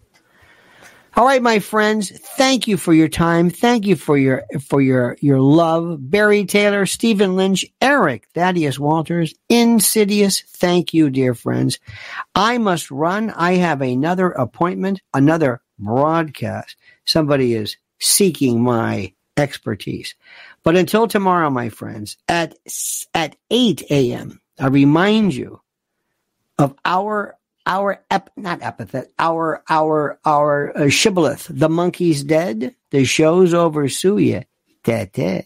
All 1.19 1.25
right, 1.25 1.43
my 1.43 1.59
friends, 1.59 2.11
thank 2.17 2.65
you 2.65 2.77
for 2.77 2.93
your 2.93 3.09
time. 3.09 3.49
Thank 3.49 3.85
you 3.85 3.97
for 3.97 4.17
your 4.17 4.45
for 4.65 4.79
your 4.79 5.17
your 5.19 5.41
love. 5.41 5.97
Barry 6.09 6.45
Taylor, 6.45 6.85
Stephen 6.85 7.35
Lynch, 7.35 7.65
Eric, 7.81 8.29
Thaddeus 8.33 8.79
Walters, 8.79 9.33
Insidious. 9.49 10.39
Thank 10.39 10.93
you, 10.93 11.09
dear 11.09 11.33
friends. 11.33 11.77
I 12.35 12.57
must 12.57 12.89
run. 12.89 13.31
I 13.31 13.55
have 13.55 13.81
another 13.81 14.29
appointment, 14.29 15.01
another 15.13 15.61
broadcast. 15.77 16.77
Somebody 17.03 17.53
is 17.53 17.75
seeking 17.99 18.63
my 18.63 19.11
expertise. 19.35 20.15
But 20.63 20.77
until 20.77 21.05
tomorrow, 21.05 21.49
my 21.49 21.67
friends, 21.67 22.15
at 22.29 22.55
at 23.13 23.35
8 23.51 23.83
a.m., 23.91 24.39
I 24.57 24.67
remind 24.67 25.35
you 25.35 25.59
of 26.57 26.75
our 26.85 27.37
our 27.65 28.03
ep, 28.09 28.29
not 28.35 28.61
epithet, 28.61 29.11
our 29.19 29.63
our 29.69 30.19
our 30.25 30.77
uh, 30.77 30.89
shibboleth. 30.89 31.47
The 31.49 31.69
monkey's 31.69 32.23
dead. 32.23 32.75
The 32.91 33.05
show's 33.05 33.53
over. 33.53 33.89
Sue 33.89 34.17
ya. 34.17 34.41
Tete. 34.83 35.45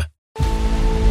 you 0.39 0.70